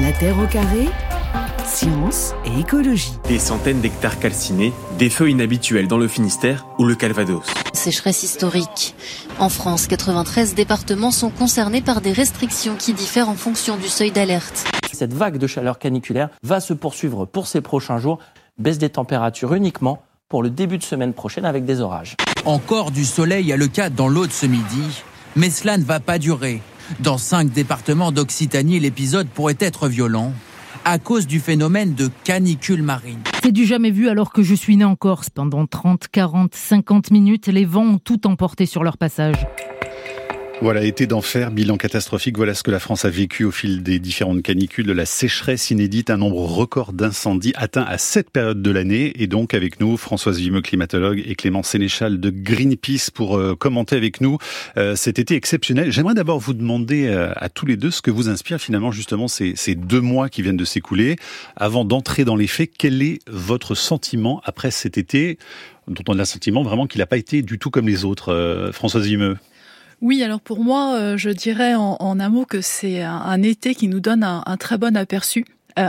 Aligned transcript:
La 0.00 0.12
Terre 0.12 0.38
au 0.38 0.46
carré, 0.46 0.88
science 1.66 2.32
et 2.46 2.60
écologie. 2.60 3.12
Des 3.28 3.38
centaines 3.38 3.80
d'hectares 3.80 4.18
calcinés, 4.18 4.72
des 4.98 5.10
feux 5.10 5.28
inhabituels 5.28 5.88
dans 5.88 5.98
le 5.98 6.08
Finistère 6.08 6.66
ou 6.78 6.84
le 6.84 6.94
Calvados. 6.94 7.44
Sécheresse 7.74 8.22
historique. 8.22 8.94
En 9.38 9.50
France, 9.50 9.88
93 9.88 10.54
départements 10.54 11.10
sont 11.10 11.28
concernés 11.28 11.82
par 11.82 12.00
des 12.00 12.12
restrictions 12.12 12.76
qui 12.76 12.94
diffèrent 12.94 13.28
en 13.28 13.34
fonction 13.34 13.76
du 13.76 13.88
seuil 13.88 14.10
d'alerte. 14.10 14.64
Cette 14.90 15.12
vague 15.12 15.36
de 15.36 15.46
chaleur 15.46 15.78
caniculaire 15.78 16.30
va 16.42 16.60
se 16.60 16.72
poursuivre 16.72 17.26
pour 17.26 17.46
ces 17.46 17.60
prochains 17.60 17.98
jours. 17.98 18.20
Baisse 18.58 18.78
des 18.78 18.90
températures 18.90 19.52
uniquement 19.52 20.02
pour 20.30 20.42
le 20.42 20.48
début 20.48 20.78
de 20.78 20.82
semaine 20.82 21.12
prochaine 21.12 21.44
avec 21.44 21.66
des 21.66 21.82
orages. 21.82 22.16
Encore 22.46 22.90
du 22.90 23.04
soleil 23.04 23.52
à 23.52 23.58
le 23.58 23.68
cas 23.68 23.90
dans 23.90 24.08
l'eau 24.08 24.26
ce 24.30 24.46
midi, 24.46 25.02
mais 25.36 25.50
cela 25.50 25.76
ne 25.76 25.84
va 25.84 26.00
pas 26.00 26.18
durer. 26.18 26.62
Dans 26.98 27.18
cinq 27.18 27.52
départements 27.52 28.10
d'Occitanie, 28.10 28.80
l'épisode 28.80 29.28
pourrait 29.28 29.56
être 29.60 29.88
violent 29.88 30.32
à 30.84 30.98
cause 30.98 31.26
du 31.26 31.40
phénomène 31.40 31.94
de 31.94 32.10
canicule 32.24 32.82
marine. 32.82 33.20
C'est 33.42 33.52
du 33.52 33.64
jamais 33.64 33.90
vu 33.90 34.08
alors 34.08 34.32
que 34.32 34.42
je 34.42 34.54
suis 34.54 34.76
né 34.76 34.84
en 34.84 34.96
Corse. 34.96 35.30
Pendant 35.30 35.66
30, 35.66 36.08
40, 36.08 36.54
50 36.54 37.10
minutes, 37.10 37.46
les 37.46 37.64
vents 37.64 37.84
ont 37.84 37.98
tout 37.98 38.26
emporté 38.26 38.66
sur 38.66 38.82
leur 38.82 38.98
passage. 38.98 39.46
Voilà, 40.62 40.84
été 40.84 41.06
d'enfer, 41.06 41.52
bilan 41.52 41.78
catastrophique. 41.78 42.36
Voilà 42.36 42.52
ce 42.52 42.62
que 42.62 42.70
la 42.70 42.80
France 42.80 43.06
a 43.06 43.08
vécu 43.08 43.44
au 43.44 43.50
fil 43.50 43.82
des 43.82 43.98
différentes 43.98 44.42
canicules, 44.42 44.84
de 44.84 44.92
la 44.92 45.06
sécheresse 45.06 45.70
inédite, 45.70 46.10
un 46.10 46.18
nombre 46.18 46.42
record 46.42 46.92
d'incendies 46.92 47.54
atteint 47.56 47.86
à 47.88 47.96
cette 47.96 48.28
période 48.28 48.60
de 48.60 48.70
l'année. 48.70 49.14
Et 49.22 49.26
donc 49.26 49.54
avec 49.54 49.80
nous, 49.80 49.96
Françoise 49.96 50.38
Vimeux, 50.38 50.60
climatologue, 50.60 51.22
et 51.24 51.34
Clément 51.34 51.62
Sénéchal 51.62 52.20
de 52.20 52.28
Greenpeace 52.28 53.10
pour 53.10 53.38
euh, 53.38 53.56
commenter 53.56 53.96
avec 53.96 54.20
nous 54.20 54.36
euh, 54.76 54.96
cet 54.96 55.18
été 55.18 55.34
exceptionnel. 55.34 55.92
J'aimerais 55.92 56.12
d'abord 56.12 56.38
vous 56.38 56.52
demander 56.52 57.06
euh, 57.06 57.32
à 57.36 57.48
tous 57.48 57.64
les 57.64 57.78
deux 57.78 57.90
ce 57.90 58.02
que 58.02 58.10
vous 58.10 58.28
inspire 58.28 58.60
finalement 58.60 58.92
justement 58.92 59.28
ces, 59.28 59.54
ces 59.56 59.74
deux 59.74 60.02
mois 60.02 60.28
qui 60.28 60.42
viennent 60.42 60.58
de 60.58 60.66
s'écouler. 60.66 61.16
Avant 61.56 61.86
d'entrer 61.86 62.26
dans 62.26 62.36
les 62.36 62.46
faits, 62.46 62.70
quel 62.76 63.00
est 63.00 63.20
votre 63.30 63.74
sentiment 63.74 64.42
après 64.44 64.70
cet 64.70 64.98
été 64.98 65.38
dont 65.88 66.04
on 66.06 66.12
a 66.12 66.18
le 66.18 66.24
sentiment 66.26 66.62
vraiment 66.62 66.86
qu'il 66.86 66.98
n'a 66.98 67.06
pas 67.06 67.16
été 67.16 67.40
du 67.40 67.58
tout 67.58 67.70
comme 67.70 67.88
les 67.88 68.04
autres 68.04 68.70
Françoise 68.72 69.06
Vimeux 69.06 69.38
oui, 70.00 70.22
alors 70.22 70.40
pour 70.40 70.62
moi, 70.62 70.94
euh, 70.94 71.16
je 71.16 71.30
dirais 71.30 71.74
en, 71.74 71.96
un 72.00 72.28
mot 72.28 72.44
que 72.44 72.60
c'est 72.60 73.02
un, 73.02 73.42
été 73.42 73.74
qui 73.74 73.88
nous 73.88 74.00
donne 74.00 74.22
un 74.22 74.56
très 74.56 74.78
bon 74.78 74.96
aperçu 74.96 75.44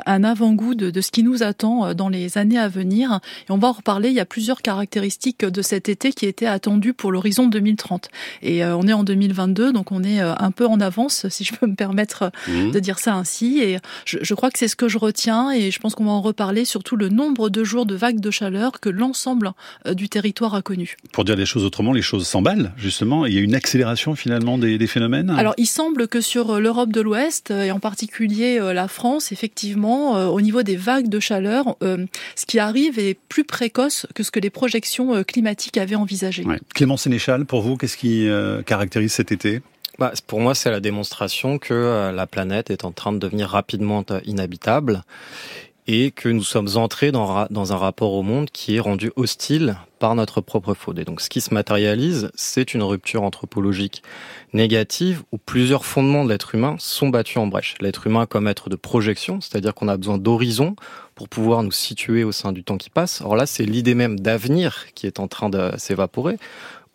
un 0.05 0.23
avant-goût 0.23 0.75
de, 0.75 1.01
ce 1.01 1.11
qui 1.11 1.23
nous 1.23 1.43
attend 1.43 1.85
euh, 1.85 1.93
dans 1.93 2.09
les 2.09 2.37
années 2.37 2.57
à 2.57 2.67
venir. 2.67 3.19
Et 3.47 3.51
on 3.51 3.57
va 3.57 3.69
en 3.69 3.73
reparler. 3.73 4.09
Il 4.09 4.15
y 4.15 4.19
a 4.19 4.25
plusieurs 4.25 4.61
caractéristiques 4.61 5.45
de 5.45 5.61
cet 5.61 5.89
été 5.89 6.11
qui 6.11 6.25
étaient 6.25 6.45
attendues 6.45 6.93
pour 6.93 7.11
l'horizon 7.11 7.47
2030. 7.47 8.09
Et 8.41 8.63
euh, 8.63 8.75
on 8.75 8.87
est 8.87 8.93
en 8.93 9.03
2022, 9.03 9.73
donc 9.73 9.91
on 9.91 10.03
est 10.03 10.19
un 10.19 10.51
peu 10.51 10.65
en 10.65 10.79
avance, 10.79 11.27
si 11.29 11.43
je 11.43 11.53
peux 11.53 11.67
me 11.67 11.75
permettre 11.75 12.31
mmh. 12.47 12.71
de 12.71 12.79
dire 12.79 12.99
ça 12.99 13.15
ainsi. 13.15 13.59
Et 13.59 13.79
je, 14.05 14.33
crois 14.33 14.51
que 14.51 14.59
c'est 14.59 14.67
ce 14.67 14.75
que 14.75 14.87
je 14.87 14.97
retiens. 14.97 15.51
Et 15.51 15.71
je 15.71 15.79
pense 15.79 15.95
qu'on 15.95 16.05
va 16.05 16.11
en 16.11 16.21
reparler, 16.21 16.65
surtout 16.65 16.95
le 16.95 17.09
nombre 17.09 17.49
de 17.49 17.63
jours 17.63 17.85
de 17.85 17.95
vagues 17.95 18.19
de 18.19 18.31
chaleur 18.31 18.79
que 18.79 18.89
l'ensemble 18.89 19.51
du 19.91 20.09
territoire 20.09 20.55
a 20.55 20.61
connu. 20.61 20.95
Pour 21.11 21.25
dire 21.25 21.35
les 21.35 21.45
choses 21.45 21.63
autrement, 21.63 21.93
les 21.93 22.01
choses 22.01 22.27
s'emballent, 22.27 22.73
justement. 22.77 23.25
Il 23.25 23.33
y 23.33 23.37
a 23.37 23.41
une 23.41 23.55
accélération 23.55 24.15
finalement 24.15 24.57
des, 24.57 24.77
des 24.77 24.87
phénomènes? 24.87 25.29
Alors, 25.31 25.53
il 25.57 25.65
semble 25.65 26.07
que 26.07 26.21
sur 26.21 26.59
l'Europe 26.59 26.91
de 26.91 27.01
l'Ouest, 27.01 27.51
et 27.51 27.71
en 27.71 27.79
particulier 27.79 28.59
la 28.73 28.87
France, 28.87 29.31
effectivement, 29.31 29.80
euh, 29.85 30.27
au 30.27 30.41
niveau 30.41 30.63
des 30.63 30.75
vagues 30.75 31.07
de 31.07 31.19
chaleur, 31.19 31.75
euh, 31.83 32.05
ce 32.35 32.45
qui 32.45 32.59
arrive 32.59 32.99
est 32.99 33.17
plus 33.29 33.43
précoce 33.43 34.05
que 34.15 34.23
ce 34.23 34.31
que 34.31 34.39
les 34.39 34.49
projections 34.49 35.15
euh, 35.15 35.23
climatiques 35.23 35.77
avaient 35.77 35.95
envisagé. 35.95 36.43
Clément 36.73 36.97
Sénéchal, 36.97 37.45
pour 37.45 37.61
vous, 37.61 37.77
qu'est-ce 37.77 37.97
qui 37.97 38.27
caractérise 38.65 39.13
cet 39.13 39.31
été? 39.31 39.61
Bah, 39.99 40.13
pour 40.27 40.39
moi, 40.39 40.55
c'est 40.55 40.71
la 40.71 40.79
démonstration 40.79 41.59
que 41.59 42.11
la 42.13 42.27
planète 42.27 42.69
est 42.71 42.85
en 42.85 42.91
train 42.91 43.11
de 43.13 43.19
devenir 43.19 43.49
rapidement 43.49 44.03
inhabitable 44.25 45.03
et 45.87 46.11
que 46.11 46.29
nous 46.29 46.43
sommes 46.43 46.69
entrés 46.75 47.11
dans, 47.11 47.73
un 47.73 47.77
rapport 47.77 48.13
au 48.13 48.23
monde 48.23 48.49
qui 48.51 48.75
est 48.75 48.79
rendu 48.79 49.11
hostile 49.15 49.77
par 49.99 50.15
notre 50.15 50.41
propre 50.41 50.73
faute. 50.73 50.99
Et 50.99 51.05
donc 51.05 51.21
ce 51.21 51.29
qui 51.29 51.41
se 51.41 51.53
matérialise, 51.53 52.31
c'est 52.35 52.73
une 52.73 52.83
rupture 52.83 53.23
anthropologique 53.23 54.03
négative 54.53 55.23
où 55.31 55.37
plusieurs 55.37 55.85
fondements 55.85 56.23
de 56.23 56.29
l'être 56.29 56.55
humain 56.55 56.75
sont 56.79 57.09
battus 57.09 57.37
en 57.37 57.47
brèche. 57.47 57.75
L'être 57.81 58.07
humain 58.07 58.25
comme 58.25 58.47
être 58.47 58.69
de 58.69 58.75
projection, 58.75 59.41
c'est-à-dire 59.41 59.73
qu'on 59.73 59.87
a 59.87 59.97
besoin 59.97 60.17
d'horizon 60.17 60.75
pour 61.15 61.29
pouvoir 61.29 61.61
nous 61.63 61.71
situer 61.71 62.23
au 62.23 62.31
sein 62.31 62.51
du 62.51 62.63
temps 62.63 62.77
qui 62.77 62.89
passe. 62.89 63.21
Or 63.21 63.35
là, 63.35 63.45
c'est 63.45 63.65
l'idée 63.65 63.95
même 63.95 64.19
d'avenir 64.19 64.85
qui 64.95 65.07
est 65.07 65.19
en 65.19 65.27
train 65.27 65.49
de 65.49 65.71
s'évaporer 65.77 66.37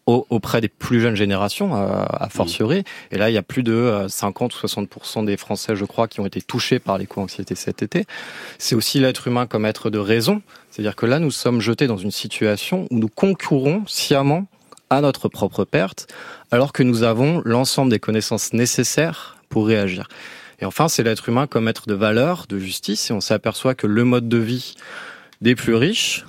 auprès 0.07 0.61
des 0.61 0.69
plus 0.69 1.01
jeunes 1.01 1.17
générations, 1.17 1.75
à, 1.75 2.29
fortiori. 2.31 2.85
Et 3.11 3.19
là, 3.19 3.29
il 3.29 3.35
y 3.35 3.39
a 3.39 3.43
plus 3.43 3.65
de 3.65 4.07
50 4.09 4.53
euh, 4.53 4.57
ou 4.63 4.67
60% 4.67 5.25
des 5.25 5.37
Français, 5.37 5.75
je 5.75 5.85
crois, 5.85 6.07
qui 6.07 6.21
ont 6.21 6.27
été 6.27 6.41
touchés 6.41 6.79
par 6.79 6.97
l'éco-anxiété 6.97 7.57
cet 7.57 7.83
été. 7.83 8.05
C'est 8.59 8.77
aussi 8.77 9.01
l'être 9.01 9.27
humain 9.27 9.47
comme 9.47 9.67
être 9.67 9.91
de 9.91 9.99
raison. 9.99 10.43
C'est-à-dire 10.71 10.95
que 10.95 11.07
là, 11.07 11.19
nous 11.19 11.33
sommes 11.33 11.61
jetés 11.61 11.89
dans 11.89 11.97
une 11.97 12.13
situation 12.13 12.87
où 12.91 12.99
nous 12.99 13.09
concourons 13.09 13.83
sciemment 13.87 14.47
à 14.91 15.01
notre 15.01 15.29
propre 15.29 15.65
perte, 15.65 16.07
alors 16.53 16.73
que 16.73 16.85
nous 16.85 17.03
avons 17.03 17.43
l'ensemble 17.45 17.91
des 17.91 17.99
connaissances 17.99 18.53
nécessaires 18.53 19.37
pour 19.49 19.67
réagir. 19.67 20.07
Et 20.61 20.65
enfin, 20.65 20.87
c'est 20.87 21.03
l'être 21.03 21.29
humain 21.29 21.49
comme 21.49 21.67
être 21.67 21.89
de 21.89 21.95
valeur, 21.95 22.47
de 22.49 22.59
justice, 22.59 23.11
et 23.11 23.13
on 23.13 23.21
s'aperçoit 23.21 23.75
que 23.75 23.89
le 23.89 24.05
mode 24.05 24.29
de 24.29 24.39
vie 24.39 24.77
des 25.41 25.57
plus 25.57 25.75
riches 25.75 26.25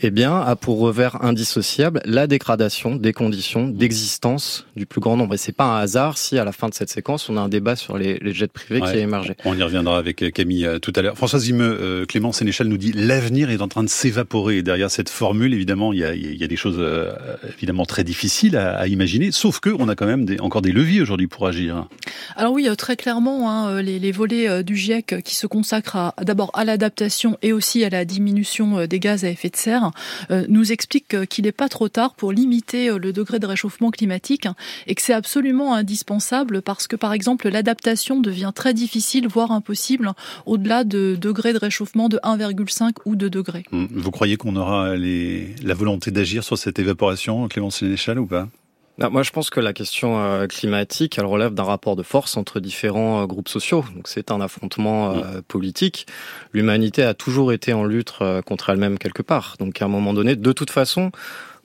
eh 0.00 0.10
bien, 0.10 0.38
a 0.38 0.56
pour 0.56 0.78
revers 0.78 1.24
indissociable 1.24 2.02
la 2.04 2.26
dégradation 2.26 2.96
des 2.96 3.14
conditions 3.14 3.68
d'existence 3.68 4.66
du 4.76 4.84
plus 4.84 5.00
grand 5.00 5.16
nombre. 5.16 5.34
Et 5.34 5.38
c'est 5.38 5.52
pas 5.52 5.64
un 5.64 5.78
hasard 5.78 6.18
si, 6.18 6.38
à 6.38 6.44
la 6.44 6.52
fin 6.52 6.68
de 6.68 6.74
cette 6.74 6.90
séquence, 6.90 7.30
on 7.30 7.38
a 7.38 7.40
un 7.40 7.48
débat 7.48 7.76
sur 7.76 7.96
les, 7.96 8.18
jets 8.34 8.48
privés 8.48 8.80
qui 8.80 8.88
a 8.88 8.96
émergé. 8.96 9.34
On 9.46 9.56
y 9.56 9.62
reviendra 9.62 9.96
avec 9.96 10.22
euh, 10.22 10.30
Camille 10.30 10.66
euh, 10.66 10.78
tout 10.78 10.92
à 10.96 11.02
l'heure. 11.02 11.16
Françoise 11.16 11.44
Zimeux, 11.44 11.78
euh, 11.80 12.04
Clément 12.04 12.32
Sénéchal 12.32 12.66
nous 12.66 12.76
dit 12.76 12.92
l'avenir 12.92 13.48
est 13.50 13.62
en 13.62 13.68
train 13.68 13.84
de 13.84 13.88
s'évaporer. 13.88 14.62
Derrière 14.62 14.90
cette 14.90 15.08
formule, 15.08 15.54
évidemment, 15.54 15.94
il 15.94 16.00
y 16.00 16.04
a, 16.04 16.14
il 16.14 16.36
y 16.36 16.44
a 16.44 16.46
des 16.46 16.56
choses 16.56 16.82
évidemment 17.56 17.86
très 17.86 18.04
difficiles 18.04 18.56
à, 18.56 18.86
imaginer, 18.86 19.32
sauf 19.32 19.60
que 19.60 19.70
on 19.78 19.88
a 19.88 19.94
quand 19.94 20.06
même 20.06 20.26
des, 20.26 20.38
encore 20.40 20.62
des 20.62 20.72
leviers 20.72 21.00
aujourd'hui 21.00 21.26
pour 21.26 21.46
agir. 21.46 21.88
Alors 22.36 22.52
oui, 22.52 22.68
très 22.76 22.96
clairement, 22.96 23.50
hein, 23.50 23.80
les, 23.82 23.98
les, 23.98 24.12
volets 24.12 24.62
du 24.62 24.76
GIEC 24.76 25.22
qui 25.22 25.34
se 25.34 25.46
consacrent 25.46 26.12
d'abord 26.22 26.50
à 26.54 26.64
l'adaptation 26.64 27.38
et 27.42 27.52
aussi 27.52 27.84
à 27.84 27.90
la 27.90 28.04
diminution 28.04 28.86
des 28.86 29.00
gaz 29.00 29.24
à 29.24 29.28
effet 29.28 29.48
de 29.48 29.56
serre 29.56 29.85
euh, 30.30 30.44
nous 30.48 30.72
explique 30.72 31.26
qu'il 31.26 31.44
n'est 31.44 31.52
pas 31.52 31.68
trop 31.68 31.88
tard 31.88 32.14
pour 32.14 32.32
limiter 32.32 32.88
euh, 32.88 32.98
le 32.98 33.12
degré 33.12 33.38
de 33.38 33.46
réchauffement 33.46 33.90
climatique 33.90 34.48
et 34.86 34.94
que 34.94 35.02
c'est 35.02 35.12
absolument 35.12 35.74
indispensable 35.74 36.62
parce 36.62 36.86
que, 36.86 36.96
par 36.96 37.12
exemple, 37.12 37.48
l'adaptation 37.48 38.20
devient 38.20 38.52
très 38.54 38.74
difficile, 38.74 39.28
voire 39.28 39.52
impossible, 39.52 40.12
au-delà 40.44 40.84
de 40.84 41.16
degrés 41.20 41.52
de 41.52 41.58
réchauffement 41.58 42.08
de 42.08 42.18
1,5 42.18 42.96
ou 43.04 43.16
2 43.16 43.30
degrés. 43.30 43.64
Vous 43.72 44.10
croyez 44.10 44.36
qu'on 44.36 44.56
aura 44.56 44.94
la 44.96 45.74
volonté 45.74 46.10
d'agir 46.10 46.44
sur 46.44 46.58
cette 46.58 46.78
évaporation, 46.78 47.48
Clémence 47.48 47.76
Sénéchal, 47.76 48.18
ou 48.18 48.26
pas? 48.26 48.48
Moi, 48.98 49.22
je 49.22 49.30
pense 49.30 49.50
que 49.50 49.60
la 49.60 49.72
question 49.72 50.18
euh, 50.18 50.46
climatique, 50.46 51.18
elle 51.18 51.26
relève 51.26 51.52
d'un 51.52 51.64
rapport 51.64 51.96
de 51.96 52.02
force 52.02 52.36
entre 52.36 52.60
différents 52.60 53.22
euh, 53.22 53.26
groupes 53.26 53.48
sociaux. 53.48 53.84
Donc, 53.94 54.08
c'est 54.08 54.30
un 54.30 54.40
affrontement 54.40 55.12
euh, 55.12 55.42
politique. 55.46 56.06
L'humanité 56.52 57.02
a 57.02 57.14
toujours 57.14 57.52
été 57.52 57.72
en 57.72 57.84
lutte 57.84 58.12
contre 58.46 58.70
elle-même 58.70 58.98
quelque 58.98 59.22
part. 59.22 59.56
Donc, 59.58 59.82
à 59.82 59.84
un 59.84 59.88
moment 59.88 60.14
donné, 60.14 60.34
de 60.34 60.52
toute 60.52 60.70
façon, 60.70 61.10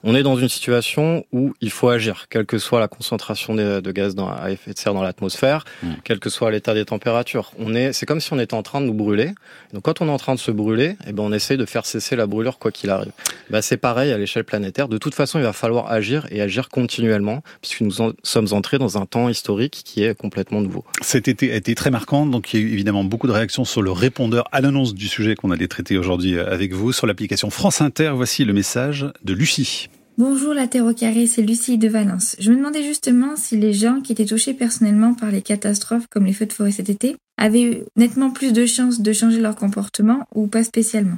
on 0.04 0.16
est 0.16 0.24
dans 0.24 0.36
une 0.36 0.50
situation 0.50 1.26
où 1.32 1.54
il 1.62 1.70
faut 1.70 1.90
agir, 1.90 2.26
quelle 2.30 2.46
que 2.46 2.58
soit 2.58 2.80
la 2.80 2.88
concentration 2.88 3.54
de 3.54 3.92
gaz 3.92 4.16
à 4.18 4.52
effet 4.52 4.74
de 4.74 4.78
serre 4.78 4.94
dans 4.94 5.04
l'atmosphère, 5.04 5.64
mm. 5.84 5.94
quel 6.04 6.20
que 6.20 6.30
soit 6.30 6.50
l'état 6.52 6.74
des 6.74 6.86
températures. 6.86 7.52
On 7.60 7.76
est, 7.76 7.94
c'est 7.94 8.06
comme 8.06 8.20
si 8.20 8.34
on 8.34 8.40
était 8.40 8.56
en 8.56 8.64
train 8.64 8.82
de 8.82 8.88
nous 8.88 8.94
brûler. 8.94 9.32
Donc 9.74 9.84
quand 9.84 10.02
on 10.02 10.08
est 10.08 10.12
en 10.12 10.18
train 10.18 10.34
de 10.34 10.40
se 10.40 10.52
brûler, 10.52 10.98
eh 11.08 11.14
ben 11.14 11.24
on 11.24 11.32
essaie 11.32 11.58
de 11.58 11.66
faire 11.66 11.86
cesser 11.86 12.16
la 12.16 12.26
brûlure 12.26 12.58
quoi 12.58 12.72
qu'il 12.72 12.90
arrive. 12.90 13.12
Bah 13.52 13.62
c'est 13.62 13.76
pareil 13.76 14.14
à 14.14 14.18
l'échelle 14.18 14.46
planétaire. 14.46 14.88
De 14.88 14.98
toute 14.98 15.14
façon, 15.14 15.38
il 15.38 15.44
va 15.44 15.52
falloir 15.52 15.92
agir 15.92 16.26
et 16.32 16.42
agir 16.42 16.70
continuellement, 16.70 17.44
puisque 17.62 17.82
nous 17.82 17.92
sommes 18.24 18.48
entrés 18.52 18.78
dans 18.78 18.98
un 18.98 19.06
temps 19.06 19.28
historique 19.28 19.82
qui 19.84 20.04
est 20.04 20.18
complètement 20.18 20.62
nouveau. 20.62 20.86
Cet 21.02 21.28
été 21.28 21.52
a 21.52 21.58
été 21.58 21.76
très 21.76 21.92
marquant, 21.92 22.26
donc 22.26 22.54
il 22.54 22.62
y 22.62 22.64
a 22.64 22.66
eu 22.66 22.72
évidemment 22.72 23.04
beaucoup 23.04 23.28
de 23.28 23.34
réactions 23.34 23.66
sur 23.66 23.82
le 23.82 23.92
répondeur 23.92 24.46
à 24.54 24.62
l'annonce 24.62 24.94
du 24.94 25.10
sujet 25.10 25.36
qu'on 25.36 25.52
allait 25.52 25.68
traiter 25.68 25.98
aujourd'hui 25.98 26.40
avec 26.40 26.72
vous 26.72 26.94
sur 26.94 27.08
l'application 27.08 27.50
France 27.50 27.82
Inter. 27.82 28.14
Voici 28.16 28.46
le 28.46 28.54
message 28.54 29.06
de 29.26 29.34
Lucie. 29.34 29.90
Bonjour 30.18 30.54
la 30.54 30.68
Terre 30.68 30.86
au 30.86 30.94
carré, 30.94 31.26
c'est 31.26 31.42
Lucie 31.42 31.78
de 31.78 31.90
Valence. 31.90 32.38
Je 32.40 32.52
me 32.52 32.58
demandais 32.58 32.84
justement 32.84 33.36
si 33.36 33.58
les 33.58 33.74
gens 33.74 34.00
qui 34.02 34.14
étaient 34.14 34.26
touchés 34.26 34.54
personnellement 34.54 35.14
par 35.14 35.32
les 35.32 35.42
catastrophes 35.42 36.08
comme 36.10 36.26
les 36.26 36.34
feux 36.34 36.46
de 36.46 36.54
forêt 36.54 36.72
cet 36.72 36.90
été 36.90 37.18
avaient 37.38 37.64
eu 37.64 37.78
nettement 37.98 38.30
plus 38.30 38.54
de 38.54 38.66
chances 38.66 39.02
de 39.02 39.12
changer 39.14 39.40
leur 39.40 39.56
comportement 39.56 40.26
ou 40.36 40.48
pas 40.48 40.64
spécialement. 40.64 41.18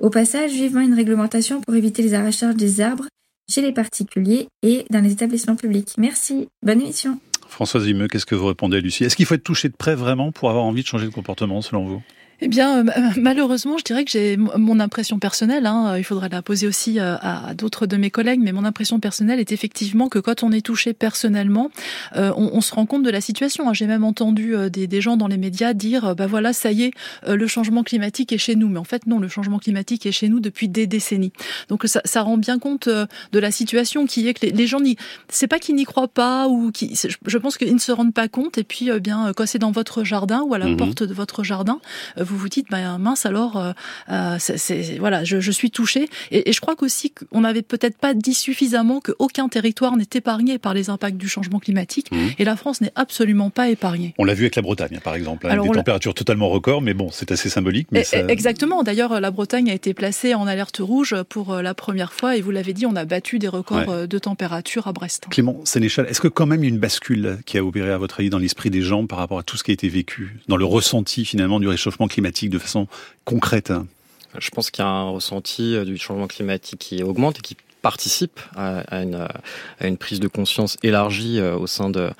Au 0.00 0.10
passage, 0.10 0.52
vivement 0.52 0.80
une 0.80 0.94
réglementation 0.94 1.60
pour 1.60 1.74
éviter 1.74 2.02
les 2.02 2.14
arrachages 2.14 2.54
des 2.54 2.80
arbres 2.80 3.06
chez 3.50 3.62
les 3.62 3.72
particuliers 3.72 4.46
et 4.62 4.84
dans 4.90 5.00
les 5.00 5.10
établissements 5.10 5.56
publics. 5.56 5.94
Merci, 5.98 6.48
bonne 6.64 6.80
émission. 6.80 7.18
Françoise 7.48 7.84
Vimeux, 7.84 8.06
qu'est-ce 8.06 8.26
que 8.26 8.36
vous 8.36 8.46
répondez 8.46 8.76
à 8.76 8.80
Lucie? 8.80 9.02
Est-ce 9.02 9.16
qu'il 9.16 9.26
faut 9.26 9.34
être 9.34 9.42
touché 9.42 9.68
de 9.68 9.74
près 9.76 9.96
vraiment 9.96 10.30
pour 10.30 10.50
avoir 10.50 10.64
envie 10.64 10.82
de 10.82 10.86
changer 10.86 11.06
de 11.06 11.12
comportement 11.12 11.62
selon 11.62 11.84
vous? 11.84 12.02
Eh 12.40 12.48
bien, 12.48 12.86
euh, 12.86 13.10
malheureusement, 13.16 13.78
je 13.78 13.84
dirais 13.84 14.04
que 14.04 14.10
j'ai 14.10 14.36
mon 14.36 14.78
impression 14.78 15.18
personnelle. 15.18 15.66
Hein, 15.66 15.96
il 15.98 16.04
faudrait 16.04 16.28
la 16.28 16.42
poser 16.42 16.68
aussi 16.68 17.00
euh, 17.00 17.16
à, 17.20 17.54
d'autres 17.54 17.86
de 17.86 17.96
mes 17.96 18.10
collègues, 18.10 18.40
mais 18.40 18.52
mon 18.52 18.64
impression 18.64 19.00
personnelle 19.00 19.40
est 19.40 19.50
effectivement 19.50 20.08
que 20.08 20.20
quand 20.20 20.42
on 20.44 20.52
est 20.52 20.64
touché 20.64 20.92
personnellement, 20.92 21.70
euh, 22.16 22.32
on, 22.36 22.60
se 22.60 22.74
rend 22.74 22.86
compte 22.86 23.02
de 23.02 23.10
la 23.10 23.20
situation. 23.20 23.68
Hein. 23.68 23.74
J'ai 23.74 23.86
même 23.86 24.04
entendu 24.04 24.54
des, 24.70 25.00
gens 25.00 25.16
dans 25.16 25.26
les 25.26 25.36
médias 25.36 25.72
dire, 25.74 26.14
bah 26.14 26.26
voilà, 26.26 26.52
ça 26.52 26.70
y 26.72 26.84
est, 26.84 26.92
le 27.26 27.46
changement 27.46 27.82
climatique 27.82 28.32
est 28.32 28.38
chez 28.38 28.56
nous. 28.56 28.68
Mais 28.68 28.78
en 28.78 28.84
fait, 28.84 29.06
non, 29.06 29.18
le 29.18 29.28
changement 29.28 29.58
climatique 29.58 30.06
est 30.06 30.12
chez 30.12 30.28
nous 30.28 30.40
depuis 30.40 30.68
des 30.68 30.86
décennies. 30.86 31.32
Donc 31.68 31.84
ça, 31.86 32.00
ça 32.04 32.22
rend 32.22 32.36
bien 32.36 32.58
compte 32.58 32.88
de 32.88 33.38
la 33.38 33.50
situation 33.50 34.06
qui 34.06 34.28
est 34.28 34.34
que 34.34 34.46
les, 34.46 34.66
gens 34.66 34.80
n'y, 34.80 34.96
c'est 35.28 35.46
pas 35.46 35.58
qu'ils 35.58 35.76
n'y 35.76 35.84
croient 35.84 36.08
pas 36.08 36.48
ou 36.48 36.70
qui, 36.72 36.94
je 37.26 37.38
pense 37.38 37.56
qu'ils 37.56 37.74
ne 37.74 37.80
se 37.80 37.92
rendent 37.92 38.14
pas 38.14 38.28
compte. 38.28 38.58
Et 38.58 38.64
puis, 38.64 38.90
bien, 39.00 39.32
quand 39.36 39.46
c'est 39.46 39.58
dans 39.58 39.72
votre 39.72 40.04
jardin 40.04 40.42
ou 40.42 40.54
à 40.54 40.58
la 40.58 40.66
mmh 40.66 40.76
porte 40.76 41.02
de 41.02 41.14
votre 41.14 41.42
jardin 41.42 41.80
vous 42.28 42.36
vous 42.36 42.48
dites, 42.48 42.68
ben 42.70 42.98
mince 42.98 43.26
alors, 43.26 43.56
euh, 43.56 43.72
euh 44.10 44.36
c'est, 44.38 44.98
voilà, 44.98 45.24
je, 45.24 45.40
je, 45.40 45.50
suis 45.50 45.70
touchée. 45.70 46.08
Et, 46.30 46.50
et 46.50 46.52
je 46.52 46.60
crois 46.60 46.76
qu'aussi 46.76 47.10
qu'on 47.10 47.40
n'avait 47.40 47.62
peut-être 47.62 47.98
pas 47.98 48.14
dit 48.14 48.34
suffisamment 48.34 49.00
qu'aucun 49.00 49.48
territoire 49.48 49.96
n'est 49.96 50.08
épargné 50.14 50.58
par 50.58 50.74
les 50.74 50.90
impacts 50.90 51.16
du 51.16 51.28
changement 51.28 51.58
climatique. 51.58 52.10
Mmh. 52.12 52.16
Et 52.38 52.44
la 52.44 52.56
France 52.56 52.80
n'est 52.80 52.92
absolument 52.94 53.50
pas 53.50 53.68
épargnée. 53.68 54.14
On 54.18 54.24
l'a 54.24 54.34
vu 54.34 54.44
avec 54.44 54.56
la 54.56 54.62
Bretagne, 54.62 55.00
par 55.02 55.14
exemple, 55.14 55.46
avec 55.46 55.62
des 55.62 55.70
températures 55.70 56.14
totalement 56.14 56.48
records, 56.48 56.82
mais 56.82 56.94
bon, 56.94 57.10
c'est 57.10 57.32
assez 57.32 57.48
symbolique. 57.48 57.88
Mais 57.90 58.04
ça... 58.04 58.18
Exactement. 58.18 58.82
D'ailleurs, 58.82 59.20
la 59.20 59.30
Bretagne 59.30 59.70
a 59.70 59.74
été 59.74 59.94
placée 59.94 60.34
en 60.34 60.46
alerte 60.46 60.78
rouge 60.78 61.14
pour 61.28 61.52
euh, 61.52 61.62
la 61.62 61.74
première 61.74 62.12
fois, 62.12 62.36
et 62.36 62.40
vous 62.40 62.50
l'avez 62.50 62.72
dit, 62.72 62.86
on 62.86 62.96
a 62.96 63.04
battu 63.04 63.38
des 63.38 63.48
records 63.48 64.06
de 64.06 64.18
température 64.18 64.86
à 64.86 64.92
Brest. 64.92 65.26
Clément 65.30 65.60
Sénéchal, 65.64 66.06
est-ce 66.08 66.20
que 66.20 66.28
quand 66.28 66.46
même 66.46 66.62
il 66.62 66.68
y 66.68 66.70
a 66.70 66.74
une 66.74 66.80
bascule 66.80 67.38
qui 67.46 67.58
a 67.58 67.64
opéré 67.64 67.90
à 67.90 67.98
votre 67.98 68.20
avis 68.20 68.30
dans 68.30 68.38
l'esprit 68.38 68.70
des 68.70 68.82
gens 68.82 69.06
par 69.06 69.18
rapport 69.18 69.38
à 69.38 69.42
tout 69.42 69.56
ce 69.56 69.64
qui 69.64 69.70
a 69.70 69.74
été 69.74 69.88
vécu, 69.88 70.36
dans 70.48 70.56
le 70.56 70.64
ressenti 70.64 71.24
finalement 71.24 71.60
du 71.60 71.68
réchauffement 71.68 72.06
climatique 72.06 72.17
de 72.20 72.58
façon 72.58 72.86
concrète. 73.24 73.72
Je 74.38 74.50
pense 74.50 74.70
qu'il 74.70 74.84
y 74.84 74.86
a 74.86 74.90
un 74.90 75.10
ressenti 75.10 75.74
euh, 75.74 75.84
du 75.84 75.96
changement 75.96 76.26
climatique 76.26 76.80
qui 76.80 77.02
augmente 77.02 77.38
et 77.38 77.40
qui 77.40 77.56
participe 77.82 78.40
à, 78.56 79.02
une, 79.02 79.14
à, 79.80 79.86
une, 79.86 79.96
prise 79.96 80.20
de 80.20 80.28
conscience 80.28 80.76
élargie 80.82 81.38
euh, 81.38 81.56
au 81.56 81.66
sein 81.66 81.90
de, 81.90 82.10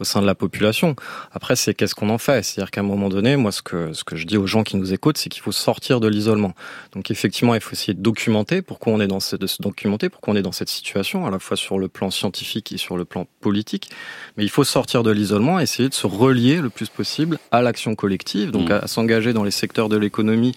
au 0.00 0.04
sein 0.04 0.20
de 0.20 0.26
la 0.26 0.34
population. 0.34 0.94
Après, 1.32 1.56
c'est 1.56 1.74
qu'est-ce 1.74 1.94
qu'on 1.94 2.10
en 2.10 2.18
fait? 2.18 2.42
C'est-à-dire 2.42 2.70
qu'à 2.70 2.80
un 2.80 2.84
moment 2.84 3.08
donné, 3.08 3.36
moi, 3.36 3.52
ce 3.52 3.62
que, 3.62 3.92
ce 3.92 4.04
que 4.04 4.16
je 4.16 4.26
dis 4.26 4.36
aux 4.36 4.46
gens 4.46 4.62
qui 4.62 4.76
nous 4.76 4.92
écoutent, 4.92 5.18
c'est 5.18 5.28
qu'il 5.28 5.42
faut 5.42 5.52
sortir 5.52 6.00
de 6.00 6.08
l'isolement. 6.08 6.52
Donc, 6.92 7.10
effectivement, 7.10 7.54
il 7.54 7.60
faut 7.60 7.72
essayer 7.72 7.94
de 7.94 8.02
documenter 8.02 8.62
pourquoi 8.62 8.92
on 8.92 9.00
est 9.00 9.06
dans 9.06 9.20
cette, 9.20 9.40
de 9.40 9.46
se 9.46 9.62
documenter 9.62 10.08
pourquoi 10.08 10.34
on 10.34 10.36
est 10.36 10.42
dans 10.42 10.52
cette 10.52 10.68
situation, 10.68 11.26
à 11.26 11.30
la 11.30 11.38
fois 11.38 11.56
sur 11.56 11.78
le 11.78 11.88
plan 11.88 12.10
scientifique 12.10 12.72
et 12.72 12.78
sur 12.78 12.96
le 12.96 13.04
plan 13.04 13.26
politique. 13.40 13.90
Mais 14.36 14.44
il 14.44 14.50
faut 14.50 14.64
sortir 14.64 15.02
de 15.02 15.10
l'isolement, 15.10 15.58
essayer 15.60 15.88
de 15.88 15.94
se 15.94 16.06
relier 16.06 16.60
le 16.60 16.70
plus 16.70 16.88
possible 16.88 17.38
à 17.50 17.62
l'action 17.62 17.94
collective, 17.94 18.50
donc 18.50 18.68
mmh. 18.68 18.80
à 18.82 18.86
s'engager 18.86 19.32
dans 19.32 19.44
les 19.44 19.50
secteurs 19.50 19.88
de 19.88 19.96
l'économie 19.96 20.54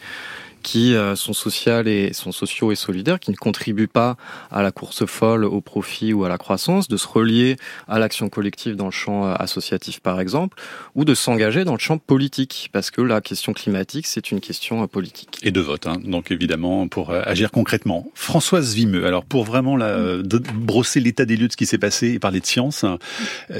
qui 0.63 0.95
euh, 0.95 1.15
sont 1.15 1.33
sociales 1.33 1.87
et 1.87 2.13
sont 2.13 2.31
sociaux 2.31 2.71
et 2.71 2.75
solidaires, 2.75 3.19
qui 3.19 3.31
ne 3.31 3.35
contribuent 3.35 3.87
pas 3.87 4.17
à 4.51 4.61
la 4.61 4.71
course 4.71 5.05
folle, 5.05 5.45
au 5.45 5.61
profit 5.61 6.13
ou 6.13 6.25
à 6.25 6.29
la 6.29 6.37
croissance, 6.37 6.87
de 6.87 6.97
se 6.97 7.07
relier 7.07 7.57
à 7.87 7.99
l'action 7.99 8.29
collective 8.29 8.75
dans 8.75 8.85
le 8.85 8.91
champ 8.91 9.25
euh, 9.25 9.33
associatif 9.37 9.99
par 9.99 10.19
exemple, 10.19 10.61
ou 10.95 11.05
de 11.05 11.15
s'engager 11.15 11.63
dans 11.63 11.73
le 11.73 11.79
champ 11.79 11.97
politique, 11.97 12.69
parce 12.73 12.91
que 12.91 13.01
la 13.01 13.21
question 13.21 13.53
climatique 13.53 14.07
c'est 14.07 14.31
une 14.31 14.41
question 14.41 14.83
euh, 14.83 14.87
politique. 14.87 15.39
Et 15.43 15.51
de 15.51 15.61
vote, 15.61 15.87
hein, 15.87 15.97
donc 16.03 16.31
évidemment 16.31 16.87
pour 16.87 17.11
agir 17.11 17.51
concrètement. 17.51 18.09
Françoise 18.13 18.73
Vimeux, 18.73 19.05
alors 19.05 19.25
pour 19.25 19.43
vraiment 19.43 19.77
la, 19.77 20.17
brosser 20.55 20.99
l'état 20.99 21.25
des 21.25 21.37
lieux 21.37 21.47
de 21.47 21.51
ce 21.51 21.57
qui 21.57 21.65
s'est 21.65 21.77
passé 21.77 22.09
et 22.09 22.19
parler 22.19 22.39
de 22.39 22.45
science, 22.45 22.85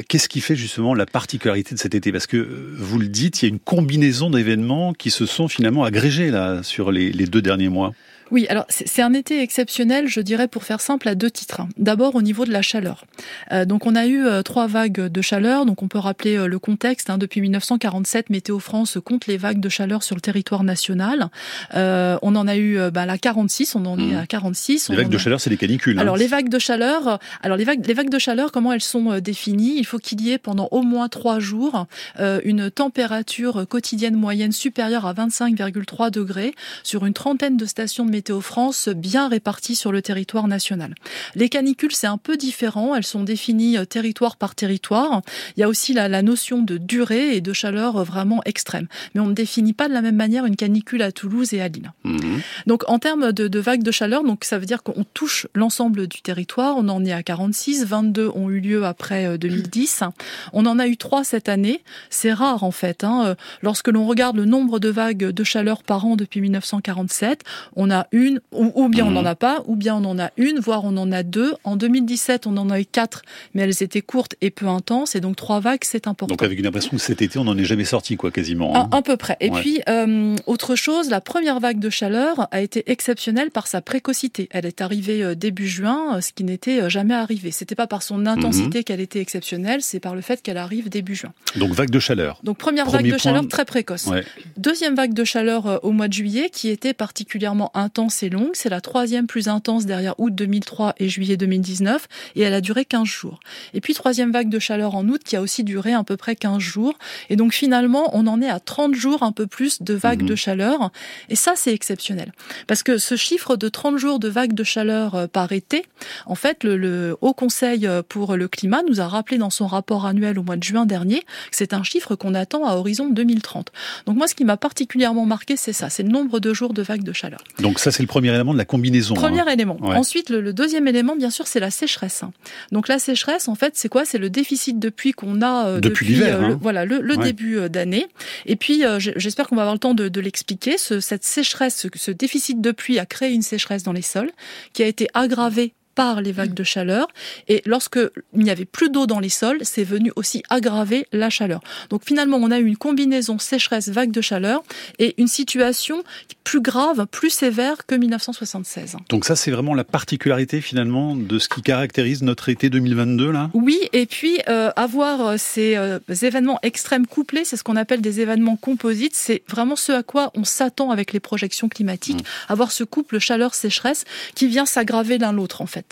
qu'est-ce 0.07 0.30
qui 0.30 0.42
fait 0.42 0.56
justement 0.56 0.94
la 0.94 1.06
particularité 1.06 1.75
de 1.75 1.80
cet 1.80 1.95
été? 1.95 2.12
Parce 2.12 2.28
que 2.28 2.38
vous 2.78 3.00
le 3.00 3.07
dites, 3.07 3.42
il 3.42 3.45
y 3.45 3.48
a 3.48 3.50
une 3.50 3.60
combinaison 3.60 4.30
d'événements 4.30 4.94
qui 4.94 5.12
se 5.12 5.25
sont 5.25 5.48
finalement 5.48 5.84
agrégés 5.84 6.31
là 6.31 6.63
sur 6.63 6.88
les, 6.91 7.12
deux 7.12 7.41
derniers 7.41 7.69
mois? 7.69 7.94
Oui, 8.31 8.46
alors 8.50 8.66
c'est 8.70 9.02
un 9.02 9.14
été 9.14 9.42
exceptionnel, 9.42 10.08
je 10.08 10.22
dirais, 10.22 10.48
pour 10.48 10.64
faire 10.64 10.81
simple, 10.81 11.08
à 11.08 11.16
deux 11.16 11.31
titres. 11.31 11.62
D'abord 11.78 12.16
au 12.16 12.22
niveau 12.22 12.46
de 12.46 12.52
la 12.52 12.62
chaleur. 12.62 13.06
Euh, 13.52 13.66
donc 13.66 13.86
on 13.86 13.96
a 13.96 14.06
eu 14.06 14.26
euh, 14.26 14.44
trois 14.44 14.68
vagues 14.68 15.08
de 15.08 15.22
chaleur, 15.22 15.66
donc 15.66 15.81
on 15.81 15.88
peut 15.88 15.98
rappeler 15.98 16.38
euh, 16.38 16.48
le 16.48 16.60
contexte. 16.60 17.10
Hein, 17.10 17.18
depuis 17.18 17.42
1947, 17.42 18.30
Météo 18.30 18.60
France 18.60 18.98
compte 19.04 19.28
les 19.28 19.38
vagues 19.38 19.60
de 19.60 19.70
chaleur 19.70 20.04
sur 20.04 20.16
le 20.16 20.22
territoire 20.22 20.64
national. 20.64 21.30
on 21.74 22.36
en 22.36 22.48
a 22.48 22.58
eu 22.58 22.80
bah, 22.92 23.06
la 23.06 23.18
46, 23.18 23.76
on 23.76 23.86
en 23.86 23.98
est 23.98 24.14
mmh. 24.14 24.18
à 24.18 24.28
46. 24.28 24.90
Les 24.90 24.96
vagues 24.96 25.10
de 25.10 25.18
chaleur, 25.18 25.42
c'est 25.42 25.50
les 25.50 25.58
canicules. 25.58 25.98
Hein. 25.98 26.02
Alors 26.02 26.18
les 26.18 26.28
vagues 26.28 26.50
de 26.50 26.60
chaleur, 26.60 27.20
alors 27.42 27.58
les 27.58 27.64
vagues, 27.64 27.86
les 27.86 27.94
vagues 27.94 28.10
de 28.10 28.20
chaleur, 28.20 28.52
comment 28.52 28.74
elles 28.74 28.81
sont 28.81 29.20
définies? 29.20 29.76
Il 29.78 29.86
faut 29.86 29.98
qu'il 29.98 30.22
y 30.22 30.31
ait 30.31 30.38
pendant 30.38 30.68
au 30.72 30.81
moins 30.81 31.10
trois 31.10 31.40
jours 31.40 31.88
une 32.20 32.70
température 32.70 33.66
quotidienne 33.68 34.16
moyenne 34.16 34.52
supérieure 34.52 35.06
à 35.06 35.14
25,3 35.14 36.12
degrés 36.12 36.54
sur 36.84 37.06
une 37.06 37.14
trentaine 37.14 37.58
de 37.58 37.66
stations 37.66 38.06
de 38.06 38.12
Météo 38.12 38.19
France 38.39 38.89
bien 38.89 39.27
réparties 39.27 39.75
sur 39.75 39.92
le 39.92 40.01
territoire 40.01 40.48
national. 40.48 40.95
Les 41.36 41.50
canicules, 41.50 41.94
c'est 41.94 42.07
un 42.07 42.18
peu 42.18 42.38
différent. 42.38 42.95
Elles 42.95 43.04
sont 43.04 43.24
définies 43.24 43.77
euh, 43.77 43.86
territoire 43.86 44.38
par 44.38 44.56
territoire. 44.56 45.21
Il 45.57 45.62
y 45.62 45.63
a 45.63 45.69
aussi 45.69 45.94
la, 45.94 46.21
notion 46.21 46.62
de 46.62 46.77
durée 46.77 47.36
et 47.36 47.42
de 47.42 47.54
chaleur 47.54 47.98
euh, 47.98 48.04
vraiment 48.04 48.42
extrême. 48.45 48.88
Mais 49.13 49.21
on 49.21 49.27
ne 49.27 49.33
définit 49.33 49.74
pas 49.74 49.88
de 49.88 49.94
la 49.94 50.01
même 50.01 50.16
manière 50.16 50.45
une 50.45 50.56
canicule 50.56 51.01
à 51.01 51.12
Toulouse 51.12 51.54
et 51.54 51.62
à 51.62 51.68
Lille. 51.68 51.92
Mhm. 52.04 52.42
Donc 52.68 52.83
en 52.88 53.00
termes 53.00 53.31
de, 53.31 53.48
de 53.48 53.60
vagues 53.60 53.83
de 53.83 53.92
chaleur, 53.92 54.24
donc 54.24 54.44
ça 54.44 54.60
veut 54.60 54.66
dire 54.66 54.83
qu'on 54.83 55.06
touche 55.13 55.48
l'ensemble 55.54 56.07
du 56.07 56.21
territoire. 56.21 56.75
On 56.77 56.88
en 56.89 57.04
est 57.06 57.13
à 57.13 57.24
46, 57.24 57.86
22 57.86 58.31
ont 58.36 58.50
eu 58.50 58.60
lieu 58.60 58.86
après 58.86 59.38
2010. 59.38 60.01
Euh, 60.01 60.06
on 60.54 60.66
en 60.66 60.80
a 60.80 60.88
eu 60.88 60.98
trois 60.98 61.24
cette 61.24 61.50
année. 61.50 61.81
C'est 62.10 62.33
rare 62.33 62.63
en 62.63 62.71
fait. 62.71 63.04
Hein. 63.04 63.36
Lorsque 63.62 63.88
l'on 63.88 64.06
regarde 64.06 64.36
le 64.36 64.45
nombre 64.45 64.80
de 64.80 64.89
vagues 64.89 65.25
de 65.31 65.44
chaleur 65.44 65.83
par 65.83 66.06
an 66.06 66.16
depuis 66.16 66.42
1947, 66.42 67.44
on 67.75 67.89
a 67.92 68.07
une, 68.11 68.39
ou, 68.51 68.89
bien 68.89 69.06
on 69.06 69.11
n'en 69.11 69.21
mhm. 69.21 69.27
a 69.27 69.35
pas, 69.35 69.63
ou 69.65 69.75
bien 69.75 69.95
on 69.95 70.06
en 70.06 70.19
a 70.19 70.31
une, 70.38 70.59
voire 70.59 70.83
on 70.83 70.95
en 70.97 71.11
a 71.11 71.23
deux. 71.23 71.53
En 71.63 71.75
2017, 71.75 72.47
on 72.47 72.57
en 72.57 72.69
a 72.69 72.79
eu 72.79 72.85
quatre, 72.85 73.21
mais 73.53 73.63
elles 73.63 73.83
étaient 73.83 74.01
courtes 74.01 74.35
et 74.41 74.50
peu 74.50 74.67
intenses, 74.67 75.15
et 75.15 75.21
donc 75.21 75.35
trois 75.35 75.59
vagues, 75.59 75.83
c'est 75.83 76.07
important. 76.07 76.33
Donc 76.33 76.44
avec 76.44 76.59
une 76.59 76.65
impression 76.65 76.91
que 76.91 76.97
cet 76.97 77.21
été, 77.21 77.38
on 77.39 77.44
n'en 77.44 77.57
est 77.57 77.65
jamais 77.65 77.85
sorti, 77.85 78.15
quoi, 78.17 78.31
quasiment. 78.31 78.75
Hein. 78.75 78.89
Un, 78.91 79.01
peu 79.01 79.17
près. 79.17 79.38
Et 79.39 79.51
puis, 79.51 79.81
euh, 79.88 80.35
autre 80.45 80.75
chose, 80.75 81.09
la 81.09 81.21
première 81.21 81.59
vague 81.59 81.79
de 81.79 81.89
chaleur 81.89 82.47
a 82.51 82.61
été 82.61 82.89
exceptionnelle 82.91 83.51
par 83.51 83.67
sa 83.67 83.81
précocité. 83.81 84.50
Elle 84.51 84.65
est 84.65 84.81
arrivée 84.81 85.23
euh, 85.23 85.35
début 85.35 85.67
juin, 85.67 86.17
euh, 86.17 86.21
ce 86.21 86.33
qui 86.33 86.44
n'était 86.44 86.89
jamais 86.89 87.13
arrivé. 87.13 87.51
C'était 87.51 87.75
pas 87.75 87.88
par 87.88 88.03
son 88.03 88.25
intensité 88.25 88.79
mhm. 88.79 88.83
qu'elle 88.83 89.01
était 89.01 89.19
exceptionnelle, 89.19 89.81
c'est 89.81 90.00
par 90.00 90.15
le 90.15 90.21
fait 90.21 90.41
qu'elle 90.41 90.57
arrive 90.57 90.89
début 90.89 91.15
juin. 91.15 91.33
Donc 91.56 91.71
vague 91.71 91.89
de 91.89 92.00
chaleur. 92.00 92.39
Donc 92.44 92.57
première 92.57 92.89
vague 92.89 93.11
de 93.11 93.17
chaleur 93.17 93.47
très 93.47 93.65
précoce. 93.65 94.09
Deuxième 94.57 94.95
vague 94.95 95.13
de 95.13 95.23
chaleur 95.23 95.83
au 95.83 95.91
mois 95.91 96.07
de 96.07 96.13
juillet, 96.13 96.50
qui 96.50 96.69
était 96.69 96.94
particulièrement 96.94 97.71
intense 97.75 97.99
intense 98.00 98.24
et 98.24 98.30
longue. 98.30 98.51
C'est 98.54 98.69
la 98.69 98.80
troisième 98.80 99.28
plus 99.28 99.50
intense 99.50 99.86
derrière 99.86 100.18
août 100.19 100.34
2003 100.34 100.96
et 101.00 101.10
juillet 101.10 101.36
2019 101.36 102.07
et 102.36 102.42
elle 102.42 102.54
a 102.54 102.62
duré 102.62 102.86
15 102.86 103.06
jours. 103.06 103.42
Et 103.74 103.81
puis 103.81 103.94
troisième 103.94 104.31
vague 104.31 104.48
de 104.48 104.57
chaleur 104.57 104.96
en 104.96 105.06
août 105.10 105.22
qui 105.25 105.36
a 105.36 105.42
aussi 105.42 105.66
duré 105.66 105.94
à 105.94 106.04
peu 106.06 106.16
près 106.16 106.38
15 106.38 106.60
jours. 106.60 106.94
Et 107.30 107.36
donc 107.36 107.54
finalement, 107.54 108.10
on 108.13 108.25
en 108.28 108.42
est 108.42 108.50
à 108.50 108.62
30 108.62 108.96
jours 108.96 109.22
un 109.22 109.34
peu 109.34 109.48
plus 109.48 109.81
de 109.81 109.94
vagues 109.94 110.24
de 110.24 110.31
mhm. 110.31 110.38
chaleur. 110.38 110.92
Et 111.28 111.35
ça, 111.35 111.54
c'est 111.57 111.73
exceptionnel. 111.73 112.31
Parce 112.68 112.83
que 112.83 112.97
ce 112.97 113.18
chiffre 113.18 113.57
de 113.57 113.68
30 113.68 113.97
jours 113.97 114.19
de 114.19 114.30
vagues 114.30 114.54
de 114.54 114.64
chaleur 114.64 115.16
euh, 115.16 115.28
par 115.28 115.52
été, 115.52 115.85
en 116.26 116.35
fait, 116.35 116.64
le, 116.64 117.18
Haut 117.19 117.33
Conseil 117.33 117.85
euh, 117.85 118.02
pour 118.07 118.38
le 118.38 118.47
climat 118.47 118.81
nous 118.88 119.02
a 119.02 119.07
rappelé 119.09 119.38
dans 119.38 119.50
son 119.50 119.68
rapport 119.68 120.06
annuel 120.06 120.40
au 120.40 120.44
mois 120.44 120.56
de 120.56 120.64
juin 120.64 120.85
dernier 120.85 121.19
que 121.19 121.57
c'est 121.57 121.73
un 121.73 121.83
chiffre 121.83 122.16
qu'on 122.16 122.33
attend 122.33 122.66
à 122.66 122.76
horizon 122.76 123.09
2030. 123.09 123.73
Donc 124.06 124.16
moi, 124.16 124.28
ce 124.30 124.35
qui 124.35 124.45
m'a 124.45 124.56
particulièrement 124.56 125.26
marqué, 125.26 125.57
c'est 125.57 125.73
ça, 125.73 125.90
c'est 125.90 126.04
le 126.04 126.09
nombre 126.09 126.40
de 126.40 126.54
jours 126.54 126.73
de 126.73 126.81
vagues 126.81 127.04
de 127.04 127.12
chaleur. 127.12 127.44
Donc 127.59 127.80
ça, 127.80 127.89
c'est 127.92 128.04
le 128.04 128.08
premier 128.08 128.30
élément 128.30 128.54
de 128.54 128.58
la 128.58 128.66
combinaison. 128.66 129.14
Premier 129.14 129.42
hein. 129.42 129.48
élément. 129.48 129.78
Ensuite, 129.81 130.30
le, 130.30 130.54
deuxième 130.54 130.88
élément, 130.88 131.16
bien 131.16 131.30
sûr, 131.30 131.48
c'est 131.48 131.60
la 131.60 131.72
sécheresse. 131.72 132.24
Donc 132.72 132.88
la 132.88 133.00
sécheresse, 133.00 133.48
en 133.48 133.56
fait, 133.56 133.74
c'est 133.76 133.90
quoi? 133.90 134.06
C'est 134.06 134.18
le 134.18 134.30
déficit 134.30 134.80
de 134.80 134.90
pluie 134.90 135.12
qu'on 135.12 135.42
a 135.42 135.68
euh, 135.68 135.80
depuis, 135.80 136.22
euh, 136.22 136.52
hein. 136.54 136.60
voilà, 136.62 136.86
le, 136.86 137.18
début 137.18 137.58
euh, 137.58 137.69
d'année. 137.69 138.08
Et 138.46 138.56
puis, 138.56 138.84
j'espère 138.98 139.48
qu'on 139.48 139.56
va 139.56 139.64
avoir 139.64 139.76
le 139.76 139.80
temps 139.80 139.94
de, 139.94 140.19
l'expliquer. 140.19 140.78
cette 140.78 141.24
sécheresse, 141.24 141.76
ce, 141.76 141.88
ce 141.96 142.12
déficit 142.12 142.62
de 142.62 142.72
pluie 142.72 143.00
a 143.00 143.06
créé 143.06 143.31
une 143.31 143.42
sécheresse 143.42 143.84
dans 143.84 143.94
les 143.94 144.02
sols 144.02 144.31
qui 144.74 144.84
a 144.84 144.88
été 144.88 145.08
aggravée 145.14 145.74
par 145.99 146.21
les 146.21 146.31
vagues 146.31 146.53
de 146.53 146.63
chaleur. 146.63 147.09
Et 147.49 147.61
lorsque 147.65 147.99
il 148.33 148.44
n'y 148.44 148.49
avait 148.49 148.63
plus 148.63 148.89
d'eau 148.89 149.06
dans 149.06 149.19
les 149.19 149.27
sols, 149.27 149.59
c'est 149.63 149.83
venu 149.83 150.13
aussi 150.15 150.44
aggraver 150.49 151.06
la 151.11 151.29
chaleur. 151.29 151.59
Donc 151.89 152.03
finalement, 152.06 152.37
on 152.37 152.51
a 152.51 152.59
eu 152.59 152.65
une 152.65 152.77
combinaison 152.77 153.37
sécheresse-vague 153.37 154.11
de 154.11 154.21
chaleur 154.21 154.63
et 154.97 155.15
une 155.18 155.27
situation 155.27 156.03
plus 156.45 156.61
grave, 156.61 157.06
plus 157.11 157.31
sévère 157.31 157.85
que 157.85 157.95
1976. 157.95 158.95
Donc 159.09 159.25
ça, 159.25 159.35
c'est 159.35 159.51
vraiment 159.51 159.75
la 159.75 159.83
particularité 159.83 160.61
finalement 160.61 161.18
de 161.18 161.37
ce 161.37 161.49
qui 161.49 161.61
caractérise 161.61 162.23
notre 162.23 162.47
été 162.47 162.69
2022 162.69 163.31
là? 163.31 163.49
Oui, 163.53 163.77
et 163.91 164.06
puis 164.06 164.39
euh, 164.47 164.71
avoir 164.77 165.21
euh, 165.21 165.35
ces 165.37 165.75
euh, 165.75 165.99
événements 166.21 166.59
extrêmes 166.63 167.07
couplés, 167.07 167.44
c'est 167.44 167.57
ce 167.57 167.63
qu'on 167.63 167.75
appelle 167.75 167.99
des 167.99 168.21
événements 168.21 168.56
composites, 168.56 169.15
c'est 169.15 169.44
vraiment 169.49 169.75
ce 169.75 169.91
à 169.91 170.03
quoi 170.03 170.31
on 170.33 170.45
s'attend 170.45 170.91
avec 170.91 171.11
les 171.11 171.19
projections 171.19 171.68
climatiques, 171.68 172.21
mmh. 172.21 172.53
avoir 172.53 172.71
ce 172.71 172.85
couple 172.85 173.19
chaleur-sécheresse 173.19 174.06
qui 174.33 174.47
vient 174.47 174.65
s'aggraver 174.65 175.18
l'un 175.18 175.33
l'autre 175.33 175.61
en 175.61 175.68
fait. 175.68 175.89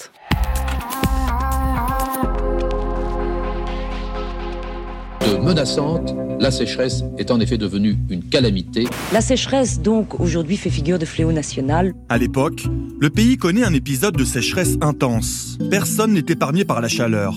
De 5.21 5.37
menaçante, 5.37 6.15
la 6.39 6.51
sécheresse 6.51 7.03
est 7.17 7.31
en 7.31 7.39
effet 7.39 7.57
devenue 7.57 7.97
une 8.09 8.23
calamité. 8.23 8.85
La 9.11 9.21
sécheresse, 9.21 9.81
donc, 9.81 10.19
aujourd'hui 10.19 10.57
fait 10.57 10.69
figure 10.69 10.99
de 10.99 11.05
fléau 11.05 11.31
national. 11.31 11.93
À 12.09 12.17
l'époque, 12.17 12.65
le 12.99 13.09
pays 13.09 13.37
connaît 13.37 13.63
un 13.63 13.73
épisode 13.73 14.15
de 14.15 14.23
sécheresse 14.23 14.77
intense. 14.81 15.57
Personne 15.69 16.13
n'est 16.13 16.25
épargné 16.27 16.65
par 16.65 16.81
la 16.81 16.87
chaleur. 16.87 17.35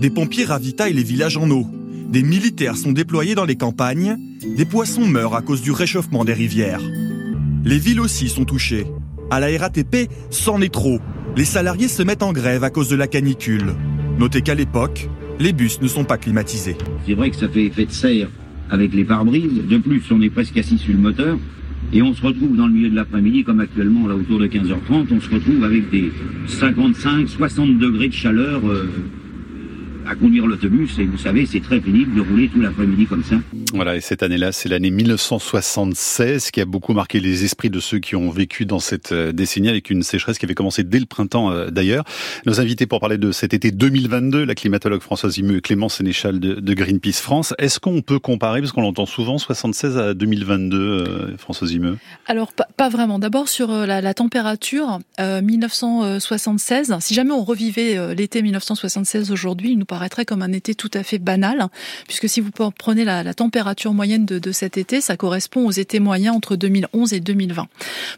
Des 0.00 0.10
pompiers 0.10 0.44
ravitaillent 0.44 0.94
les 0.94 1.02
villages 1.02 1.36
en 1.36 1.50
eau. 1.50 1.66
Des 2.08 2.22
militaires 2.22 2.76
sont 2.76 2.92
déployés 2.92 3.34
dans 3.34 3.44
les 3.44 3.56
campagnes. 3.56 4.16
Des 4.56 4.64
poissons 4.64 5.06
meurent 5.06 5.34
à 5.34 5.42
cause 5.42 5.60
du 5.62 5.72
réchauffement 5.72 6.24
des 6.24 6.32
rivières. 6.32 6.80
Les 7.64 7.78
villes 7.78 8.00
aussi 8.00 8.28
sont 8.28 8.44
touchées. 8.44 8.86
À 9.30 9.40
la 9.40 9.48
RATP, 9.58 10.08
c'en 10.30 10.60
est 10.62 10.72
trop. 10.72 11.00
Les 11.38 11.44
salariés 11.44 11.86
se 11.86 12.02
mettent 12.02 12.24
en 12.24 12.32
grève 12.32 12.64
à 12.64 12.70
cause 12.70 12.88
de 12.88 12.96
la 12.96 13.06
canicule. 13.06 13.76
Notez 14.18 14.42
qu'à 14.42 14.56
l'époque, 14.56 15.08
les 15.38 15.52
bus 15.52 15.80
ne 15.80 15.86
sont 15.86 16.02
pas 16.02 16.18
climatisés. 16.18 16.76
C'est 17.06 17.14
vrai 17.14 17.30
que 17.30 17.36
ça 17.36 17.48
fait 17.48 17.66
effet 17.66 17.86
de 17.86 17.92
serre 17.92 18.26
avec 18.70 18.92
les 18.92 19.04
pare-brises. 19.04 19.62
De 19.70 19.78
plus, 19.78 20.02
on 20.10 20.20
est 20.20 20.30
presque 20.30 20.56
assis 20.56 20.78
sur 20.78 20.92
le 20.92 20.98
moteur. 20.98 21.38
Et 21.92 22.02
on 22.02 22.12
se 22.12 22.22
retrouve 22.22 22.56
dans 22.56 22.66
le 22.66 22.72
milieu 22.72 22.90
de 22.90 22.96
l'après-midi, 22.96 23.44
comme 23.44 23.60
actuellement, 23.60 24.08
là 24.08 24.16
autour 24.16 24.40
de 24.40 24.48
15h30, 24.48 25.06
on 25.12 25.20
se 25.20 25.30
retrouve 25.30 25.62
avec 25.62 25.88
des 25.90 26.10
55, 26.48 27.28
60 27.28 27.78
degrés 27.78 28.08
de 28.08 28.14
chaleur. 28.14 28.68
Euh, 28.68 28.90
à 30.08 30.14
conduire 30.14 30.46
l'autobus 30.46 30.98
et 30.98 31.04
vous 31.04 31.18
savez, 31.18 31.44
c'est 31.44 31.60
très 31.60 31.80
pénible 31.80 32.14
de 32.14 32.20
rouler 32.22 32.48
tout 32.48 32.60
l'après-midi 32.60 33.06
comme 33.06 33.22
ça. 33.22 33.36
Voilà, 33.74 33.96
et 33.96 34.00
cette 34.00 34.22
année-là, 34.22 34.52
c'est 34.52 34.68
l'année 34.68 34.90
1976 34.90 36.50
qui 36.50 36.60
a 36.60 36.64
beaucoup 36.64 36.94
marqué 36.94 37.20
les 37.20 37.44
esprits 37.44 37.68
de 37.68 37.80
ceux 37.80 37.98
qui 37.98 38.16
ont 38.16 38.30
vécu 38.30 38.64
dans 38.64 38.78
cette 38.78 39.12
euh, 39.12 39.32
décennie 39.32 39.68
avec 39.68 39.90
une 39.90 40.02
sécheresse 40.02 40.38
qui 40.38 40.46
avait 40.46 40.54
commencé 40.54 40.82
dès 40.82 40.98
le 40.98 41.06
printemps 41.06 41.50
euh, 41.50 41.68
d'ailleurs. 41.68 42.04
Nos 42.46 42.60
invités 42.60 42.86
pour 42.86 43.00
parler 43.00 43.18
de 43.18 43.32
cet 43.32 43.52
été 43.52 43.70
2022, 43.70 44.44
la 44.44 44.54
climatologue 44.54 45.02
Françoise 45.02 45.36
Imeux 45.36 45.58
et 45.58 45.60
Clément 45.60 45.90
Sénéchal 45.90 46.40
de, 46.40 46.74
Greenpeace 46.74 47.20
France. 47.20 47.54
Est-ce 47.58 47.80
qu'on 47.80 48.00
peut 48.00 48.18
comparer, 48.18 48.60
parce 48.60 48.72
qu'on 48.72 48.82
l'entend 48.82 49.06
souvent, 49.06 49.36
76 49.36 49.98
à 49.98 50.14
2022, 50.14 50.76
euh, 50.78 51.36
Françoise 51.36 51.72
Imeux 51.72 51.98
Alors, 52.26 52.52
pas, 52.52 52.88
vraiment. 52.88 53.18
D'abord 53.18 53.48
sur 53.48 53.68
la, 53.68 54.00
la 54.00 54.14
température, 54.14 55.00
1976, 55.18 56.94
si 57.00 57.14
jamais 57.14 57.32
on 57.32 57.42
revivait 57.42 58.14
l'été 58.14 58.40
1976 58.42 59.32
aujourd'hui, 59.32 59.72
il 59.72 59.78
nous 59.78 59.84
paraîtrait 59.98 60.24
comme 60.24 60.42
un 60.42 60.52
été 60.52 60.76
tout 60.76 60.92
à 60.94 61.02
fait 61.02 61.18
banal, 61.18 61.66
puisque 62.06 62.28
si 62.28 62.40
vous 62.40 62.52
prenez 62.52 63.04
la, 63.04 63.34
température 63.34 63.92
moyenne 63.92 64.24
de, 64.26 64.52
cet 64.52 64.78
été, 64.78 65.00
ça 65.00 65.16
correspond 65.16 65.66
aux 65.66 65.72
étés 65.72 65.98
moyens 65.98 66.36
entre 66.36 66.54
2011 66.54 67.14
et 67.14 67.18
2020. 67.18 67.66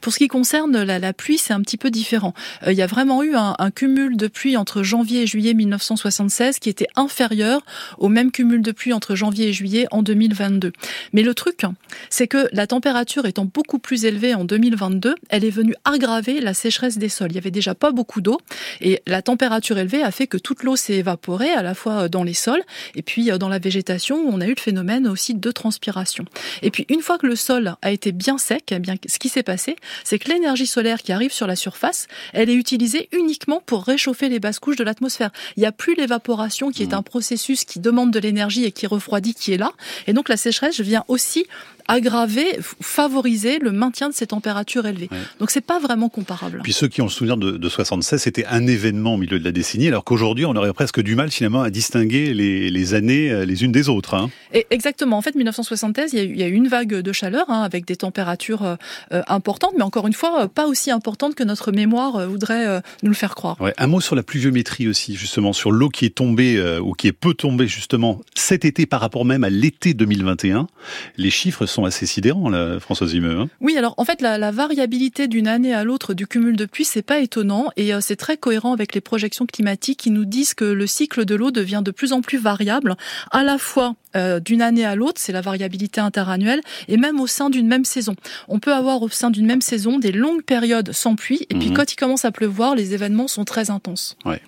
Pour 0.03 0.13
ce 0.13 0.19
qui 0.19 0.29
concerne 0.29 0.83
la, 0.83 1.13
pluie, 1.15 1.39
c'est 1.39 1.55
un 1.55 1.63
petit 1.63 1.79
peu 1.79 1.91
différent. 1.91 2.35
Euh, 2.67 2.73
il 2.73 2.77
y 2.77 2.83
a 2.83 2.87
vraiment 2.87 3.23
eu 3.23 3.35
un, 3.35 3.71
cumul 3.71 4.19
de 4.19 4.27
pluie 4.27 4.59
entre 4.59 4.83
janvier 4.83 5.23
et 5.23 5.27
juillet 5.27 5.55
1976 5.55 6.59
qui 6.59 6.69
était 6.69 6.89
inférieur 6.97 7.63
au 7.97 8.11
même 8.11 8.31
cumul 8.31 8.61
de 8.61 8.73
pluie 8.73 8.93
entre 8.93 9.15
janvier 9.15 9.49
et 9.49 9.53
juillet 9.55 9.87
en 9.91 10.03
2022. 10.03 10.73
Mais 11.15 11.23
le 11.23 11.33
truc, 11.33 11.63
c'est 12.11 12.29
que 12.29 12.47
la 12.53 12.67
température 12.67 13.25
étant 13.25 13.47
beaucoup 13.47 13.79
plus 13.79 14.05
élevée 14.05 14.35
en 14.35 14.45
2022, 14.45 15.15
elle 15.31 15.47
est 15.47 15.51
venue 15.51 15.75
aggraver 15.87 16.41
la 16.41 16.53
sécheresse 16.53 16.99
des 16.99 17.09
sols. 17.09 17.31
Il 17.31 17.37
y 17.37 17.39
avait 17.39 17.51
déjà 17.51 17.75
pas 17.75 17.91
beaucoup 17.91 18.21
d'eau 18.21 18.39
et 18.83 19.01
la 19.07 19.23
température 19.23 19.79
élevée 19.79 20.03
a 20.03 20.11
fait 20.11 20.27
que 20.27 20.37
toute 20.37 20.63
l'eau 20.63 20.77
s'est 20.77 20.95
évaporée 20.95 21.51
à 21.53 21.63
la 21.63 21.70
fois 21.75 22.05
euh, 22.05 22.09
dans 22.09 22.23
les 22.23 22.35
sols 22.35 22.63
et 22.95 23.03
puis 23.03 23.31
euh, 23.31 23.39
dans 23.39 23.49
la 23.49 23.59
végétation 23.59 24.17
on 24.17 24.41
a 24.41 24.47
eu 24.47 24.55
le 24.55 24.61
phénomène 24.61 25.07
aussi 25.07 25.35
de 25.35 25.51
transpiration. 25.51 26.25
Et 26.63 26.71
puis 26.71 26.87
une 26.89 27.01
fois 27.01 27.19
que 27.19 27.27
le 27.27 27.37
sol 27.37 27.75
a 27.83 27.91
été 27.91 28.13
bien 28.13 28.39
sec, 28.39 28.65
eh 28.71 28.79
bien 28.79 28.95
ce 29.07 29.19
qui 29.19 29.29
s'est 29.29 29.43
passé, 29.43 29.77
c'est 30.05 30.19
que 30.19 30.29
l'énergie 30.29 30.67
solaire 30.67 31.03
qui 31.03 31.13
arrive 31.13 31.33
sur 31.33 31.47
la 31.47 31.57
surface, 31.57 32.07
elle 32.33 32.51
est 32.51 32.55
utilisée 32.55 33.09
uniquement 33.13 33.63
pour 33.65 33.85
réchauffer 33.85 34.29
les 34.29 34.41
basses 34.41 34.59
couches 34.59 34.77
de 34.77 34.85
l'atmosphère. 34.85 35.31
Il 35.57 35.61
n'y 35.61 35.67
a 35.67 35.73
plus 35.73 35.95
l'évaporation 35.95 36.71
qui 36.71 36.83
est 36.83 36.93
mmh. 36.93 36.99
un 36.99 37.03
processus 37.03 37.65
qui 37.65 37.81
demande 37.81 38.11
de 38.11 38.19
l'énergie 38.19 38.65
et 38.65 38.73
qui 38.73 38.87
refroidit 38.87 39.35
qui 39.35 39.53
est 39.53 39.59
là. 39.59 39.73
Et 40.07 40.13
donc 40.13 40.29
la 40.29 40.37
sécheresse 40.37 40.81
vient 40.81 41.05
aussi 41.09 41.47
aggraver, 41.91 42.47
favoriser 42.81 43.59
le 43.59 43.73
maintien 43.73 44.09
de 44.09 44.15
ces 44.15 44.29
températures 44.29 44.87
élevées. 44.87 45.09
Donc 45.39 45.51
Donc 45.51 45.55
c'est 45.55 45.67
pas 45.67 45.81
vraiment 45.81 46.09
comparable. 46.09 46.61
Puis 46.63 46.73
ceux 46.73 46.87
qui 46.87 47.03
ont 47.03 47.07
le 47.07 47.11
souvenir 47.11 47.37
de, 47.37 47.69
76, 47.69 48.23
c'était 48.23 48.47
un 48.47 48.69
événement 48.69 49.15
au 49.15 49.17
milieu 49.17 49.39
de 49.41 49.45
la 49.45 49.51
décennie, 49.51 49.89
alors 49.89 50.05
qu'aujourd'hui 50.05 50.45
on 50.45 50.55
aurait 50.55 50.73
presque 50.73 51.01
du 51.01 51.17
mal 51.17 51.31
finalement 51.33 51.63
à 51.63 51.71
distinguer 51.71 52.33
les, 52.35 52.95
années 52.95 53.33
euh, 53.33 53.45
les 53.45 53.65
unes 53.65 53.73
des 53.73 53.89
autres. 53.89 54.15
Hein. 54.15 54.31
Et 54.53 54.67
exactement. 54.71 55.19
En 55.19 55.23
fait, 55.23 55.35
1976, 55.35 56.13
il 56.13 56.39
y 56.39 56.43
a 56.45 56.47
eu, 56.47 56.53
une 56.53 56.69
vague 56.69 56.95
de 56.95 57.13
chaleur 57.13 57.47
hein, 57.49 57.63
avec 57.63 57.85
des 57.85 57.97
températures 57.97 58.63
euh, 58.63 58.77
euh, 59.13 59.23
importantes, 59.27 59.73
mais 59.77 59.83
encore 59.83 60.07
une 60.07 60.13
fois, 60.13 60.47
pas 60.47 60.67
aussi 60.69 60.93
importantes 60.93 61.35
que 61.35 61.43
notre 61.43 61.73
mémoire 61.73 62.29
voudrait 62.29 62.81
nous 63.03 63.09
le 63.09 63.17
faire 63.17 63.35
croire. 63.35 63.57
un 63.77 63.87
mot 63.89 64.01
sur 64.01 64.15
la 64.15 64.23
pluviométrie 64.23 64.87
aussi, 64.87 65.17
justement, 65.17 65.53
sur 65.53 65.73
l'eau 65.73 65.89
qui 65.89 66.05
est 66.05 66.15
tombée 66.15 66.61
ou 66.79 66.93
qui 66.93 67.09
est 67.09 67.13
peu 67.13 67.35
tombée 67.35 67.67
justement 67.67 68.21
cet 68.35 68.65
été 68.65 68.87
par 68.87 69.01
rapport 69.01 69.25
même 69.25 69.43
à 69.43 69.51
l'été 69.51 69.95
2021. 69.95 70.69
Les 71.17 71.31
chiffres 71.31 71.67
sont 71.67 71.80
assez 71.85 72.07
sidérants, 72.07 72.49
là, 72.49 72.79
Françoise 72.81 73.11
Zimeux. 73.11 73.39
Hein. 73.39 73.49
oui, 73.61 73.77
alors 73.77 73.95
en 73.97 74.05
fait, 74.05 74.21
la, 74.21 74.51
variabilité 74.51 75.29
d'une 75.29 75.47
année 75.47 75.75
à 75.75 75.85
l'autre 75.85 76.15
du 76.15 76.27
cumul 76.27 76.57
de 76.57 76.65
pluie, 76.65 76.85
c'est 76.85 77.03
pas 77.03 77.21
étonnant 77.21 77.71
et 77.77 77.95
euh, 77.95 78.01
c'est 78.01 78.17
très 78.17 78.37
cohérent 78.37 78.73
avec 78.73 78.95
les 78.95 79.01
projections 79.01 79.47
climatiques 79.47 80.01
qui 80.01 80.11
nous 80.11 80.25
disent 80.25 80.55
que 80.55 80.65
le 80.65 80.87
cycle 80.87 81.25
de 81.25 81.35
l'eau 81.35 81.51
devient 81.51 81.83
de 81.85 81.91
plus 81.91 82.13
en 82.13 82.21
plus 82.21 82.39
variable, 82.39 82.97
à 83.31 83.45
la 83.45 83.59
fois 83.59 83.95
euh, 84.17 84.41
d'une 84.41 84.63
année 84.63 84.85
à 84.85 84.95
l'autre, 84.95 85.21
c'est 85.21 85.33
la 85.33 85.41
variabilité 85.41 86.01
interannuelle, 86.01 86.61
et 86.89 86.97
même 86.97 87.21
au 87.21 87.27
sein 87.27 87.51
d'une 87.51 87.67
même 87.67 87.85
saison. 87.85 88.15
On 88.49 88.59
peut 88.59 88.73
avoir 88.73 89.03
au 89.03 89.09
sein 89.09 89.31
d'une 89.31 89.47
même 89.47 89.63
saison 89.63 89.99
des 89.99 90.13
longues 90.13 90.43
périodes 90.43 90.93
sans 90.93 91.15
pluie, 91.15 91.47
et 91.51 91.55
puis 91.55 91.69
mhm. 91.69 91.75
quand 91.75 91.93
il 91.93 91.97
commence 91.97 92.25
à 92.25 92.33
pleuvoir, 92.33 92.75
les 92.75 92.95
événements 92.95 93.29
sont 93.29 93.45
très 93.45 93.71
intenses. 93.71 94.17
Ouais. 94.25 94.41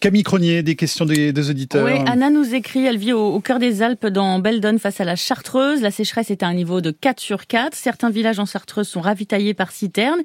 Camille 0.00 0.22
Cronier, 0.22 0.62
des 0.62 0.76
questions 0.76 1.04
des, 1.04 1.50
auditeurs. 1.50 1.84
Oui, 1.84 1.92
Anna 2.06 2.30
nous 2.30 2.54
écrit, 2.54 2.86
elle 2.86 2.96
vit 2.96 3.12
au, 3.12 3.38
cœur 3.40 3.58
des 3.58 3.82
Alpes 3.82 4.06
dans 4.06 4.38
Beldon 4.38 4.78
face 4.78 4.98
à 4.98 5.04
la 5.04 5.14
Chartreuse. 5.14 5.82
La 5.82 5.90
sécheresse 5.90 6.30
est 6.30 6.42
à 6.42 6.46
un 6.46 6.54
niveau 6.54 6.80
de 6.80 6.90
4 6.90 7.20
sur 7.20 7.46
4. 7.46 7.76
Certains 7.76 8.08
villages 8.08 8.38
en 8.38 8.46
Chartreuse 8.46 8.88
sont 8.88 9.02
ravitaillés 9.02 9.52
par 9.52 9.72
citernes. 9.72 10.22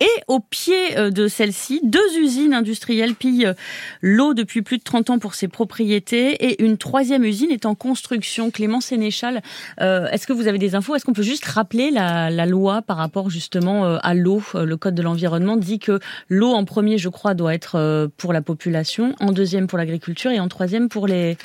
Et 0.00 0.22
au 0.28 0.40
pied 0.40 0.96
euh, 0.96 1.10
de 1.10 1.28
celle-ci, 1.28 1.80
deux 1.84 2.18
usines 2.18 2.54
industrielles 2.54 3.14
pillent 3.14 3.46
euh, 3.46 3.54
l'eau 4.00 4.32
depuis 4.32 4.62
plus 4.62 4.78
de 4.78 4.82
30 4.82 5.10
ans 5.10 5.18
pour 5.18 5.34
ses 5.34 5.48
propriétés. 5.48 6.46
Et 6.46 6.64
une 6.64 6.78
troisième 6.78 7.22
usine 7.22 7.50
est 7.50 7.66
en 7.66 7.74
construction. 7.74 8.17
Clément 8.52 8.80
Sénéchal, 8.80 9.42
euh, 9.80 10.08
est-ce 10.10 10.26
que 10.26 10.32
vous 10.32 10.48
avez 10.48 10.58
des 10.58 10.74
infos? 10.74 10.94
Est-ce 10.94 11.04
qu'on 11.04 11.12
peut 11.12 11.22
juste 11.22 11.44
rappeler 11.44 11.90
la, 11.90 12.46
loi 12.46 12.82
par 12.82 12.96
rapport 12.96 13.30
justement 13.30 13.96
à 13.96 14.14
l'eau? 14.14 14.42
Le 14.54 14.76
Code 14.76 14.94
de 14.94 15.02
l'environnement 15.02 15.56
dit 15.56 15.78
que 15.78 16.00
l'eau 16.28 16.52
en 16.52 16.64
premier, 16.64 16.98
je 16.98 17.08
crois, 17.08 17.34
doit 17.34 17.54
être 17.54 18.08
pour 18.16 18.32
la 18.32 18.42
population 18.42 19.14
en 19.20 19.32
deuxième 19.32 19.66
pour 19.66 19.78
l'agriculture 19.78 20.30
et 20.30 20.40
en 20.40 20.48
troisième 20.48 20.88
pour 20.88 21.06
les 21.06 21.36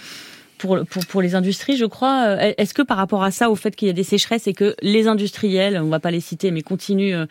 pour, 0.57 1.21
les 1.21 1.35
industries, 1.35 1.77
je 1.77 1.85
crois. 1.85 2.25
Euh, 2.27 2.53
est-ce 2.57 2.73
que 2.73 2.81
par 2.81 2.97
rapport 2.97 3.23
à 3.23 3.31
ça, 3.31 3.49
au 3.49 3.55
fait 3.55 3.75
qu'il 3.75 3.87
y 3.87 3.91
a 3.91 3.93
des 3.93 4.03
sécheresses 4.03 4.47
et 4.47 4.53
que 4.53 4.75
les 4.81 5.07
industriels, 5.07 5.79
on 5.81 5.89
va 5.89 5.99
pas 5.99 6.11
les 6.11 6.19
citer, 6.19 6.51
mais 6.51 6.61
continuent 6.61 7.15
euh, 7.15 7.25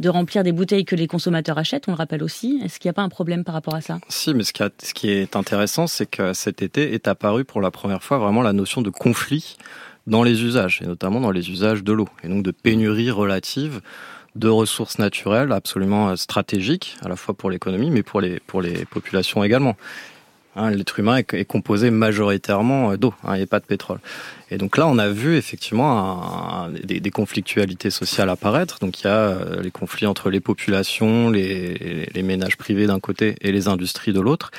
de 0.00 0.08
remplir 0.08 0.42
des 0.42 0.52
bouteilles 0.52 0.84
que 0.84 0.96
les 0.96 1.06
consommateurs 1.06 1.58
achètent, 1.58 1.88
on 1.88 1.92
le 1.92 1.96
rappelle 1.96 2.22
aussi. 2.22 2.60
Est-ce 2.64 2.78
qu'il 2.80 2.88
n'y 2.88 2.90
a 2.90 2.94
pas 2.94 3.02
un 3.02 3.08
problème 3.08 3.44
par 3.44 3.54
rapport 3.54 3.74
à 3.74 3.80
ça? 3.80 3.98
Si, 4.08 4.34
mais 4.34 4.44
ce 4.44 4.52
qui, 4.52 5.10
est 5.10 5.36
intéressant, 5.36 5.86
c'est 5.86 6.06
que 6.06 6.32
cet 6.32 6.62
été 6.62 6.94
est 6.94 7.08
apparu 7.08 7.44
pour 7.44 7.60
la 7.60 7.70
première 7.70 8.02
fois 8.02 8.18
vraiment 8.18 8.42
la 8.42 8.52
notion 8.52 8.82
de 8.82 8.90
conflit 8.90 9.56
dans 10.06 10.22
les 10.22 10.42
usages, 10.42 10.80
et 10.82 10.86
notamment 10.86 11.20
dans 11.20 11.30
les 11.30 11.50
usages 11.50 11.84
de 11.84 11.92
l'eau, 11.92 12.08
et 12.24 12.28
donc 12.28 12.42
de 12.42 12.50
pénurie 12.50 13.10
relative 13.10 13.80
de 14.36 14.48
ressources 14.48 14.98
naturelles 14.98 15.52
absolument 15.52 16.10
euh, 16.10 16.16
stratégiques, 16.16 16.96
à 17.04 17.08
la 17.08 17.16
fois 17.16 17.34
pour 17.34 17.50
l'économie, 17.50 17.90
mais 17.90 18.02
pour 18.02 18.20
les, 18.20 18.40
populations 18.90 19.42
également. 19.44 19.76
Hein, 20.56 20.70
L'être 20.70 20.98
humain 20.98 21.16
est, 21.16 21.44
composé 21.44 21.90
majoritairement 21.90 22.92
euh, 22.92 22.96
d'eau, 22.96 23.12
il 23.28 23.34
n'y 23.34 23.42
a 23.42 23.46
pas 23.46 23.60
de 23.60 23.66
pétrole. 23.66 23.98
Et 24.50 24.58
donc 24.58 24.76
là, 24.76 24.86
on 24.86 24.98
a 24.98 25.08
vu 25.08 25.36
effectivement 25.36 26.68
des, 26.84 27.00
des, 27.00 27.10
conflictualités 27.10 27.90
sociales 27.90 28.28
apparaître. 28.28 28.78
Donc 28.80 29.00
il 29.00 29.04
y 29.04 29.06
a 29.06 29.16
euh, 29.16 29.62
les 29.62 29.70
conflits 29.70 30.06
entre 30.06 30.30
les 30.30 30.40
populations, 30.40 31.30
les, 31.30 32.08
les 32.12 32.22
ménages 32.22 32.56
privés 32.56 32.86
d'un 32.86 33.00
côté 33.00 33.36
et 33.40 33.52
les 33.52 33.68
industries 33.68 34.12
de 34.12 34.20
l'autre, 34.20 34.50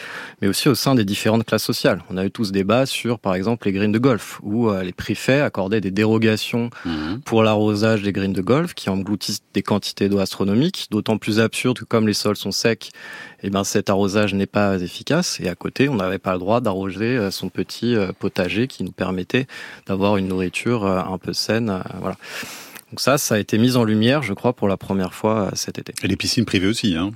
mais 0.41 0.47
aussi 0.47 0.69
au 0.69 0.75
sein 0.75 0.95
des 0.95 1.05
différentes 1.05 1.45
classes 1.45 1.63
sociales. 1.63 2.03
On 2.09 2.17
a 2.17 2.25
eu 2.25 2.31
tous 2.31 2.45
ce 2.45 2.51
débat 2.51 2.85
sur, 2.85 3.19
par 3.19 3.35
exemple, 3.35 3.67
les 3.67 3.73
greens 3.73 3.91
de 3.91 3.99
golf, 3.99 4.39
où 4.43 4.69
euh, 4.69 4.83
les 4.83 4.93
préfets 4.93 5.41
accordaient 5.41 5.81
des 5.81 5.91
dérogations 5.91 6.69
mmh. 6.85 7.17
pour 7.25 7.43
l'arrosage 7.43 8.01
des 8.01 8.11
greens 8.11 8.33
de 8.33 8.41
golf, 8.41 8.73
qui 8.73 8.89
engloutissent 8.89 9.43
des 9.53 9.61
quantités 9.61 10.09
d'eau 10.09 10.19
astronomiques, 10.19 10.87
d'autant 10.91 11.17
plus 11.17 11.39
absurde 11.39 11.79
que 11.79 11.85
comme 11.85 12.07
les 12.07 12.13
sols 12.13 12.37
sont 12.37 12.51
secs, 12.51 12.91
et 13.43 13.47
eh 13.47 13.49
ben 13.49 13.63
cet 13.63 13.89
arrosage 13.89 14.35
n'est 14.35 14.45
pas 14.45 14.79
efficace. 14.79 15.39
Et 15.39 15.49
à 15.49 15.55
côté, 15.55 15.89
on 15.89 15.95
n'avait 15.95 16.19
pas 16.19 16.33
le 16.33 16.39
droit 16.39 16.61
d'arroser 16.61 17.17
euh, 17.17 17.31
son 17.31 17.49
petit 17.49 17.95
potager 18.19 18.67
qui 18.67 18.83
nous 18.83 18.91
permettait 18.91 19.47
d'avoir 19.91 20.17
une 20.17 20.27
nourriture 20.27 20.85
euh, 20.85 21.01
un 21.01 21.17
peu 21.17 21.33
saine. 21.33 21.69
Euh, 21.69 21.79
voilà. 21.99 22.15
Donc 22.89 22.99
ça, 22.99 23.17
ça 23.17 23.35
a 23.35 23.37
été 23.39 23.57
mis 23.57 23.75
en 23.75 23.83
lumière, 23.83 24.21
je 24.23 24.33
crois, 24.33 24.53
pour 24.53 24.67
la 24.67 24.77
première 24.77 25.13
fois 25.13 25.41
euh, 25.41 25.49
cet 25.53 25.79
été. 25.79 25.93
Et 26.03 26.07
les 26.07 26.15
piscines 26.15 26.45
privées 26.45 26.67
aussi, 26.67 26.95
hein 26.95 27.11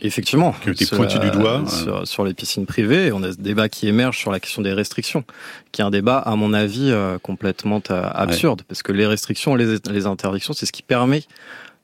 Effectivement. 0.00 0.52
Qui 0.62 0.68
ont 0.68 0.72
été 0.72 0.86
pointues 0.86 1.18
du 1.18 1.30
doigt. 1.30 1.64
Sur, 2.04 2.24
les 2.24 2.34
piscines 2.34 2.66
privées, 2.66 3.12
on 3.12 3.22
a 3.22 3.32
ce 3.32 3.36
débat 3.36 3.68
qui 3.68 3.88
émerge 3.88 4.18
sur 4.18 4.30
la 4.30 4.40
question 4.40 4.62
des 4.62 4.72
restrictions, 4.72 5.24
qui 5.72 5.80
est 5.80 5.84
un 5.84 5.90
débat, 5.90 6.18
à 6.18 6.36
mon 6.36 6.52
avis, 6.52 6.92
complètement 7.22 7.82
absurde, 7.90 8.62
parce 8.68 8.82
que 8.82 8.92
les 8.92 9.06
restrictions, 9.06 9.56
les, 9.56 9.78
les 9.90 10.06
interdictions, 10.06 10.52
c'est 10.52 10.66
ce 10.66 10.72
qui 10.72 10.82
permet 10.82 11.24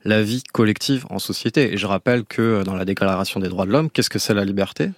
la 0.04 0.22
vie 0.22 0.44
collective 0.52 1.04
en 1.10 1.18
société. 1.18 1.72
Et 1.72 1.76
je 1.76 1.86
rappelle 1.86 2.24
que 2.24 2.62
dans 2.62 2.76
la 2.76 2.84
Déclaration 2.84 3.40
des 3.40 3.48
droits 3.48 3.66
de 3.66 3.72
l'homme, 3.72 3.90
qu'est-ce 3.90 4.10
que 4.10 4.20
c'est 4.20 4.34
la 4.34 4.44
liberté? 4.44 4.90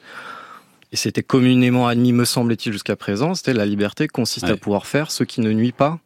Et 0.92 0.96
c'était 0.96 1.22
communément 1.22 1.88
admis, 1.88 2.12
me 2.12 2.24
semble-t-il, 2.24 2.72
jusqu'à 2.72 2.96
présent, 2.96 3.34
c'était 3.34 3.54
la 3.54 3.66
liberté 3.66 4.08
consiste 4.08 4.44
à 4.44 4.56
pouvoir 4.56 4.86
faire 4.86 5.10
ce 5.10 5.24
qui 5.24 5.40
ne 5.40 5.52
nuit 5.52 5.72
pas 5.72 6.00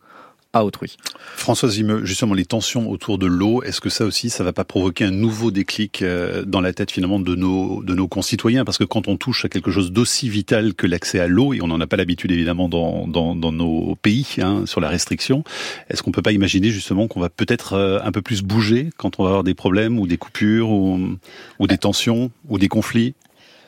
à 0.53 0.65
autrui. 0.65 0.97
Françoise 1.37 1.81
justement, 2.03 2.35
les 2.35 2.45
tensions 2.45 2.91
autour 2.91 3.19
de 3.19 3.27
l'eau, 3.27 3.63
est-ce 3.63 3.81
que 3.81 3.89
ça 3.89 4.05
aussi, 4.05 4.31
ça 4.31 4.43
va 4.43 4.53
pas 4.53 4.65
provoquer 4.65 5.05
un 5.05 5.13
nouveau 5.13 5.53
déclic 5.53 6.03
euh, 6.03 6.45
dans 6.45 6.61
la 6.61 6.73
tête 6.73 6.91
finalement 6.91 7.21
de 7.21 7.37
nos, 7.37 7.85
de 7.85 7.95
nos 7.95 8.09
concitoyens? 8.09 8.65
Parce 8.65 8.77
que 8.77 8.85
quand 8.85 9.07
on 9.07 9.17
touche 9.17 9.45
à 9.45 9.49
quelque 9.49 9.71
chose 9.71 9.93
d'aussi 9.93 10.29
vital 10.29 10.75
que 10.75 10.89
l'accès 10.89 11.21
à 11.21 11.29
l'eau, 11.29 11.55
et 11.55 11.63
on 11.63 11.69
n'en 11.69 11.81
a 11.81 11.87
pas 11.87 11.97
l'habitude 11.97 12.33
évidemment 12.33 12.69
dans, 12.69 13.07
dans, 13.07 13.37
dans, 13.37 13.53
nos 13.53 13.95
pays, 13.97 14.27
hein, 14.39 14.65
sur 14.67 14.81
la 14.81 14.89
restriction, 14.89 15.45
est-ce 15.89 16.03
qu'on 16.03 16.11
peut 16.11 16.23
pas 16.23 16.33
imaginer 16.33 16.71
justement 16.71 17.07
qu'on 17.07 17.21
va 17.21 17.31
peut-être 17.31 17.75
euh, 17.75 18.01
un 18.03 18.11
peu 18.11 18.23
plus 18.23 18.43
bouger 18.43 18.91
quand 18.97 19.21
on 19.21 19.23
va 19.23 19.29
avoir 19.29 19.45
des 19.45 19.55
problèmes 19.55 20.01
ou 20.01 20.09
des 20.09 20.17
coupures 20.17 20.71
ou, 20.71 21.17
ou 21.61 21.67
des 21.69 21.79
tensions 21.79 22.33
ou 22.49 22.59
des 22.59 22.69
conflits? 22.69 23.15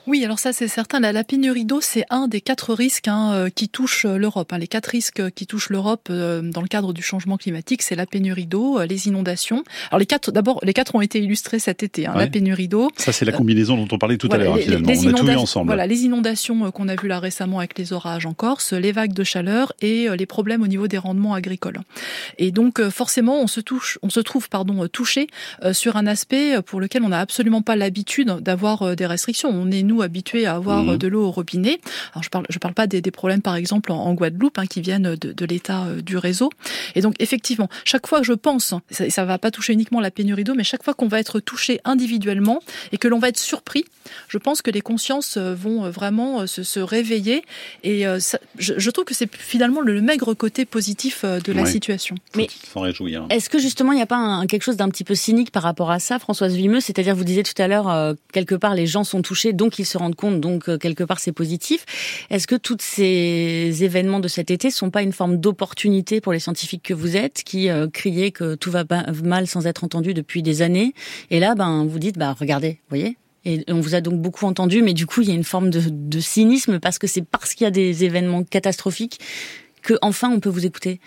Oui, 0.06 0.24
alors 0.24 0.38
ça 0.38 0.52
c'est 0.52 0.68
certain. 0.68 0.98
La, 0.98 1.24
pénurie 1.24 1.64
d'eau, 1.64 1.80
c'est 1.80 2.04
un 2.10 2.26
des 2.26 2.40
quatre 2.40 2.74
risques 2.74 3.06
hein, 3.06 3.32
euh, 3.32 3.50
qui 3.50 3.68
touchent 3.68 4.04
euh, 4.04 4.16
l'Europe. 4.16 4.52
Hein. 4.52 4.58
Les 4.58 4.66
quatre 4.66 4.86
risques 4.86 5.30
qui 5.30 5.46
touchent 5.46 5.70
l'Europe 5.70 6.08
euh, 6.10 6.42
dans 6.42 6.60
le 6.60 6.66
cadre 6.66 6.92
du 6.92 7.02
changement 7.02 7.36
climatique, 7.36 7.82
c'est 7.82 7.94
la 7.94 8.06
pénurie 8.06 8.46
d'eau, 8.46 8.82
les 8.82 9.06
inondations. 9.06 9.62
Alors 9.90 10.00
les 10.00 10.06
quatre, 10.06 10.32
d'abord, 10.32 10.58
les 10.64 10.72
quatre 10.72 10.94
ont 10.96 11.00
été 11.00 11.20
illustrés 11.20 11.60
cet 11.60 11.84
été. 11.84 12.06
Hein, 12.06 12.14
La 12.16 12.26
pénurie 12.26 12.66
d'eau. 12.66 12.90
Ça 12.96 13.12
c'est 13.12 13.24
la 13.24 13.32
combinaison 13.32 13.76
dont 13.76 13.88
on 13.92 13.98
parlait 13.98 14.16
tout 14.16 14.28
à 14.32 14.38
l'heure. 14.38 14.58
Finalement, 14.58 14.88
les 14.88 15.06
on 15.06 15.14
a 15.14 15.18
tout 15.18 15.26
vu 15.26 15.36
ensemble. 15.36 15.66
Voilà, 15.66 15.86
les 15.86 16.02
inondations 16.02 16.70
qu'on 16.72 16.88
a 16.88 16.96
vues 16.96 17.08
là 17.08 17.20
récemment 17.20 17.58
avec 17.58 17.78
les 17.78 17.92
orages 17.92 18.26
en 18.26 18.34
Corse, 18.34 18.72
les 18.72 18.92
vagues 18.92 19.12
de 19.12 19.24
chaleur 19.24 19.72
et 19.80 20.08
les 20.16 20.26
problèmes 20.26 20.62
au 20.62 20.66
niveau 20.66 20.88
des 20.88 20.98
rendements 20.98 21.34
agricoles. 21.34 21.80
Et 22.38 22.50
donc 22.50 22.82
forcément, 22.88 23.40
on 23.40 23.46
se 23.46 23.60
touche, 23.60 23.98
on 24.02 24.10
se 24.10 24.20
trouve 24.20 24.48
pardon 24.48 24.88
touché 24.88 25.28
sur 25.72 25.96
un 25.96 26.06
aspect 26.06 26.60
pour 26.62 26.80
lequel 26.80 27.04
on 27.04 27.10
n'a 27.10 27.20
absolument 27.20 27.62
pas 27.62 27.76
l'habitude 27.76 28.28
d'avoir 28.40 28.96
des 28.96 29.06
restrictions. 29.06 29.50
On 29.50 29.70
est 29.70 29.82
nous 29.92 30.02
habitués 30.02 30.46
à 30.46 30.54
avoir 30.54 30.82
mhm. 30.82 30.96
de 30.96 31.08
l'eau 31.08 31.26
au 31.26 31.30
robinet. 31.30 31.80
Alors 32.12 32.22
je 32.22 32.30
parle, 32.30 32.46
je 32.48 32.58
parle 32.58 32.74
pas 32.74 32.86
des, 32.86 33.00
des 33.00 33.10
problèmes 33.10 33.42
par 33.42 33.56
exemple 33.56 33.92
en, 33.92 34.12
Guadeloupe 34.14 34.58
hein, 34.58 34.66
qui 34.66 34.80
viennent 34.80 35.14
de, 35.14 35.32
de 35.32 35.44
l'état 35.44 35.84
euh, 35.84 36.00
du 36.00 36.16
réseau. 36.16 36.50
Et 36.94 37.00
donc 37.00 37.14
effectivement, 37.18 37.68
chaque 37.84 38.06
fois 38.06 38.20
que 38.20 38.26
je 38.26 38.32
pense, 38.32 38.74
ça, 38.90 39.10
ça 39.10 39.24
va 39.24 39.38
pas 39.38 39.50
toucher 39.50 39.72
uniquement 39.72 40.00
la 40.00 40.10
pénurie 40.10 40.44
d'eau, 40.44 40.54
mais 40.54 40.64
chaque 40.64 40.82
fois 40.82 40.94
qu'on 40.94 41.08
va 41.08 41.20
être 41.20 41.40
touché 41.40 41.80
individuellement 41.84 42.60
et 42.92 42.98
que 42.98 43.08
l'on 43.08 43.18
va 43.18 43.28
être 43.28 43.38
surpris, 43.38 43.84
je 44.28 44.38
pense 44.38 44.62
que 44.62 44.70
les 44.70 44.80
consciences 44.80 45.36
euh, 45.36 45.54
vont 45.54 45.84
euh, 45.84 45.90
vraiment 45.90 46.46
se, 46.46 46.62
se 46.62 46.80
réveiller. 46.80 47.42
Et 47.82 48.04
ça, 48.18 48.38
je, 48.58 48.74
je, 48.76 48.90
trouve 48.90 49.04
que 49.04 49.14
c'est 49.14 49.34
finalement 49.34 49.80
le 49.80 50.00
maigre 50.00 50.34
côté 50.34 50.64
positif 50.64 51.24
de 51.24 51.52
la 51.52 51.66
situation. 51.66 52.16
Mais 52.36 52.48
est-ce 53.30 53.48
que 53.48 53.58
justement 53.58 53.92
il 53.92 53.96
n'y 53.96 54.02
a 54.02 54.06
pas 54.06 54.16
un, 54.16 54.46
quelque 54.46 54.62
chose 54.62 54.76
d'un 54.76 54.88
petit 54.88 55.04
peu 55.04 55.14
cynique 55.14 55.50
par 55.50 55.62
rapport 55.62 55.90
à 55.90 55.98
ça, 55.98 56.18
Françoise 56.18 56.54
Vimeux? 56.54 56.80
C'est-à-dire, 56.80 57.14
vous 57.14 57.24
disiez 57.24 57.42
tout 57.42 57.60
à 57.60 57.68
l'heure, 57.68 58.16
quelque 58.32 58.54
part 58.54 58.74
les 58.74 58.86
gens 58.86 59.04
sont 59.04 59.22
touchés, 59.22 59.52
donc 59.52 59.78
ils 59.78 59.81
se 59.84 59.98
rendent 59.98 60.14
compte, 60.14 60.40
donc 60.40 60.68
euh, 60.68 60.78
quelque 60.78 61.04
part 61.04 61.18
c'est 61.18 61.32
positif. 61.32 61.84
Est-ce 62.30 62.46
que 62.46 62.54
tous 62.54 62.78
ces 62.80 63.84
événements 63.84 64.20
de 64.20 64.28
cet 64.28 64.50
été 64.50 64.70
sont 64.70 64.90
pas 64.90 65.02
une 65.02 65.12
forme 65.12 65.36
d'opportunité 65.38 66.20
pour 66.20 66.32
les 66.32 66.38
scientifiques 66.38 66.82
que 66.82 66.94
vous 66.94 67.16
êtes, 67.16 67.42
qui 67.44 67.68
euh, 67.68 67.88
criaient 67.88 68.32
que 68.32 68.54
tout 68.54 68.70
va 68.70 68.84
mal 69.22 69.46
sans 69.46 69.66
être 69.66 69.84
entendu 69.84 70.14
depuis 70.14 70.42
des 70.42 70.62
années, 70.62 70.94
et 71.30 71.40
là, 71.40 71.54
ben 71.54 71.86
vous 71.86 71.98
dites, 71.98 72.18
bah 72.18 72.34
regardez, 72.38 72.72
vous 72.72 72.96
voyez, 72.96 73.16
et 73.44 73.64
on 73.68 73.80
vous 73.80 73.94
a 73.94 74.00
donc 74.00 74.20
beaucoup 74.20 74.46
entendu, 74.46 74.82
mais 74.82 74.94
du 74.94 75.06
coup, 75.06 75.22
il 75.22 75.28
y 75.28 75.32
a 75.32 75.34
une 75.34 75.44
forme 75.44 75.70
de, 75.70 75.82
de 75.88 76.20
cynisme 76.20 76.78
parce 76.78 76.98
que 76.98 77.06
c'est 77.06 77.22
parce 77.22 77.54
qu'il 77.54 77.64
y 77.64 77.68
a 77.68 77.72
des 77.72 78.04
événements 78.04 78.44
catastrophiques 78.44 79.18
que 79.82 79.94
enfin 80.00 80.30
on 80.30 80.40
peut 80.40 80.48
vous 80.48 80.64
écouter. 80.64 81.00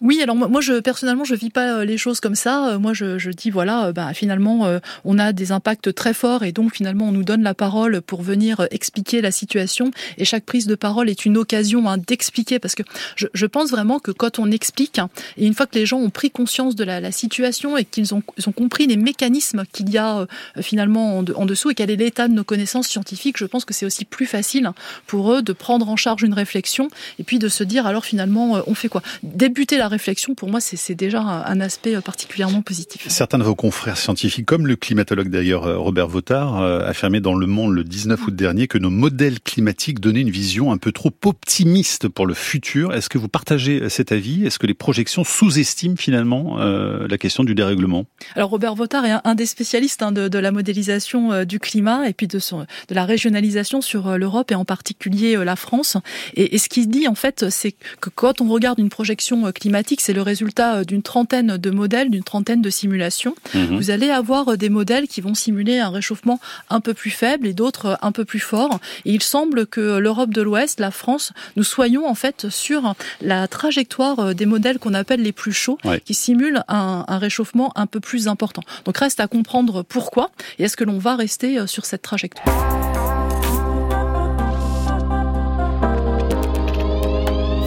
Oui, 0.00 0.20
alors 0.22 0.34
moi, 0.34 0.60
je 0.60 0.80
personnellement, 0.80 1.24
je 1.24 1.34
vis 1.34 1.50
pas 1.50 1.78
euh, 1.78 1.84
les 1.84 1.98
choses 1.98 2.20
comme 2.20 2.34
ça. 2.34 2.68
Euh, 2.68 2.78
moi, 2.78 2.92
je, 2.92 3.18
je 3.18 3.30
dis 3.30 3.50
voilà, 3.50 3.86
euh, 3.86 3.92
bah, 3.92 4.12
finalement, 4.12 4.68
on 5.04 5.18
a 5.18 5.32
des 5.32 5.52
impacts 5.52 5.94
très 5.94 6.14
forts 6.14 6.42
et 6.42 6.52
donc 6.52 6.74
finalement, 6.74 7.08
on 7.08 7.12
nous 7.12 7.24
donne 7.24 7.42
la 7.42 7.54
parole 7.54 8.00
pour 8.02 8.22
venir 8.22 8.66
expliquer 8.70 9.20
la 9.20 9.30
situation. 9.30 9.90
Et 10.18 10.24
chaque 10.24 10.44
prise 10.44 10.66
de 10.66 10.74
parole 10.74 11.08
est 11.08 11.24
une 11.24 11.36
occasion 11.36 11.88
hein, 11.88 11.98
d'expliquer 11.98 12.58
parce 12.58 12.74
que 12.74 12.82
je, 13.16 13.26
je, 13.32 13.46
pense 13.46 13.70
vraiment 13.70 13.98
que 13.98 14.10
quand 14.10 14.38
on 14.38 14.50
explique 14.50 14.98
hein, 14.98 15.10
et 15.36 15.46
une 15.46 15.54
fois 15.54 15.66
que 15.66 15.76
les 15.76 15.86
gens 15.86 15.98
ont 15.98 16.10
pris 16.10 16.30
conscience 16.30 16.74
de 16.74 16.84
la, 16.84 17.12
situation 17.12 17.76
et 17.76 17.84
qu'ils 17.84 18.14
ont, 18.14 18.22
ont, 18.46 18.52
compris 18.52 18.86
les 18.86 18.96
mécanismes 18.96 19.64
qu'il 19.72 19.90
y 19.90 19.98
a 19.98 20.26
finalement 20.60 21.18
en, 21.18 21.46
dessous 21.46 21.70
et 21.70 21.74
quel 21.74 21.90
est 21.90 21.96
l'état 21.96 22.28
de 22.28 22.32
nos 22.32 22.44
connaissances 22.44 22.88
scientifiques, 22.88 23.36
je 23.38 23.44
pense 23.44 23.64
que 23.64 23.74
c'est 23.74 23.86
aussi 23.86 24.04
plus 24.04 24.26
facile 24.26 24.70
pour 25.06 25.32
eux 25.32 25.42
de 25.42 25.52
prendre 25.52 25.88
en 25.88 25.96
charge 25.96 26.22
une 26.22 26.34
réflexion 26.34 26.88
et 27.18 27.24
puis 27.24 27.38
de 27.38 27.48
se 27.48 27.62
dire 27.62 27.86
alors 27.86 28.04
finalement, 28.04 28.62
on 28.66 28.74
fait 28.74 28.88
quoi? 28.88 29.02
Débuter 29.22 29.76
réflexion, 29.88 30.34
pour 30.34 30.50
moi, 30.50 30.60
c'est 30.60 30.94
déjà 30.94 31.20
un 31.20 31.60
aspect 31.60 32.00
particulièrement 32.00 32.62
positif. 32.62 33.06
Certains 33.08 33.38
de 33.38 33.44
vos 33.44 33.54
confrères 33.54 33.96
scientifiques, 33.96 34.46
comme 34.46 34.66
le 34.66 34.76
climatologue 34.76 35.28
d'ailleurs 35.28 35.66
euh, 35.66 35.78
Robert 35.78 36.08
Votard, 36.08 36.60
euh, 36.60 36.86
affirmait 36.86 37.20
dans 37.20 37.34
Le 37.34 37.46
Monde 37.46 37.72
le 37.74 37.84
19 37.84 38.26
août 38.26 38.34
dernier 38.34 38.66
que 38.66 38.78
nos 38.78 38.90
modèles 38.90 39.40
climatiques 39.40 40.00
donnaient 40.00 40.20
une 40.20 40.30
vision 40.30 40.72
un 40.72 40.78
peu 40.78 40.92
trop 40.92 41.12
optimiste 41.24 42.08
pour 42.08 42.26
le 42.26 42.34
futur. 42.34 42.92
Est-ce 42.92 43.08
que 43.08 43.18
vous 43.18 43.28
partagez 43.28 43.88
cet 43.88 44.12
avis? 44.12 44.46
Est-ce 44.46 44.58
que 44.58 44.66
les 44.66 44.74
projections 44.74 45.24
sous-estiment 45.24 45.96
finalement 45.96 46.60
euh, 46.60 47.06
la 47.08 47.18
question 47.18 47.44
du 47.44 47.54
dérèglement? 47.54 48.06
Alors 48.34 48.50
Robert 48.50 48.74
Votard 48.74 49.04
est 49.04 49.14
un 49.24 49.34
des 49.34 49.46
spécialistes 49.46 50.02
hein, 50.02 50.12
de, 50.12 50.28
de, 50.28 50.38
la 50.38 50.50
modélisation 50.50 51.44
du 51.44 51.58
climat 51.58 52.08
et 52.08 52.12
puis 52.12 52.26
de, 52.26 52.38
son, 52.38 52.60
de 52.60 52.94
la 52.94 53.04
régionalisation 53.04 53.80
sur 53.80 54.18
l'Europe 54.18 54.50
et 54.50 54.54
en 54.54 54.64
particulier 54.64 55.42
la 55.44 55.56
France. 55.56 55.96
Et, 56.34 56.54
et 56.54 56.58
ce 56.58 56.68
qu'il 56.68 56.88
dit 56.88 57.08
en 57.08 57.14
fait, 57.14 57.50
c'est 57.50 57.72
que 58.00 58.10
quand 58.10 58.40
on 58.40 58.48
regarde 58.48 58.78
une 58.78 58.90
projection 58.90 59.50
climatique, 59.52 59.73
c'est 59.98 60.12
le 60.12 60.22
résultat 60.22 60.76
euh, 60.76 60.84
d'une 60.84 61.02
trentaine 61.02 61.56
de 61.56 61.70
modèles, 61.70 62.10
d'une 62.10 62.22
trentaine 62.22 62.62
de 62.62 62.70
simulations. 62.70 63.34
Mhm. 63.54 63.76
Vous 63.76 63.90
allez 63.90 64.10
avoir 64.10 64.48
euh, 64.48 64.56
des 64.56 64.68
modèles 64.68 65.08
qui 65.08 65.20
vont 65.20 65.34
simuler 65.34 65.78
un 65.78 65.90
réchauffement 65.90 66.40
un 66.70 66.80
peu 66.80 66.94
plus 66.94 67.10
faible 67.10 67.46
et 67.46 67.52
d'autres 67.52 67.86
euh, 67.86 67.94
un 68.02 68.12
peu 68.12 68.24
plus 68.24 68.40
fort. 68.40 68.78
Et 69.04 69.12
il 69.12 69.22
semble 69.22 69.66
que 69.66 69.98
l'Europe 69.98 70.30
de 70.30 70.42
l'Ouest, 70.42 70.80
la 70.80 70.90
France, 70.90 71.32
nous 71.56 71.64
soyons 71.64 72.06
en 72.08 72.14
fait 72.14 72.48
sur 72.48 72.94
la 73.20 73.48
trajectoire 73.48 74.34
des 74.34 74.46
modèles 74.46 74.78
qu'on 74.78 74.94
appelle 74.94 75.22
les 75.22 75.32
plus 75.32 75.52
chauds, 75.52 75.78
qui 76.04 76.14
simulent 76.14 76.62
un, 76.68 77.04
un, 77.08 77.18
réchauffement 77.18 77.72
un 77.76 77.86
peu 77.86 78.00
plus 78.00 78.28
important. 78.28 78.62
Donc 78.84 78.98
reste 78.98 79.20
à 79.20 79.26
comprendre 79.26 79.82
pourquoi 79.82 80.30
et 80.58 80.64
est-ce 80.64 80.76
que 80.76 80.84
l'on 80.84 80.98
va 80.98 81.16
rester 81.16 81.66
sur 81.66 81.84
cette 81.84 82.02
trajectoire. 82.02 82.44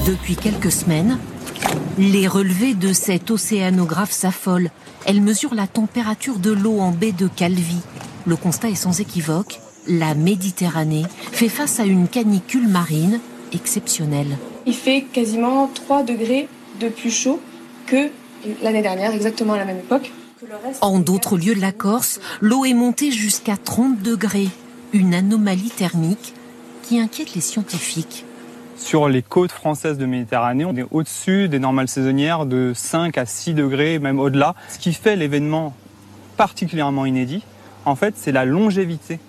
Depuis 0.06 0.36
quelques 0.36 0.72
semaines, 0.72 1.18
les 1.98 2.28
relevés 2.28 2.76
de 2.76 2.94
cette 2.94 3.32
océanographe 3.32 4.12
s'affolent. 4.12 4.70
Elle 5.06 5.22
mesure 5.22 5.56
la 5.56 5.68
température 5.68 6.38
de 6.38 6.52
l'eau 6.52 6.80
en 6.80 6.92
baie 6.92 7.12
de 7.12 7.28
Calvi. 7.28 7.78
Le 8.26 8.36
constat 8.36 8.70
est 8.70 8.76
sans 8.76 9.00
équivoque. 9.00 9.60
La 9.88 10.14
Méditerranée 10.14 11.06
fait 11.32 11.50
face 11.50 11.80
à 11.80 11.86
une 11.86 12.08
canicule 12.08 12.68
marine 12.68 13.20
exceptionnelle. 13.54 14.38
Il 14.66 14.76
fait 14.76 15.06
quasiment 15.12 15.70
3 15.74 16.04
degrés 16.04 16.48
de 16.80 16.90
plus 16.90 17.12
chaud 17.12 17.40
que 17.86 18.10
l'année 18.62 18.82
dernière, 18.82 19.14
exactement 19.14 19.54
à 19.54 19.58
la 19.58 19.66
même 19.66 19.80
époque. 19.80 20.12
En 20.82 21.00
d'autres 21.00 21.38
lieux 21.38 21.56
de 21.56 21.62
la 21.62 21.72
Corse, 21.72 22.20
l'eau 22.42 22.66
est 22.66 22.74
montée 22.74 23.12
jusqu'à 23.12 23.58
30 23.58 24.02
degrés. 24.02 24.50
Une 24.94 25.14
anomalie 25.14 25.72
thermique 25.72 26.34
qui 26.84 27.00
inquiète 27.00 27.34
les 27.34 27.42
scientifiques. 27.42 28.26
Sur 28.78 29.10
les 29.10 29.22
côtes 29.22 29.52
françaises 29.52 29.98
de 29.98 30.06
Méditerranée, 30.06 30.64
on 30.64 30.76
est 30.76 30.86
au-dessus 30.92 31.50
des 31.50 31.60
normales 31.60 31.88
saisonnières 31.88 32.46
de 32.46 32.72
5 32.74 33.18
à 33.18 33.26
6 33.26 33.54
degrés, 33.54 34.00
même 34.00 34.20
au-delà. 34.20 34.56
Ce 34.70 34.78
qui 34.78 34.94
fait 34.94 35.16
l'événement 35.16 35.76
particulièrement 36.38 37.06
inédit, 37.06 37.44
en 37.86 37.96
fait, 37.96 38.14
c'est 38.16 38.32
la 38.32 38.46
longévité 38.46 39.20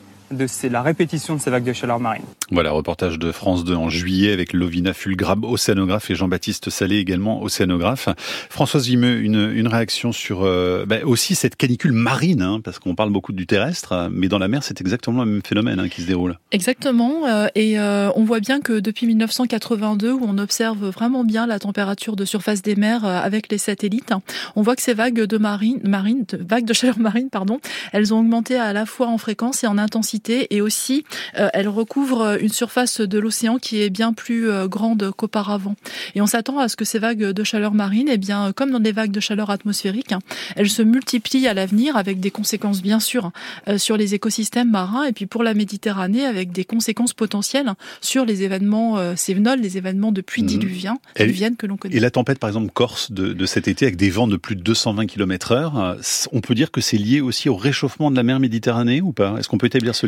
c'est 0.47 0.69
la 0.69 0.83
répétition 0.83 1.37
de 1.37 1.41
ces 1.41 1.51
vagues 1.51 1.65
de 1.65 1.73
chaleur 1.73 2.01
marine. 2.01 2.23
Voilà, 2.51 2.71
reportage 2.71 3.19
de 3.19 3.33
France 3.33 3.65
2 3.65 3.75
en 3.75 3.89
juillet 3.89 4.33
avec 4.33 4.53
Lovina 4.53 4.93
Fulgrab, 4.93 5.45
océanographe, 5.45 6.11
et 6.11 6.15
Jean-Baptiste 6.15 6.71
Salé, 6.71 6.97
également 6.97 7.43
océanographe. 7.43 8.09
Françoise 8.51 8.87
Vimeux, 8.87 9.21
une, 9.21 9.51
une 9.55 9.69
réaction 9.69 10.13
sur 10.13 10.43
euh, 10.43 10.85
bah, 10.87 10.97
aussi 11.05 11.35
cette 11.35 11.57
canicule 11.57 11.93
marine, 11.93 12.43
hein, 12.43 12.61
parce 12.63 12.79
qu'on 12.79 12.95
parle 12.95 13.11
beaucoup 13.11 13.33
du 13.33 13.47
terrestre, 13.47 14.09
mais 14.13 14.29
dans 14.29 14.39
la 14.39 14.49
mer, 14.49 14.63
c'est 14.63 14.81
exactement 14.81 15.25
le 15.25 15.31
même 15.31 15.43
phénomène 15.43 15.81
hein, 15.81 15.89
qui 15.89 16.03
se 16.03 16.07
déroule. 16.07 16.39
Exactement, 16.53 17.27
euh, 17.27 17.47
et 17.55 17.79
euh, 17.79 18.11
on 18.15 18.25
voit 18.25 18.41
bien 18.41 18.61
que 18.61 18.81
depuis 18.81 19.07
1982, 19.07 20.13
où 20.13 20.25
on 20.27 20.39
observe 20.39 20.89
vraiment 20.89 21.25
bien 21.25 21.47
la 21.47 21.59
température 21.59 22.17
de 22.17 22.25
surface 22.25 22.63
des 22.63 22.77
mers 22.77 23.05
avec 23.05 23.51
les 23.51 23.59
satellites, 23.59 24.13
on 24.57 24.63
voit 24.63 24.77
que 24.77 24.83
ces 24.83 24.95
vagues 24.95 25.23
de 25.23 25.39
marine, 25.39 25.81
marine 25.85 26.25
de, 26.29 26.39
vagues 26.43 26.65
de 26.65 26.73
chaleur 26.73 26.99
marine, 26.99 27.31
pardon, 27.31 27.61
elles 27.93 28.13
ont 28.13 28.21
augmenté 28.21 28.57
à 28.57 28.73
la 28.73 28.87
fois 28.87 29.09
en 29.09 29.19
fréquence 29.19 29.65
et 29.65 29.67
en 29.67 29.79
intensité 29.79 30.18
et 30.29 30.61
aussi 30.61 31.05
euh, 31.39 31.49
elle 31.53 31.69
recouvre 31.69 32.39
une 32.41 32.49
surface 32.49 33.01
de 33.01 33.19
l'océan 33.19 33.59
qui 33.59 33.81
est 33.81 33.91
bien 33.91 34.13
plus 34.13 34.51
euh, 34.51 34.67
grande 34.67 35.11
qu'auparavant. 35.17 35.77
Et 36.15 36.21
on 36.21 36.27
s'attend 36.27 36.59
à 36.59 36.69
ce 36.69 36.77
que 36.77 36.85
ces 36.85 36.99
vagues 36.99 37.25
de 37.25 37.45
chaleur 37.45 37.73
marine, 37.73 38.09
eh 38.11 38.19
bien, 38.19 38.53
comme 38.53 38.71
dans 38.71 38.79
les 38.79 38.93
vagues 38.93 39.11
de 39.11 39.21
chaleur 39.21 39.51
atmosphérique, 39.51 40.13
hein, 40.13 40.21
elles 40.57 40.71
se 40.71 40.83
multiplient 40.83 41.47
à 41.49 41.55
l'avenir 41.55 41.97
avec 41.97 42.21
des 42.21 42.31
conséquences 42.31 42.83
bien 42.83 43.01
sûr 43.01 43.31
euh, 43.69 43.79
sur 43.79 43.97
les 43.97 44.15
écosystèmes 44.15 44.71
marins 44.71 45.05
et 45.05 45.13
puis 45.13 45.27
pour 45.27 45.43
la 45.43 45.55
Méditerranée 45.55 46.25
avec 46.25 46.53
des 46.53 46.65
conséquences 46.65 47.15
potentielles 47.15 47.73
sur 48.01 48.25
les 48.25 48.43
événements 48.43 49.17
sévenols, 49.17 49.61
les 49.61 49.77
événements 49.77 50.13
de 50.13 50.21
pluie 50.21 50.43
mmh. 50.43 50.47
diluviens, 50.47 50.99
diluviennes 51.17 51.57
que 51.57 51.67
l'on 51.67 51.77
connaît. 51.77 51.97
Et 51.97 52.01
la 52.01 52.11
tempête 52.11 52.39
par 52.39 52.49
exemple 52.49 52.71
corse 52.73 53.11
de, 53.13 53.33
de, 53.33 53.47
cet 53.47 53.69
été 53.69 53.87
avec 53.87 53.97
des 53.97 54.11
vents 54.11 54.29
de 54.29 54.37
plus 54.37 54.57
de 54.57 54.63
220 54.63 55.07
km 55.07 55.53
heure, 55.53 55.97
on 56.33 56.41
peut 56.41 56.55
dire 56.55 56.71
que 56.71 56.81
c'est 56.81 56.97
lié 56.97 57.21
aussi 57.21 57.49
au 57.49 57.57
réchauffement 57.57 58.11
de 58.11 58.17
la 58.17 58.23
mer 58.23 58.39
Méditerranée 58.41 59.01
ou 59.01 59.13
pas? 59.13 59.37
Est-ce 59.39 59.49
qu'on 59.49 59.59
peut 59.59 59.67
établir 59.67 59.95
ce 59.95 60.07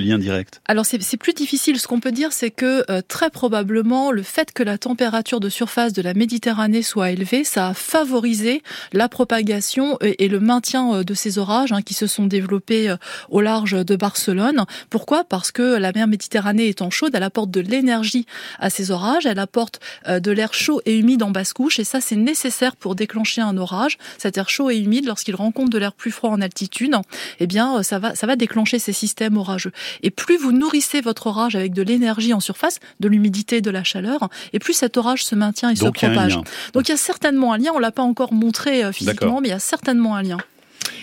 Alors 0.66 0.86
c'est 0.86 1.16
plus 1.16 1.32
difficile. 1.32 1.78
Ce 1.78 1.86
qu'on 1.86 2.00
peut 2.00 2.12
dire, 2.12 2.32
c'est 2.32 2.50
que 2.50 2.84
euh, 2.90 3.02
très 3.06 3.30
probablement 3.30 4.10
le 4.10 4.22
fait 4.22 4.52
que 4.52 4.62
la 4.62 4.78
température 4.78 5.40
de 5.40 5.48
surface 5.48 5.92
de 5.92 6.02
la 6.02 6.14
Méditerranée 6.14 6.82
soit 6.82 7.10
élevée, 7.10 7.44
ça 7.44 7.68
a 7.68 7.74
favorisé 7.74 8.62
la 8.92 9.08
propagation 9.08 9.98
et, 10.00 10.28
le 10.28 10.40
maintien 10.40 10.94
euh, 10.94 11.04
de 11.04 11.14
ces 11.14 11.38
orages 11.38 11.72
hein, 11.72 11.82
qui 11.82 11.94
se 11.94 12.06
sont 12.06 12.26
développés 12.26 12.90
euh, 12.90 12.96
au 13.28 13.40
large 13.40 13.84
de 13.84 13.96
Barcelone. 13.96 14.64
Pourquoi? 14.90 15.24
Parce 15.24 15.50
que 15.50 15.76
la 15.76 15.92
mer 15.92 16.06
Méditerranée 16.06 16.68
étant 16.68 16.90
chaude, 16.90 17.14
elle 17.14 17.22
apporte 17.22 17.50
de 17.50 17.60
l'énergie 17.60 18.26
à 18.58 18.70
ces 18.70 18.90
orages, 18.90 19.26
elle 19.26 19.38
apporte 19.38 19.80
de 20.08 20.30
l'air 20.30 20.54
chaud 20.54 20.80
et 20.86 20.98
humide 20.98 21.22
en 21.22 21.30
basse 21.30 21.52
couche, 21.52 21.78
et 21.78 21.84
ça 21.84 22.00
c'est 22.00 22.16
nécessaire 22.16 22.76
pour 22.76 22.94
déclencher 22.94 23.40
un 23.40 23.56
orage. 23.56 23.98
Cet 24.18 24.38
air 24.38 24.48
chaud 24.48 24.70
et 24.70 24.78
humide, 24.78 25.06
lorsqu'il 25.06 25.34
rencontre 25.34 25.70
de 25.70 25.78
l'air 25.78 25.92
plus 25.92 26.10
froid 26.10 26.30
en 26.30 26.40
altitude, 26.40 26.94
eh 27.38 27.46
bien 27.46 27.82
ça 27.82 27.98
va 27.98 28.14
ça 28.14 28.26
va 28.26 28.36
déclencher 28.36 28.78
ces 28.78 28.92
systèmes 28.92 29.36
orageux. 29.36 29.72
Et 30.02 30.10
plus 30.10 30.36
vous 30.36 30.52
nourrissez 30.52 31.00
votre 31.00 31.26
orage 31.26 31.56
avec 31.56 31.72
de 31.72 31.82
l'énergie 31.82 32.32
en 32.34 32.40
surface, 32.40 32.80
de 33.00 33.08
l'humidité, 33.08 33.60
de 33.60 33.70
la 33.70 33.84
chaleur, 33.84 34.28
et 34.52 34.58
plus 34.58 34.74
cet 34.74 34.96
orage 34.96 35.24
se 35.24 35.34
maintient 35.34 35.70
et 35.70 35.76
se 35.76 35.84
propage. 35.84 36.38
Donc 36.72 36.88
il 36.88 36.90
y 36.90 36.94
a 36.94 36.96
certainement 36.96 37.52
un 37.52 37.58
lien. 37.58 37.70
On 37.74 37.78
l'a 37.78 37.92
pas 37.92 38.02
encore 38.02 38.32
montré 38.32 38.84
euh, 38.84 38.92
physiquement, 38.92 39.40
mais 39.40 39.48
il 39.48 39.52
y 39.52 39.54
a 39.54 39.58
certainement 39.58 40.16
un 40.16 40.22
lien. 40.22 40.38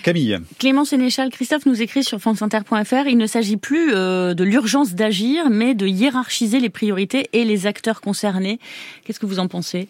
Camille. 0.03 0.37
Clément 0.59 0.85
Sénéchal, 0.85 1.29
Christophe 1.29 1.65
nous 1.65 1.81
écrit 1.81 2.03
sur 2.03 2.19
franceinter.fr, 2.19 3.07
il 3.07 3.17
ne 3.17 3.27
s'agit 3.27 3.57
plus 3.57 3.93
euh, 3.93 4.33
de 4.33 4.43
l'urgence 4.43 4.93
d'agir, 4.93 5.49
mais 5.49 5.73
de 5.73 5.85
hiérarchiser 5.85 6.59
les 6.59 6.69
priorités 6.69 7.29
et 7.33 7.43
les 7.43 7.67
acteurs 7.67 8.01
concernés. 8.01 8.59
Qu'est-ce 9.03 9.19
que 9.19 9.25
vous 9.25 9.39
en 9.39 9.47
pensez? 9.47 9.87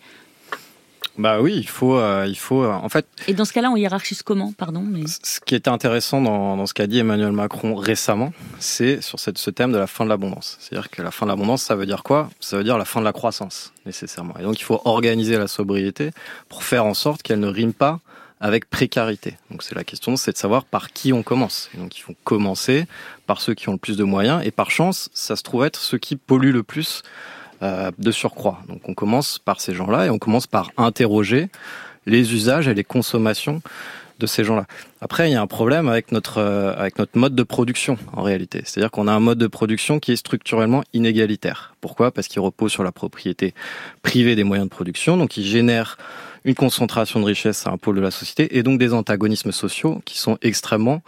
Bah 1.17 1.41
oui, 1.41 1.55
il 1.55 1.67
faut, 1.67 1.97
euh, 1.97 2.25
il 2.27 2.37
faut, 2.37 2.63
euh, 2.63 2.71
en 2.71 2.89
fait. 2.89 3.07
Et 3.27 3.33
dans 3.33 3.45
ce 3.45 3.53
cas-là, 3.53 3.69
on 3.71 3.75
hiérarchise 3.75 4.21
comment, 4.21 4.51
pardon 4.51 4.81
mais... 4.81 5.01
Ce 5.07 5.39
qui 5.39 5.55
était 5.55 5.69
intéressant 5.69 6.21
dans, 6.21 6.57
dans 6.57 6.65
ce 6.65 6.73
qu'a 6.73 6.87
dit 6.87 6.99
Emmanuel 6.99 7.31
Macron 7.31 7.75
récemment, 7.75 8.33
c'est 8.59 9.01
sur 9.01 9.19
cette, 9.19 9.37
ce 9.37 9.49
thème 9.49 9.71
de 9.71 9.77
la 9.77 9.87
fin 9.87 10.03
de 10.03 10.09
l'abondance. 10.09 10.57
C'est-à-dire 10.59 10.89
que 10.89 11.01
la 11.01 11.11
fin 11.11 11.25
de 11.25 11.31
l'abondance, 11.31 11.63
ça 11.63 11.75
veut 11.75 11.85
dire 11.85 12.03
quoi? 12.03 12.29
Ça 12.39 12.57
veut 12.57 12.63
dire 12.63 12.77
la 12.77 12.85
fin 12.85 12.99
de 12.99 13.05
la 13.05 13.13
croissance, 13.13 13.73
nécessairement. 13.85 14.35
Et 14.39 14.43
donc, 14.43 14.59
il 14.59 14.63
faut 14.63 14.81
organiser 14.85 15.37
la 15.37 15.47
sobriété 15.47 16.11
pour 16.49 16.63
faire 16.63 16.85
en 16.85 16.93
sorte 16.93 17.23
qu'elle 17.23 17.39
ne 17.39 17.47
rime 17.47 17.73
pas 17.73 17.99
avec 18.39 18.69
précarité. 18.69 19.35
Donc 19.49 19.63
c'est 19.63 19.75
la 19.75 19.83
question, 19.83 20.15
c'est 20.15 20.31
de 20.31 20.37
savoir 20.37 20.63
par 20.63 20.91
qui 20.91 21.13
on 21.13 21.23
commence. 21.23 21.69
Et 21.73 21.77
donc 21.77 21.97
il 21.97 22.01
faut 22.01 22.15
commencer 22.23 22.85
par 23.25 23.41
ceux 23.41 23.53
qui 23.53 23.69
ont 23.69 23.73
le 23.73 23.77
plus 23.77 23.97
de 23.97 24.03
moyens 24.03 24.41
et 24.45 24.51
par 24.51 24.69
chance, 24.69 25.09
ça 25.13 25.35
se 25.35 25.43
trouve 25.43 25.65
être 25.65 25.79
ceux 25.79 25.97
qui 25.97 26.15
polluent 26.15 26.53
le 26.53 26.63
plus 26.63 27.01
euh, 27.61 27.91
de 27.97 28.11
surcroît. 28.11 28.59
Donc 28.67 28.87
on 28.87 28.93
commence 28.93 29.39
par 29.39 29.61
ces 29.61 29.73
gens-là 29.73 30.05
et 30.05 30.09
on 30.09 30.19
commence 30.19 30.47
par 30.47 30.71
interroger 30.77 31.49
les 32.05 32.33
usages 32.33 32.67
et 32.67 32.73
les 32.73 32.83
consommations 32.83 33.61
de 34.19 34.25
ces 34.25 34.43
gens-là. 34.43 34.65
Après, 35.01 35.29
il 35.29 35.33
y 35.33 35.35
a 35.35 35.41
un 35.41 35.47
problème 35.47 35.87
avec 35.87 36.11
notre 36.11 36.39
euh, 36.39 36.73
avec 36.75 36.97
notre 36.97 37.17
mode 37.17 37.35
de 37.35 37.43
production 37.43 37.97
en 38.13 38.23
réalité. 38.23 38.61
C'est-à-dire 38.65 38.91
qu'on 38.91 39.07
a 39.07 39.11
un 39.11 39.19
mode 39.19 39.37
de 39.37 39.47
production 39.47 39.99
qui 39.99 40.11
est 40.11 40.15
structurellement 40.15 40.83
inégalitaire. 40.93 41.75
Pourquoi? 41.81 42.11
Parce 42.11 42.27
qu'il 42.27 42.41
repose 42.41 42.71
sur 42.71 42.83
la 42.83 42.91
propriété 42.91 43.53
privée 44.01 44.35
des 44.35 44.43
moyens 44.43 44.67
de 44.67 44.73
production, 44.73 45.17
donc 45.17 45.37
il 45.37 45.45
génère 45.45 45.97
une 46.45 46.55
concentration 46.55 47.19
de 47.19 47.25
richesse 47.25 47.67
à 47.67 47.71
un 47.71 47.77
pôle 47.77 47.97
de 47.97 48.01
la 48.01 48.11
société 48.11 48.57
et 48.57 48.63
donc 48.63 48.79
des 48.79 48.93
antagonismes 48.93 49.51
sociaux 49.51 50.01
qui 50.05 50.17
sont 50.17 50.37
extrêmement 50.41 51.01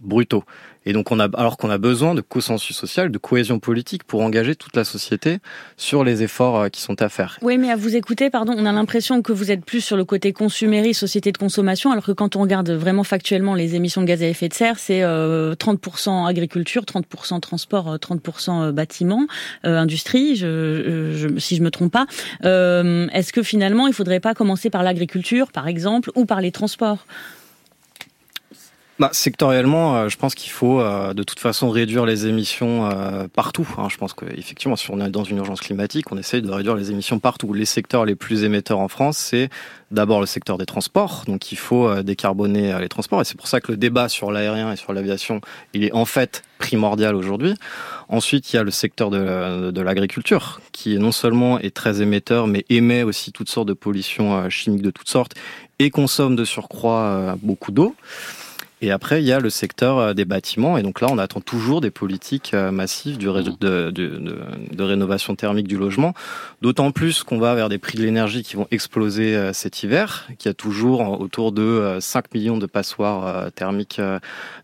brutaux. 0.00 0.44
Et 0.88 0.94
donc, 0.94 1.12
on 1.12 1.20
a, 1.20 1.28
alors 1.36 1.58
qu'on 1.58 1.68
a 1.68 1.76
besoin 1.76 2.14
de 2.14 2.22
consensus 2.22 2.74
social, 2.74 3.10
de 3.10 3.18
cohésion 3.18 3.58
politique 3.58 4.04
pour 4.04 4.22
engager 4.22 4.56
toute 4.56 4.74
la 4.74 4.84
société 4.84 5.36
sur 5.76 6.02
les 6.02 6.22
efforts 6.22 6.58
euh, 6.58 6.68
qui 6.70 6.80
sont 6.80 7.02
à 7.02 7.10
faire. 7.10 7.36
Oui, 7.42 7.58
mais 7.58 7.70
à 7.70 7.76
vous 7.76 7.94
écouter, 7.94 8.30
pardon, 8.30 8.54
on 8.56 8.64
a 8.64 8.72
l'impression 8.72 9.20
que 9.20 9.30
vous 9.30 9.50
êtes 9.50 9.62
plus 9.66 9.82
sur 9.82 9.98
le 9.98 10.06
côté 10.06 10.32
consumériste, 10.32 11.00
société 11.00 11.30
de 11.30 11.36
consommation, 11.36 11.92
alors 11.92 12.06
que 12.06 12.12
quand 12.12 12.36
on 12.36 12.40
regarde 12.40 12.70
vraiment 12.70 13.04
factuellement 13.04 13.54
les 13.54 13.74
émissions 13.74 14.00
de 14.00 14.06
gaz 14.06 14.22
à 14.22 14.28
effet 14.28 14.48
de 14.48 14.54
serre, 14.54 14.78
c'est 14.78 15.02
30% 15.02 15.04
euh, 15.04 16.26
agriculture, 16.26 16.84
30% 16.84 17.40
transport, 17.40 17.96
30% 17.96 18.62
euh, 18.68 18.72
bâtiment, 18.72 19.26
industrie, 19.64 20.36
je, 20.36 21.12
je, 21.14 21.38
si 21.38 21.56
je 21.56 21.62
me 21.62 21.70
trompe 21.70 21.92
pas. 21.92 22.06
Est-ce 22.42 23.34
que 23.34 23.42
finalement, 23.42 23.88
il 23.88 23.92
faudrait 23.92 24.20
pas 24.20 24.32
commencer 24.32 24.70
par 24.70 24.82
l'agriculture, 24.82 25.52
par 25.52 25.68
exemple, 25.68 26.10
ou 26.14 26.24
par 26.24 26.40
les 26.40 26.50
transports? 26.50 27.04
Bah, 28.98 29.10
sectoriellement, 29.12 29.96
euh, 29.96 30.08
je 30.08 30.16
pense 30.16 30.34
qu'il 30.34 30.50
faut 30.50 30.80
euh, 30.80 31.14
de 31.14 31.22
toute 31.22 31.38
façon 31.38 31.70
réduire 31.70 32.04
les 32.04 32.26
émissions 32.26 32.90
euh, 32.90 33.28
partout. 33.28 33.68
Hein. 33.78 33.86
Je 33.88 33.96
pense 33.96 34.12
qu'effectivement, 34.12 34.74
si 34.74 34.90
on 34.90 35.00
est 35.00 35.08
dans 35.08 35.22
une 35.22 35.36
urgence 35.36 35.60
climatique, 35.60 36.10
on 36.10 36.18
essaye 36.18 36.42
de 36.42 36.50
réduire 36.50 36.74
les 36.74 36.90
émissions 36.90 37.20
partout. 37.20 37.52
Les 37.52 37.64
secteurs 37.64 38.04
les 38.04 38.16
plus 38.16 38.42
émetteurs 38.42 38.80
en 38.80 38.88
France, 38.88 39.16
c'est 39.16 39.50
d'abord 39.92 40.18
le 40.18 40.26
secteur 40.26 40.58
des 40.58 40.66
transports. 40.66 41.22
Donc 41.28 41.52
il 41.52 41.58
faut 41.58 42.02
décarboner 42.02 42.76
les 42.80 42.88
transports. 42.88 43.20
Et 43.20 43.24
c'est 43.24 43.36
pour 43.36 43.46
ça 43.46 43.60
que 43.60 43.70
le 43.70 43.78
débat 43.78 44.08
sur 44.08 44.32
l'aérien 44.32 44.72
et 44.72 44.76
sur 44.76 44.92
l'aviation, 44.92 45.40
il 45.74 45.84
est 45.84 45.92
en 45.92 46.04
fait 46.04 46.42
primordial 46.58 47.14
aujourd'hui. 47.14 47.54
Ensuite, 48.08 48.52
il 48.52 48.56
y 48.56 48.58
a 48.58 48.64
le 48.64 48.72
secteur 48.72 49.10
de, 49.10 49.70
de 49.70 49.80
l'agriculture, 49.80 50.60
qui 50.72 50.98
non 50.98 51.12
seulement 51.12 51.60
est 51.60 51.74
très 51.74 52.02
émetteur, 52.02 52.48
mais 52.48 52.64
émet 52.68 53.04
aussi 53.04 53.30
toutes 53.30 53.48
sortes 53.48 53.68
de 53.68 53.74
pollutions 53.74 54.50
chimiques 54.50 54.82
de 54.82 54.90
toutes 54.90 55.08
sortes 55.08 55.34
et 55.78 55.90
consomme 55.90 56.34
de 56.34 56.44
surcroît 56.44 57.36
beaucoup 57.40 57.70
d'eau. 57.70 57.94
Et 58.80 58.92
après, 58.92 59.20
il 59.20 59.26
y 59.26 59.32
a 59.32 59.40
le 59.40 59.50
secteur 59.50 59.98
euh, 59.98 60.14
des 60.14 60.24
bâtiments. 60.24 60.78
Et 60.78 60.82
donc 60.82 61.00
là, 61.00 61.08
on 61.10 61.18
attend 61.18 61.40
toujours 61.40 61.80
des 61.80 61.90
politiques 61.90 62.52
euh, 62.54 62.70
massives 62.70 63.18
du 63.18 63.26
de, 63.26 63.42
de, 63.60 63.90
de, 63.90 64.20
de, 64.72 64.82
rénovation 64.82 65.34
thermique 65.34 65.66
du 65.66 65.76
logement. 65.76 66.14
D'autant 66.62 66.92
plus 66.92 67.24
qu'on 67.24 67.38
va 67.38 67.54
vers 67.54 67.68
des 67.68 67.78
prix 67.78 67.98
de 67.98 68.04
l'énergie 68.04 68.42
qui 68.42 68.56
vont 68.56 68.68
exploser 68.70 69.34
euh, 69.34 69.52
cet 69.52 69.82
hiver, 69.82 70.28
qu'il 70.38 70.48
y 70.48 70.52
a 70.52 70.54
toujours 70.54 71.20
autour 71.20 71.52
de 71.52 71.98
5 72.00 72.32
millions 72.34 72.58
de 72.58 72.66
passoires 72.66 73.50
thermiques 73.52 74.00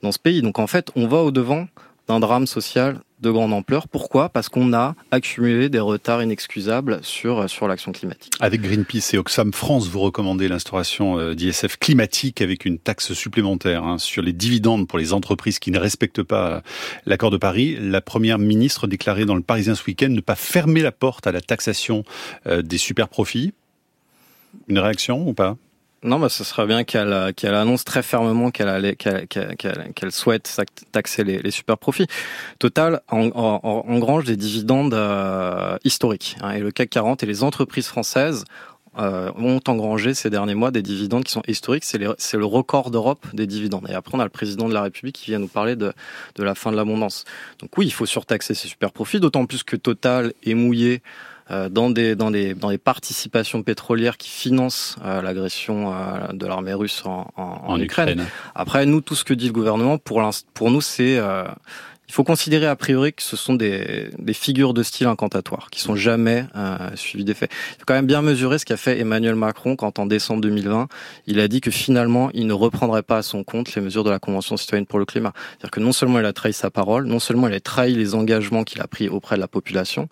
dans 0.03 0.13
ce 0.13 0.19
pays. 0.19 0.43
Donc 0.43 0.59
en 0.59 0.67
fait, 0.67 0.91
on 0.97 1.07
va 1.07 1.19
au-devant 1.19 1.67
d'un 2.09 2.21
drame 2.21 2.47
social 2.47 2.99
de 3.25 3.31
grande 3.31 3.53
ampleur. 3.53 3.89
Pourquoi? 3.89 4.29
Parce 4.29 4.49
qu'on 4.49 4.73
a 4.73 4.95
accumulé 5.11 5.69
des 5.69 5.81
retards 5.81 6.23
inexcusables 6.23 7.01
sur, 7.03 7.51
sur 7.51 7.67
l'action 7.67 7.91
climatique. 7.93 8.33
Avec 8.41 8.61
Greenpeace 8.61 9.15
et 9.15 9.19
Oxfam 9.19 9.53
France, 9.53 9.89
vous 9.89 10.01
recommandez 10.01 10.47
l'instauration 10.47 11.19
euh, 11.19 11.35
d'ISF 11.35 11.77
climatique 11.79 12.41
avec 12.41 12.65
une 12.65 12.79
taxe 12.79 13.13
supplémentaire 13.15 13.85
hein, 13.85 13.99
sur 13.99 14.23
les 14.23 14.33
dividendes 14.33 14.87
pour 14.87 14.99
les 14.99 15.13
entreprises 15.13 15.59
qui 15.59 15.71
ne 15.71 15.79
respectent 15.79 16.23
pas 16.23 16.49
euh, 16.49 16.61
l'accord 17.07 17.31
de 17.31 17.39
Paris. 17.39 17.77
La 17.81 18.01
première 18.01 18.39
ministre 18.39 18.87
déclarait 18.87 19.25
dans 19.25 19.35
le 19.35 19.43
Parisien 19.43 19.75
ce 19.75 19.85
week-end 19.87 20.11
ne 20.11 20.21
pas 20.21 20.37
fermer 20.37 20.83
la 20.83 20.93
porte 20.93 21.27
à 21.27 21.33
la 21.33 21.41
taxation 21.41 22.05
euh, 22.47 22.63
des 22.63 22.79
super 22.79 23.09
profits. 23.09 23.53
Une 24.69 24.79
réaction 24.79 25.27
ou 25.27 25.35
pas? 25.35 25.57
Non, 26.05 26.19
bah, 26.19 26.29
ce 26.29 26.45
serait 26.45 26.67
bien 26.67 26.85
qu'elle 26.85 27.13
euh, 27.13 27.33
qu'elle 27.33 27.55
annonce 27.55 27.83
très 27.83 28.03
fermement 28.03 28.51
qu'elle 28.51 28.95
souhaite 30.11 30.61
taxer 30.93 31.25
les, 31.25 31.39
les, 31.39 31.51
super 31.51 31.79
profits. 31.79 32.07
Total 32.59 33.01
en, 33.11 33.29
en, 33.35 33.85
engrange 33.89 34.25
des 34.25 34.37
dividendes 34.37 34.93
euh, 34.93 35.77
historiques. 35.83 36.37
Hein, 36.43 36.53
et 36.53 36.61
le 36.61 36.71
CAC 36.71 36.91
40 36.91 37.23
et 37.23 37.27
les 37.27 37.43
entreprises 37.43 37.87
françaises 37.87 38.45
euh, 38.99 39.33
ont 39.37 39.61
engrangé 39.67 40.13
ces 40.13 40.29
derniers 40.29 40.55
mois 40.55 40.71
des 40.71 40.83
dividendes 40.83 41.25
qui 41.25 41.33
sont 41.33 41.43
historiques. 41.49 41.85
C'est 41.85 41.99
le 41.99 42.45
record 42.45 42.91
d'Europe 42.91 43.27
des 43.33 43.47
dividendes. 43.47 43.87
Et 43.89 43.95
après, 43.95 44.17
on 44.17 44.21
a 44.21 44.25
le 44.25 44.31
président 44.31 44.69
de 44.69 44.75
la 44.75 44.83
République 44.83 45.17
qui 45.17 45.31
vient 45.31 45.39
nous 45.39 45.49
parler 45.49 45.75
de, 45.75 45.93
de 46.37 46.43
la 46.45 46.55
fin 46.55 46.71
de 46.71 46.77
l'abondance. 46.77 47.25
Donc 47.61 47.77
oui, 47.79 47.87
il 47.87 47.93
faut 47.93 48.07
surtaxer 48.07 48.53
ces 48.53 48.69
super 48.69 48.93
profits, 48.93 49.21
d'autant 49.21 49.47
plus 49.47 49.63
que 49.63 49.77
Total 49.77 50.35
est 50.45 50.55
mouillé 50.55 51.03
dans 51.51 51.91
des 51.91 52.17
dans 52.17 52.31
des 52.31 52.55
dans 52.55 52.71
des 52.71 52.79
participations 52.79 53.63
pétrolières 53.63 54.17
qui 54.17 54.31
financent 54.31 54.97
euh, 55.05 55.23
l'agression 55.23 55.93
euh, 55.93 56.33
de 56.33 56.47
l'armée 56.47 56.75
russe 56.75 57.03
en, 57.05 57.31
en, 57.37 57.61
en, 57.67 57.81
Ukraine. 57.81 58.25
Après, 58.55 58.87
nous, 58.87 59.01
tout 59.01 59.15
ce 59.15 59.25
que 59.25 59.35
dit 59.35 59.47
le 59.47 59.53
gouvernement, 59.53 59.99
pour 59.99 60.23
pour 60.55 60.71
nous, 60.71 60.81
c'est 60.81 61.21
il 62.09 62.13
faut 62.13 62.25
considérer 62.25 62.67
a 62.67 62.77
priori 62.77 63.13
que 63.13 63.23
ce 63.23 63.37
sont 63.37 63.55
des, 63.55 64.11
des 64.19 64.35
figures 64.35 64.75
de 64.75 64.83
style 64.83 65.07
incantatoire 65.07 65.71
qui 65.71 65.81
sont 65.81 65.97
jamais 65.97 66.47
euh, 66.55 66.77
suivies 66.97 67.25
des 67.25 67.35
faits. 67.35 67.51
Il 67.73 67.79
faut 67.79 67.85
quand 67.87 67.95
même 67.95 68.07
bien 68.07 68.21
mesurer 68.21 68.59
ce 68.59 68.65
qu'a 68.65 68.77
fait 68.77 69.01
Emmanuel 69.01 69.35
Macron 69.35 69.75
quand 69.75 69.99
en 69.99 70.07
décembre 70.07 70.43
2020, 70.43 70.89
il 71.27 71.41
a 71.41 71.49
dit 71.49 71.61
que 71.61 71.71
finalement, 71.71 72.31
il 72.35 72.47
ne 72.47 72.53
reprendrait 72.53 73.03
pas 73.03 73.19
à 73.19 73.23
son 73.23 73.43
compte 73.43 73.75
les 73.75 73.81
mesures 73.81 74.05
de 74.05 74.11
la 74.11 74.19
Convention 74.19 74.57
citoyenne 74.57 74.87
pour 74.87 74.99
le 74.99 75.07
climat. 75.07 75.33
C'est-à-dire 75.35 75.71
que 75.71 75.81
non 75.81 75.93
seulement 75.93 76.19
il 76.19 76.27
a 76.27 76.33
trahi 76.33 76.53
sa 76.53 76.71
parole, 76.71 77.07
non 77.07 77.21
seulement 77.21 77.49
il 77.49 77.55
a 77.55 77.61
trahi 77.61 77.95
les 77.95 78.15
engagements 78.15 78.65
qu'il 78.65 78.83
a 78.83 78.87
pris 78.87 79.09
auprès 79.09 79.37
de 79.37 79.41
la 79.41 79.49
population, 79.49 80.07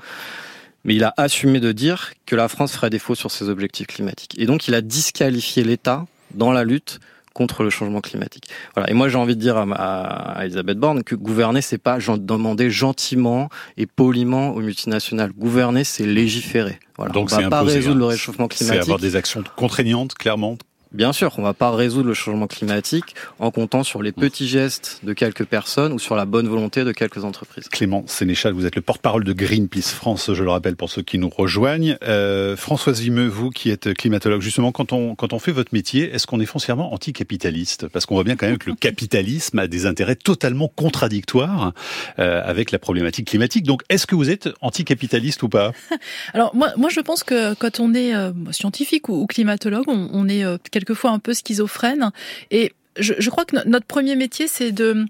mais 0.84 0.94
il 0.94 1.04
a 1.04 1.14
assumé 1.16 1.60
de 1.60 1.72
dire 1.72 2.12
que 2.26 2.36
la 2.36 2.48
France 2.48 2.72
ferait 2.72 2.90
défaut 2.90 3.14
sur 3.14 3.30
ses 3.30 3.48
objectifs 3.48 3.86
climatiques. 3.86 4.38
Et 4.38 4.46
donc, 4.46 4.68
il 4.68 4.74
a 4.74 4.80
disqualifié 4.80 5.64
l'État 5.64 6.06
dans 6.34 6.52
la 6.52 6.64
lutte 6.64 7.00
contre 7.34 7.62
le 7.62 7.70
changement 7.70 8.00
climatique. 8.00 8.44
Voilà. 8.74 8.90
Et 8.90 8.94
moi, 8.94 9.08
j'ai 9.08 9.16
envie 9.16 9.36
de 9.36 9.40
dire 9.40 9.56
à, 9.56 9.62
à, 9.62 10.44
Elisabeth 10.44 10.78
Borne 10.78 11.02
que 11.02 11.14
gouverner, 11.14 11.62
c'est 11.62 11.78
pas 11.78 11.98
demander 11.98 12.70
gentiment 12.70 13.48
et 13.76 13.86
poliment 13.86 14.50
aux 14.50 14.60
multinationales. 14.60 15.32
Gouverner, 15.32 15.84
c'est 15.84 16.04
légiférer. 16.04 16.78
Voilà. 16.96 17.12
Donc, 17.12 17.30
on 17.32 17.40
va 17.40 17.48
pas 17.48 17.62
résoudre 17.62 17.98
le 17.98 18.06
réchauffement 18.06 18.48
climatique. 18.48 18.82
C'est 18.82 18.82
avoir 18.82 18.98
des 18.98 19.16
actions 19.16 19.42
contraignantes, 19.56 20.14
clairement, 20.14 20.58
Bien 20.94 21.14
sûr, 21.14 21.32
on 21.38 21.42
va 21.42 21.54
pas 21.54 21.70
résoudre 21.70 22.08
le 22.08 22.14
changement 22.14 22.46
climatique 22.46 23.14
en 23.38 23.50
comptant 23.50 23.82
sur 23.82 24.02
les 24.02 24.12
petits 24.12 24.46
gestes 24.46 25.00
de 25.02 25.14
quelques 25.14 25.46
personnes 25.46 25.92
ou 25.94 25.98
sur 25.98 26.16
la 26.16 26.26
bonne 26.26 26.46
volonté 26.48 26.84
de 26.84 26.92
quelques 26.92 27.24
entreprises. 27.24 27.68
Clément 27.68 28.04
Sénéchal, 28.06 28.52
vous 28.52 28.66
êtes 28.66 28.76
le 28.76 28.82
porte-parole 28.82 29.24
de 29.24 29.32
Greenpeace 29.32 29.94
France, 29.94 30.30
je 30.34 30.44
le 30.44 30.50
rappelle 30.50 30.76
pour 30.76 30.90
ceux 30.90 31.00
qui 31.00 31.18
nous 31.18 31.30
rejoignent. 31.30 31.96
Euh, 32.02 32.56
Françoise 32.56 33.00
Vimeux, 33.00 33.26
vous 33.26 33.48
qui 33.48 33.70
êtes 33.70 33.94
climatologue, 33.94 34.42
justement, 34.42 34.70
quand 34.70 34.92
on, 34.92 35.14
quand 35.14 35.32
on 35.32 35.38
fait 35.38 35.52
votre 35.52 35.72
métier, 35.72 36.12
est-ce 36.12 36.26
qu'on 36.26 36.40
est 36.40 36.46
foncièrement 36.46 36.92
anticapitaliste? 36.92 37.88
Parce 37.88 38.04
qu'on 38.04 38.16
voit 38.16 38.24
bien 38.24 38.36
quand 38.36 38.46
même 38.46 38.58
que 38.58 38.68
le 38.68 38.76
capitalisme 38.80 39.58
a 39.60 39.68
des 39.68 39.86
intérêts 39.86 40.16
totalement 40.16 40.68
contradictoires 40.68 41.72
euh, 42.18 42.42
avec 42.44 42.70
la 42.70 42.78
problématique 42.78 43.28
climatique. 43.28 43.64
Donc, 43.64 43.82
est-ce 43.88 44.06
que 44.06 44.14
vous 44.14 44.28
êtes 44.28 44.50
anticapitaliste 44.60 45.42
ou 45.42 45.48
pas? 45.48 45.72
Alors, 46.34 46.54
moi, 46.54 46.72
moi, 46.76 46.90
je 46.90 47.00
pense 47.00 47.24
que 47.24 47.54
quand 47.54 47.80
on 47.80 47.94
est 47.94 48.14
euh, 48.14 48.32
scientifique 48.50 49.08
ou, 49.08 49.22
ou 49.22 49.26
climatologue, 49.26 49.84
on, 49.88 50.10
on 50.12 50.28
est 50.28 50.44
euh, 50.44 50.58
quelquefois 50.84 51.10
un 51.10 51.18
peu 51.18 51.34
schizophrène. 51.34 52.10
Et 52.50 52.72
je, 52.98 53.14
je, 53.18 53.30
crois 53.30 53.44
que 53.44 53.56
notre 53.68 53.86
premier 53.86 54.16
métier, 54.16 54.48
c'est 54.48 54.72
de 54.72 55.06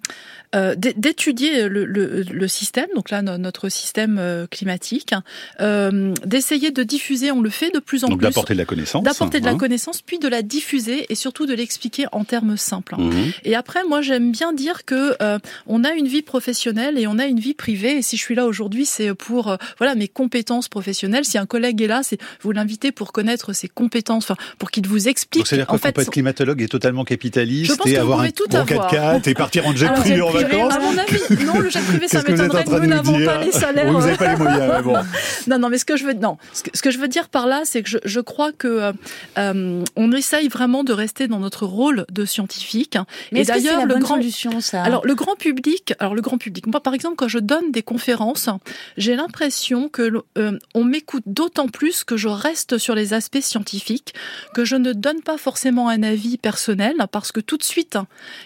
euh, 0.55 0.75
d'étudier 0.77 1.69
le, 1.69 1.85
le, 1.85 2.23
le, 2.23 2.49
système, 2.49 2.89
donc 2.95 3.11
là 3.11 3.23
notre 3.23 3.69
système 3.69 4.19
euh, 4.19 4.47
climatique, 4.47 5.15
euh, 5.61 6.15
d'essayer 6.25 6.71
de 6.71 6.83
diffuser, 6.83 7.31
on 7.31 7.41
le 7.41 7.51
fait 7.51 7.71
de 7.71 7.79
plus 7.79 8.05
en 8.05 8.09
donc 8.09 8.19
plus. 8.19 8.27
d'apporter 8.27 8.55
de 8.55 8.59
la 8.59 8.65
connaissance. 8.65 9.03
D'apporter 9.03 9.41
de 9.41 9.45
la 9.45 9.53
hein. 9.53 9.59
connaissance, 9.59 10.03
puis 10.03 10.19
de 10.19 10.29
la 10.29 10.43
diffuser 10.43 11.07
et 11.09 11.15
surtout 11.15 11.47
de 11.47 11.55
l'expliquer 11.55 12.07
en 12.13 12.25
termes 12.25 12.57
simples. 12.57 12.97
Mhm. 12.99 13.33
Et 13.45 13.55
après, 13.55 13.85
moi 13.85 14.03
j'aime 14.03 14.33
bien 14.33 14.53
dire 14.53 14.85
que 14.85 15.17
euh, 15.23 15.39
on 15.67 15.85
a 15.85 15.93
une 15.93 16.07
vie 16.07 16.23
professionnelle 16.23 16.99
et 16.99 17.07
on 17.07 17.19
a 17.19 17.27
une 17.27 17.41
vie 17.41 17.55
privée. 17.55 17.99
Et 17.99 18.03
si 18.03 18.17
je 18.17 18.23
suis 18.23 18.35
là 18.35 18.47
aujourd'hui, 18.47 18.85
c'est 18.85 19.15
pour 19.15 19.57
voilà 19.79 19.95
mes 19.95 20.09
compétences 20.09 20.69
professionnelles. 20.69 21.25
Si 21.25 21.39
un 21.39 21.47
collègue 21.47 21.81
est 21.83 21.87
là, 21.87 22.03
c'est 22.03 22.19
vous 22.43 22.53
l'invitez 22.53 22.93
pour 22.93 23.13
connaître 23.13 23.53
ses 23.53 23.69
compétences, 23.69 24.25
enfin 24.31 24.37
pour 24.59 24.71
qu'il 24.71 24.87
vous 24.87 25.09
explique. 25.09 25.41
Donc 25.41 25.47
c'est-à-dire 25.47 25.67
qu'on 25.67 25.79
peut 25.79 25.89
être 25.89 26.11
climatologue 26.11 26.63
et 26.63 26.69
totalement 26.69 27.05
capitaliste 27.05 27.81
et 27.87 27.97
avoir 27.97 28.21
un 28.21 28.29
bon 28.29 28.57
avoir. 28.57 28.93
4x4 28.93 29.29
et 29.29 29.35
partir 29.35 29.67
en 29.67 29.75
jet 29.77 29.93
privé 29.95 30.21
privé, 30.45 30.63
À 30.63 30.79
mon 30.79 30.99
avis, 30.99 31.45
non, 31.45 31.59
le 31.59 31.71
jet 31.71 31.81
privé, 31.81 32.09
ça 32.09 32.23
m'étonnerait. 32.23 32.65
Nous 32.65 32.87
n'avons 32.87 33.25
pas 33.25 33.39
les 33.43 33.53
salaires. 33.53 33.87
Oui, 33.87 33.95
vous 33.95 34.01
n'avez 34.01 34.17
pas 34.17 34.33
les 34.33 34.37
moyens, 34.37 34.73
mais 34.77 34.83
bon. 34.83 34.97
Non, 35.49 35.59
non, 35.59 35.69
mais 35.69 35.79
ce 35.79 35.85
que 35.85 35.97
je 35.97 36.05
veux, 36.05 36.13
non, 36.13 36.39
ce 36.53 36.63
que, 36.63 36.71
ce 36.75 36.83
que 36.83 36.91
je 36.91 36.99
veux 36.99 37.09
dire 37.09 37.29
par 37.29 37.47
là, 37.47 37.63
c'est 37.65 37.83
que 37.83 37.89
je, 37.89 37.99
je 38.05 38.21
crois 38.21 38.53
que 38.53 38.69
euh, 38.69 38.93
euh, 39.39 39.85
on 39.97 40.13
essaye 40.13 40.49
vraiment 40.49 40.85
de 40.85 40.93
rester 40.93 41.29
dans 41.29 41.39
notre 41.39 41.67
rôle 41.67 42.07
de 42.11 42.25
scientifique. 42.25 42.97
Mais 43.33 43.41
Et 43.41 43.45
d'ailleurs, 43.45 43.87
le 43.87 43.97
grand 43.97 44.17
solution, 44.17 44.61
ça? 44.61 44.83
Alors 44.83 45.05
le 45.07 45.15
grand 45.15 45.37
public, 45.37 45.95
alors 45.99 46.15
le 46.15 46.23
grand 46.23 46.39
public. 46.39 46.67
Moi, 46.67 46.81
par 46.81 46.95
exemple, 46.95 47.17
quand 47.17 47.29
je 47.29 47.39
donne 47.39 47.71
des 47.73 47.83
conférences, 47.83 48.49
j'ai 48.97 49.17
l'impression 49.17 49.89
que 49.89 50.23
euh, 50.39 50.59
on 50.75 50.85
m'écoute 50.85 51.25
d'autant 51.27 51.69
plus 51.69 52.05
que 52.05 52.17
je 52.17 52.29
reste 52.29 52.79
sur 52.79 52.95
les 52.95 53.15
aspects 53.15 53.41
scientifiques, 53.41 54.15
que 54.55 54.65
je 54.65 54.77
ne 54.77 54.93
donne 54.93 55.23
pas 55.23 55.39
forcément 55.39 55.89
un 55.89 56.03
avis 56.03 56.39
personnel, 56.39 56.95
parce 57.11 57.33
que 57.33 57.41
tout 57.41 57.57
de 57.57 57.65
suite, 57.65 57.99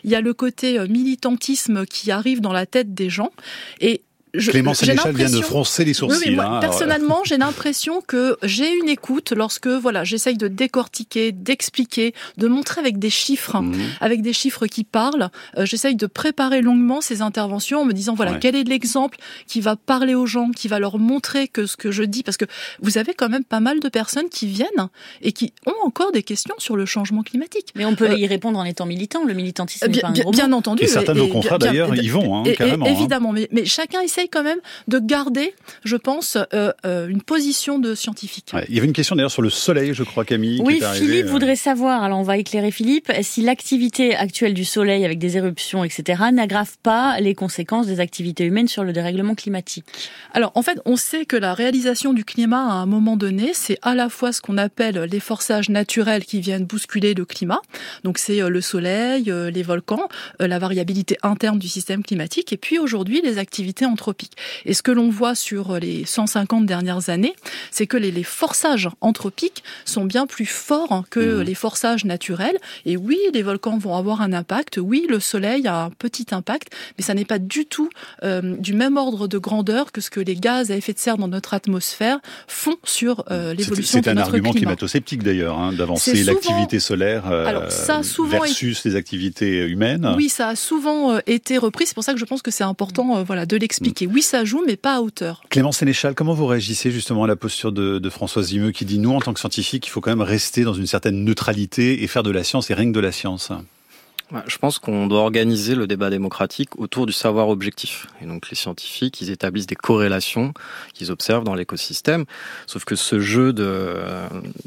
il 0.04 0.10
y 0.10 0.14
a 0.14 0.20
le 0.20 0.34
côté 0.34 0.78
militantisme 0.88 1.85
qui 1.86 2.10
arrive 2.10 2.40
dans 2.40 2.52
la 2.52 2.66
tête 2.66 2.94
des 2.94 3.10
gens. 3.10 3.30
Et 3.80 4.02
je, 4.38 4.50
Clément 4.50 4.74
Sénéchal 4.74 5.14
vient 5.14 5.30
de 5.30 5.40
froncer 5.40 5.84
les 5.84 5.94
sourcils. 5.94 6.18
Oui, 6.18 6.24
oui, 6.30 6.34
moi, 6.36 6.44
hein. 6.46 6.60
personnellement, 6.60 7.20
j'ai 7.24 7.36
l'impression 7.38 8.00
que 8.06 8.36
j'ai 8.42 8.70
une 8.82 8.88
écoute 8.88 9.32
lorsque 9.32 9.66
voilà, 9.68 10.04
j'essaye 10.04 10.36
de 10.36 10.48
décortiquer, 10.48 11.32
d'expliquer, 11.32 12.14
de 12.36 12.48
montrer 12.48 12.80
avec 12.80 12.98
des 12.98 13.10
chiffres, 13.10 13.60
Mhm. 13.60 13.74
avec 14.00 14.22
des 14.22 14.32
chiffres 14.32 14.66
qui 14.66 14.84
parlent. 14.84 15.30
Euh, 15.58 15.64
j'essaye 15.66 15.96
de 15.96 16.06
préparer 16.06 16.60
longuement 16.62 17.00
ces 17.00 17.22
interventions 17.22 17.80
en 17.80 17.84
me 17.84 17.92
disant 17.92 18.14
voilà, 18.14 18.32
Ouais. 18.32 18.38
quel 18.40 18.56
est 18.56 18.64
l'exemple 18.64 19.18
qui 19.46 19.60
va 19.60 19.76
parler 19.76 20.14
aux 20.14 20.26
gens, 20.26 20.50
qui 20.50 20.68
va 20.68 20.78
leur 20.78 20.98
montrer 20.98 21.48
que 21.48 21.66
ce 21.66 21.76
que 21.76 21.90
je 21.90 22.02
dis, 22.02 22.22
parce 22.22 22.36
que 22.36 22.44
vous 22.82 22.98
avez 22.98 23.14
quand 23.14 23.28
même 23.28 23.44
pas 23.44 23.60
mal 23.60 23.80
de 23.80 23.88
personnes 23.88 24.28
qui 24.28 24.46
viennent 24.46 24.88
et 25.22 25.32
qui 25.32 25.52
ont 25.66 25.86
encore 25.86 26.12
des 26.12 26.22
questions 26.22 26.54
sur 26.58 26.76
le 26.76 26.86
changement 26.86 27.22
climatique. 27.22 27.68
Mais 27.74 27.84
on 27.84 27.94
peut 27.94 28.10
Euh, 28.10 28.18
y 28.18 28.26
répondre 28.26 28.58
en 28.58 28.64
étant 28.64 28.86
militant. 28.86 29.24
Le 29.24 29.34
militantisme 29.34 29.86
n'est 29.86 29.92
Bien, 29.92 30.00
pas 30.02 30.08
un 30.08 30.12
bien- 30.12 30.22
gros 30.22 30.32
bien 30.32 30.48
mot. 30.48 30.56
entendu. 30.56 30.82
Et 30.84 30.86
certains 30.86 31.14
de 31.14 31.18
nos 31.20 31.28
confrères, 31.28 31.58
d'ailleurs, 31.58 31.94
y 31.94 32.08
vont, 32.08 32.36
hein, 32.38 32.42
et- 32.46 32.50
et- 32.50 32.54
carrément, 32.56 32.86
hein. 32.86 32.90
Évidemment, 32.90 33.32
mais, 33.32 33.48
mais 33.52 33.64
chacun 33.64 34.00
essaye 34.00 34.25
quand 34.28 34.42
même 34.42 34.58
de 34.88 34.98
garder, 34.98 35.54
je 35.84 35.96
pense, 35.96 36.36
euh, 36.54 36.72
euh, 36.84 37.08
une 37.08 37.22
position 37.22 37.78
de 37.78 37.94
scientifique. 37.94 38.50
Ouais, 38.52 38.64
Il 38.68 38.74
y 38.74 38.78
avait 38.78 38.86
une 38.86 38.92
question 38.92 39.16
d'ailleurs 39.16 39.30
sur 39.30 39.42
le 39.42 39.50
soleil, 39.50 39.94
je 39.94 40.02
crois, 40.02 40.24
Camille. 40.24 40.58
qui 40.58 40.62
Oui, 40.62 40.80
est 40.82 40.94
Philippe 40.94 41.26
euh. 41.26 41.30
voudrait 41.30 41.56
savoir, 41.56 42.02
alors 42.02 42.18
on 42.18 42.22
va 42.22 42.36
éclairer 42.36 42.70
Philippe, 42.70 43.12
si 43.22 43.42
l'activité 43.42 44.14
actuelle 44.16 44.54
du 44.54 44.64
Soleil 44.64 45.04
avec 45.04 45.18
des 45.18 45.36
éruptions, 45.36 45.84
etc., 45.84 46.24
n'aggrave 46.32 46.76
pas 46.82 47.20
les 47.20 47.34
conséquences 47.34 47.86
des 47.86 48.00
activités 48.00 48.44
humaines 48.44 48.68
sur 48.68 48.84
le 48.84 48.92
dérèglement 48.92 49.34
climatique. 49.34 49.84
Alors, 50.32 50.52
en 50.54 50.62
fait, 50.62 50.80
on 50.84 50.96
sait 50.96 51.24
que 51.24 51.36
la 51.36 51.54
réalisation 51.54 52.12
du 52.12 52.24
climat 52.24 52.62
à 52.62 52.74
un 52.74 52.86
moment 52.86 53.16
donné, 53.16 53.52
c'est 53.54 53.78
à 53.82 53.94
la 53.94 54.08
fois 54.08 54.32
ce 54.32 54.40
qu'on 54.40 54.58
appelle 54.58 54.98
les 55.10 55.20
forçages 55.20 55.68
naturels 55.68 56.24
qui 56.24 56.40
viennent 56.40 56.64
bousculer 56.64 57.14
le 57.14 57.24
climat. 57.24 57.60
Donc, 58.04 58.18
c'est 58.18 58.40
le 58.40 58.60
soleil, 58.60 59.24
les 59.52 59.62
volcans, 59.62 60.08
la 60.38 60.58
variabilité 60.58 61.16
interne 61.22 61.58
du 61.58 61.68
système 61.68 62.02
climatique, 62.02 62.52
et 62.52 62.56
puis 62.56 62.78
aujourd'hui, 62.78 63.20
les 63.22 63.38
activités 63.38 63.86
anthropiques. 63.86 64.15
Et 64.64 64.74
ce 64.74 64.82
que 64.82 64.90
l'on 64.90 65.10
voit 65.10 65.34
sur 65.34 65.78
les 65.78 66.04
150 66.04 66.66
dernières 66.66 67.08
années, 67.08 67.34
c'est 67.70 67.86
que 67.86 67.96
les, 67.96 68.10
les 68.10 68.22
forçages 68.22 68.88
anthropiques 69.00 69.62
sont 69.84 70.04
bien 70.04 70.26
plus 70.26 70.46
forts 70.46 71.04
que 71.10 71.40
les 71.40 71.54
forçages 71.54 72.04
naturels. 72.04 72.58
Et 72.84 72.96
oui, 72.96 73.18
les 73.32 73.42
volcans 73.42 73.78
vont 73.78 73.96
avoir 73.96 74.20
un 74.20 74.32
impact. 74.32 74.78
Oui, 74.78 75.06
le 75.08 75.20
soleil 75.20 75.66
a 75.66 75.84
un 75.84 75.90
petit 75.90 76.26
impact, 76.32 76.72
mais 76.98 77.04
ça 77.04 77.14
n'est 77.14 77.24
pas 77.24 77.38
du 77.38 77.66
tout 77.66 77.90
euh, 78.22 78.56
du 78.56 78.72
même 78.72 78.96
ordre 78.96 79.28
de 79.28 79.38
grandeur 79.38 79.92
que 79.92 80.00
ce 80.00 80.10
que 80.10 80.20
les 80.20 80.36
gaz 80.36 80.70
à 80.70 80.76
effet 80.76 80.92
de 80.92 80.98
serre 80.98 81.18
dans 81.18 81.28
notre 81.28 81.54
atmosphère 81.54 82.20
font 82.46 82.76
sur 82.84 83.24
euh, 83.30 83.54
l'évolution 83.54 83.98
de 84.00 84.04
C'est 84.04 84.10
un 84.10 84.14
notre 84.14 84.28
argument 84.28 84.50
climat. 84.50 84.74
climato-sceptique 84.74 85.22
d'ailleurs, 85.22 85.58
hein, 85.58 85.72
d'avancer 85.72 86.24
l'activité 86.24 86.80
solaire 86.80 87.30
euh, 87.30 87.46
Alors, 87.46 87.70
ça 87.70 87.98
a 87.98 88.02
souvent 88.02 88.40
versus 88.40 88.84
les 88.84 88.96
activités 88.96 89.66
humaines. 89.66 90.14
Oui, 90.16 90.28
ça 90.28 90.48
a 90.48 90.56
souvent 90.56 91.12
euh, 91.12 91.18
été 91.26 91.58
repris. 91.58 91.86
C'est 91.86 91.94
pour 91.94 92.04
ça 92.04 92.12
que 92.12 92.18
je 92.18 92.24
pense 92.24 92.42
que 92.42 92.50
c'est 92.50 92.64
important, 92.64 93.18
euh, 93.18 93.24
voilà, 93.24 93.46
de 93.46 93.56
l'expliquer. 93.56 94.05
Oui, 94.06 94.22
ça 94.22 94.44
joue, 94.44 94.62
mais 94.66 94.76
pas 94.76 94.96
à 94.96 95.00
hauteur. 95.00 95.42
Clément 95.50 95.72
Sénéchal, 95.72 96.14
comment 96.14 96.34
vous 96.34 96.46
réagissez 96.46 96.90
justement 96.90 97.24
à 97.24 97.26
la 97.26 97.36
posture 97.36 97.72
de, 97.72 97.98
de 97.98 98.10
Françoise 98.10 98.50
Vimeux 98.50 98.72
qui 98.72 98.84
dit 98.84 98.98
nous, 98.98 99.10
en 99.12 99.20
tant 99.20 99.32
que 99.34 99.40
scientifiques, 99.40 99.86
il 99.86 99.90
faut 99.90 100.00
quand 100.00 100.10
même 100.10 100.22
rester 100.22 100.64
dans 100.64 100.74
une 100.74 100.86
certaine 100.86 101.24
neutralité 101.24 102.02
et 102.02 102.06
faire 102.06 102.22
de 102.22 102.30
la 102.30 102.44
science 102.44 102.70
et 102.70 102.74
rien 102.74 102.86
que 102.86 102.94
de 102.94 103.00
la 103.00 103.12
science? 103.12 103.50
Ouais, 104.32 104.40
Je 104.48 104.58
pense 104.58 104.80
qu'on 104.80 105.06
doit 105.06 105.20
organiser 105.20 105.76
le 105.76 105.86
débat 105.86 106.10
démocratique 106.10 106.78
autour 106.80 107.06
du 107.06 107.12
savoir 107.12 107.48
objectif. 107.48 108.08
Et 108.20 108.26
donc 108.26 108.50
les 108.50 108.56
scientifiques, 108.56 109.20
ils 109.20 109.30
établissent 109.30 109.68
des 109.68 109.76
corrélations 109.76 110.52
qu'ils 110.94 111.12
observent 111.12 111.44
dans 111.44 111.54
l'écosystème. 111.54 112.24
Sauf 112.66 112.84
que 112.84 112.96
ce 112.96 113.20
jeu 113.20 113.52
de, 113.52 113.94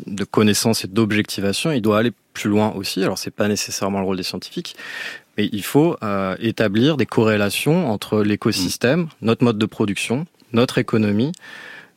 de 0.07 0.23
connaissances 0.23 0.85
et 0.85 0.87
d'objectivation, 0.87 1.71
il 1.71 1.81
doit 1.81 1.99
aller 1.99 2.13
plus 2.33 2.49
loin 2.49 2.71
aussi. 2.71 3.03
Alors 3.03 3.17
c'est 3.17 3.31
pas 3.31 3.49
nécessairement 3.49 3.99
le 3.99 4.05
rôle 4.05 4.15
des 4.15 4.23
scientifiques, 4.23 4.77
mais 5.39 5.49
il 5.53 5.63
faut 5.63 5.95
euh, 6.03 6.35
établir 6.41 6.97
des 6.97 7.05
corrélations 7.05 7.89
entre 7.89 8.23
l'écosystème, 8.23 9.07
notre 9.21 9.45
mode 9.45 9.57
de 9.57 9.65
production, 9.65 10.25
notre 10.51 10.79
économie, 10.79 11.31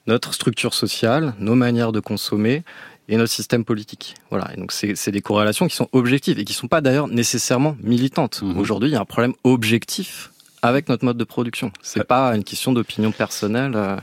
notre 0.07 0.33
structure 0.33 0.74
sociale, 0.74 1.35
nos 1.40 1.57
manières 1.57 1.90
de 1.90 1.98
consommer 1.98 2.62
et 3.09 3.16
notre 3.16 3.33
système 3.33 3.64
politique. 3.64 4.14
Voilà. 4.31 4.52
Et 4.55 4.61
donc 4.61 4.70
c'est 4.70 5.11
des 5.11 5.20
corrélations 5.22 5.66
qui 5.66 5.74
sont 5.74 5.88
objectives 5.90 6.38
et 6.38 6.44
qui 6.44 6.52
sont 6.52 6.68
pas 6.68 6.81
d'ailleurs 6.81 7.09
nécessairement 7.09 7.76
militantes. 7.83 8.44
Aujourd'hui, 8.57 8.90
il 8.90 8.92
y 8.92 8.96
a 8.96 9.00
un 9.00 9.05
problème 9.05 9.35
objectif 9.42 10.31
avec 10.62 10.88
notre 10.88 11.05
mode 11.05 11.16
de 11.16 11.24
production. 11.24 11.72
C'est 11.83 12.05
pas 12.05 12.37
une 12.37 12.44
question 12.44 12.70
d'opinion 12.70 13.11
personnelle 13.11 13.72
euh, 13.74 13.96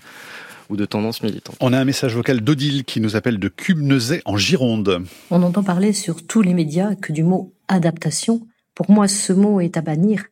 ou 0.67 0.75
de 0.75 0.83
tendance 0.83 1.23
militante. 1.23 1.55
On 1.61 1.71
a 1.71 1.79
un 1.79 1.85
message 1.85 2.13
vocal 2.13 2.41
d'Odile 2.41 2.83
qui 2.83 2.99
nous 2.99 3.15
appelle 3.15 3.39
de 3.39 3.47
Cubnezet 3.47 4.21
en 4.25 4.35
Gironde. 4.35 5.01
On 5.31 5.41
entend 5.43 5.63
parler 5.63 5.93
sur 5.93 6.27
tous 6.27 6.41
les 6.41 6.53
médias 6.53 6.95
que 6.95 7.13
du 7.13 7.23
mot 7.23 7.53
adaptation. 7.69 8.41
Pour 8.79 8.91
moi, 8.91 9.09
ce 9.09 9.33
mot 9.33 9.59
est 9.59 9.75
à 9.75 9.81
bannir. 9.81 10.23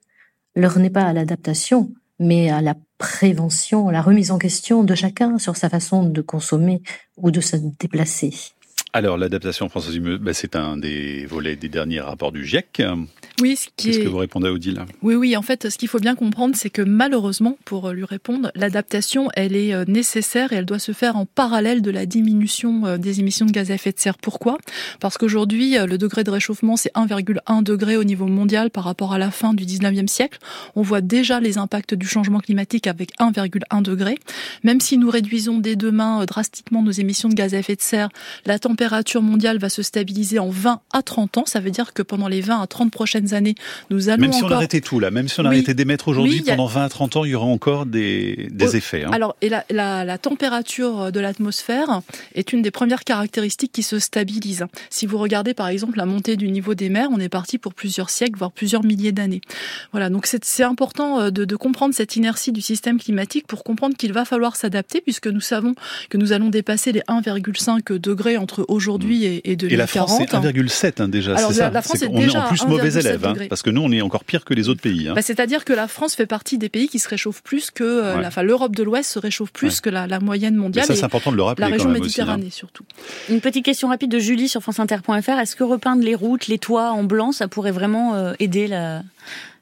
L'heure 0.55 0.79
n'est 0.79 0.89
pas 0.89 1.01
à 1.01 1.11
l'adaptation, 1.11 1.91
mais 2.17 2.49
à 2.49 2.61
la 2.61 2.75
prévention, 2.97 3.89
à 3.89 3.91
la 3.91 4.01
remise 4.01 4.31
en 4.31 4.37
question 4.37 4.85
de 4.85 4.95
chacun 4.95 5.37
sur 5.37 5.57
sa 5.57 5.67
façon 5.67 6.03
de 6.03 6.21
consommer 6.21 6.81
ou 7.17 7.29
de 7.29 7.41
se 7.41 7.57
déplacer. 7.57 8.33
Alors 8.97 9.15
l'adaptation 9.15 9.69
Françoise 9.69 9.93
Vimeux, 9.93 10.17
bah, 10.17 10.33
c'est 10.33 10.55
un 10.55 10.75
des 10.75 11.27
volets 11.27 11.55
des 11.55 11.69
derniers 11.69 11.99
rapports 11.99 12.31
du 12.31 12.43
GIEC. 12.43 12.81
Oui, 13.39 13.55
ce 13.55 13.67
qui 13.75 13.89
Qu'est-ce 13.89 13.99
est... 13.99 14.03
que 14.05 14.09
vous 14.09 14.17
répondez 14.17 14.47
à 14.47 14.51
Odile? 14.51 14.83
Oui, 15.03 15.13
oui, 15.13 15.37
en 15.37 15.43
fait, 15.43 15.69
ce 15.69 15.77
qu'il 15.77 15.87
faut 15.87 15.99
bien 15.99 16.15
comprendre, 16.15 16.55
c'est 16.55 16.71
que 16.71 16.81
malheureusement, 16.81 17.59
pour 17.63 17.91
lui 17.91 18.05
répondre, 18.05 18.51
l'adaptation, 18.55 19.29
elle 19.35 19.55
est 19.55 19.71
euh, 19.71 19.85
nécessaire 19.87 20.51
et 20.51 20.55
elle 20.55 20.65
doit 20.65 20.79
se 20.79 20.93
faire 20.93 21.15
en 21.15 21.27
parallèle 21.27 21.83
de 21.83 21.91
la 21.91 22.07
diminution 22.07 22.87
euh, 22.87 22.97
des 22.97 23.19
émissions 23.19 23.45
de 23.45 23.51
gaz 23.51 23.69
à 23.69 23.75
effet 23.75 23.91
de 23.91 23.99
serre. 23.99 24.17
Pourquoi? 24.17 24.57
Parce 24.99 25.19
qu'aujourd'hui, 25.19 25.77
euh, 25.77 25.85
le 25.85 25.99
degré 25.99 26.23
de 26.23 26.31
réchauffement, 26.31 26.75
c'est 26.75 26.91
1,1 26.95 27.61
degré 27.61 27.97
au 27.97 28.03
niveau 28.03 28.25
mondial 28.25 28.71
par 28.71 28.83
rapport 28.85 29.13
à 29.13 29.19
la 29.19 29.29
fin 29.29 29.53
du 29.53 29.65
19e 29.65 30.07
siècle. 30.07 30.39
On 30.75 30.81
voit 30.81 31.01
déjà 31.01 31.39
les 31.39 31.59
impacts 31.59 31.93
du 31.93 32.07
changement 32.07 32.39
climatique 32.39 32.87
avec 32.87 33.11
1,1 33.19 33.83
degré. 33.83 34.17
Même 34.63 34.81
si 34.81 34.97
nous 34.97 35.11
réduisons 35.11 35.59
dès 35.59 35.75
demain 35.75 36.23
euh, 36.23 36.25
drastiquement 36.25 36.81
nos 36.81 36.89
émissions 36.89 37.29
de 37.29 37.35
gaz 37.35 37.53
à 37.53 37.59
effet 37.59 37.75
de 37.75 37.81
serre, 37.81 38.09
la 38.47 38.57
température 38.57 38.86
mondiale 39.21 39.57
va 39.57 39.69
se 39.69 39.81
stabiliser 39.81 40.39
en 40.39 40.49
20 40.49 40.81
à 40.93 41.01
30 41.01 41.37
ans. 41.39 41.43
Ça 41.45 41.59
veut 41.59 41.71
dire 41.71 41.93
que 41.93 42.01
pendant 42.01 42.27
les 42.27 42.41
20 42.41 42.61
à 42.61 42.67
30 42.67 42.91
prochaines 42.91 43.33
années, 43.33 43.55
nous 43.89 44.09
allons 44.09 44.21
Même 44.21 44.33
si 44.33 44.39
encore... 44.43 44.51
on 44.51 44.55
arrêtait 44.55 44.81
tout 44.81 44.99
là, 44.99 45.11
même 45.11 45.27
si 45.27 45.39
on 45.39 45.43
Oui. 45.43 45.47
arrêtait 45.49 45.73
d'émettre 45.73 46.07
aujourd'hui, 46.07 46.41
Oui, 46.43 46.49
a- 46.49 46.51
pendant 46.55 46.67
20 46.67 46.83
à 46.85 46.89
30 46.89 47.15
ans, 47.17 47.25
il 47.25 47.31
y 47.31 47.35
aura 47.35 47.45
encore 47.45 47.85
des, 47.85 48.47
des 48.51 48.75
effets. 48.75 49.03
hein. 49.03 49.11
Alors, 49.11 49.35
et 49.41 49.49
la, 49.49 49.65
la, 49.69 50.03
la 50.05 50.17
température 50.17 51.11
de 51.11 51.19
l'atmosphère 51.19 52.01
est 52.35 52.53
une 52.53 52.61
des 52.61 52.71
premières 52.71 53.03
caractéristiques 53.03 53.71
qui 53.71 53.83
se 53.83 53.99
stabilise. 53.99 54.65
Si 54.89 55.05
vous 55.05 55.17
regardez 55.17 55.53
par 55.53 55.67
exemple 55.67 55.97
la 55.97 56.05
montée 56.05 56.35
du 56.37 56.49
niveau 56.49 56.73
des 56.75 56.89
mers, 56.89 57.09
on 57.11 57.19
est 57.19 57.29
parti 57.29 57.57
pour 57.57 57.73
plusieurs 57.73 58.09
siècles, 58.09 58.37
voire 58.37 58.51
plusieurs 58.51 58.83
milliers 58.83 59.11
d'années. 59.11 59.41
Voilà, 59.91 60.09
donc 60.09 60.25
c'est 60.25 60.43
c'est 60.45 60.63
important 60.63 61.19
euh, 61.19 61.29
de, 61.31 61.45
de 61.45 61.55
comprendre 61.55 61.93
cette 61.93 62.15
inertie 62.15 62.51
du 62.51 62.61
système 62.61 62.99
climatique 62.99 63.47
pour 63.47 63.63
comprendre 63.63 63.95
qu'il 63.97 64.13
va 64.13 64.23
falloir 64.25 64.55
s'adapter, 64.55 65.01
puisque 65.01 65.27
nous 65.27 65.41
savons 65.41 65.73
que 66.09 66.17
nous 66.17 66.31
allons 66.31 66.49
dépasser 66.49 66.91
les 66.91 67.01
1,5 67.01 67.97
degrés 67.97 68.37
entre 68.37 68.65
aujourd'hui 68.77 69.25
et, 69.25 69.51
et 69.51 69.55
2040. 69.57 69.71
Et 69.73 69.75
la 69.75 69.87
France, 69.87 70.17
c'est 70.17 70.33
1,7 70.33 71.01
hein, 71.01 71.07
déjà, 71.09 71.35
Alors, 71.35 71.49
la- 71.49 71.55
ça. 71.55 71.69
la 71.69 71.81
France 71.81 72.01
est 72.01 72.07
qu'on 72.07 72.19
déjà 72.19 72.45
en 72.45 72.47
plus 72.47 72.65
mauvais 72.65 72.89
1,7 72.89 72.99
élèves, 73.01 73.25
hein, 73.25 73.33
parce 73.49 73.61
que 73.61 73.69
nous, 73.69 73.81
on 73.81 73.91
est 73.91 74.01
encore 74.01 74.23
pire 74.23 74.45
que 74.45 74.53
les 74.53 74.69
autres 74.69 74.79
pays. 74.81 75.09
hein. 75.09 75.13
Bah, 75.15 75.21
C'est-à-dire 75.21 75.65
que 75.65 75.73
la 75.73 75.87
France 75.89 76.15
fait 76.15 76.25
partie 76.25 76.57
des 76.57 76.69
pays 76.69 76.87
qui 76.87 76.99
se 76.99 77.09
réchauffent 77.09 77.43
plus 77.43 77.69
que 77.71 77.83
euh, 77.83 78.17
Ouais. 78.17 78.25
enfin, 78.25 78.43
l'Europe 78.43 78.75
de 78.75 78.83
l'Ouest 78.83 79.09
se 79.11 79.19
réchauffe 79.19 79.51
plus 79.51 79.75
Ouais. 79.75 79.81
que 79.83 79.89
la, 79.89 80.07
la 80.07 80.19
moyenne 80.21 80.55
mondiale. 80.55 80.85
Mais 80.87 80.95
ça, 80.95 80.99
c'est 80.99 81.05
important 81.05 81.31
de 81.31 81.35
le 81.37 81.43
rappeler 81.43 81.63
La 81.63 81.67
quand 81.67 81.73
région 81.73 81.89
aussi, 81.89 81.97
hein. 81.99 82.03
Méditerranée 82.03 82.49
surtout. 82.49 82.85
Une 83.29 83.41
petite 83.41 83.65
question 83.65 83.89
rapide 83.89 84.11
de 84.11 84.19
Julie 84.19 84.47
sur 84.47 84.61
franceinter.fr. 84.61 85.39
Est-ce 85.39 85.55
que 85.55 85.63
repeindre 85.63 86.03
les 86.03 86.15
routes, 86.15 86.47
les 86.47 86.59
toits 86.59 86.91
en 86.91 87.03
blanc, 87.03 87.31
ça 87.31 87.47
pourrait 87.47 87.71
vraiment 87.71 88.15
euh, 88.15 88.33
aider 88.39 88.67
la, 88.67 89.01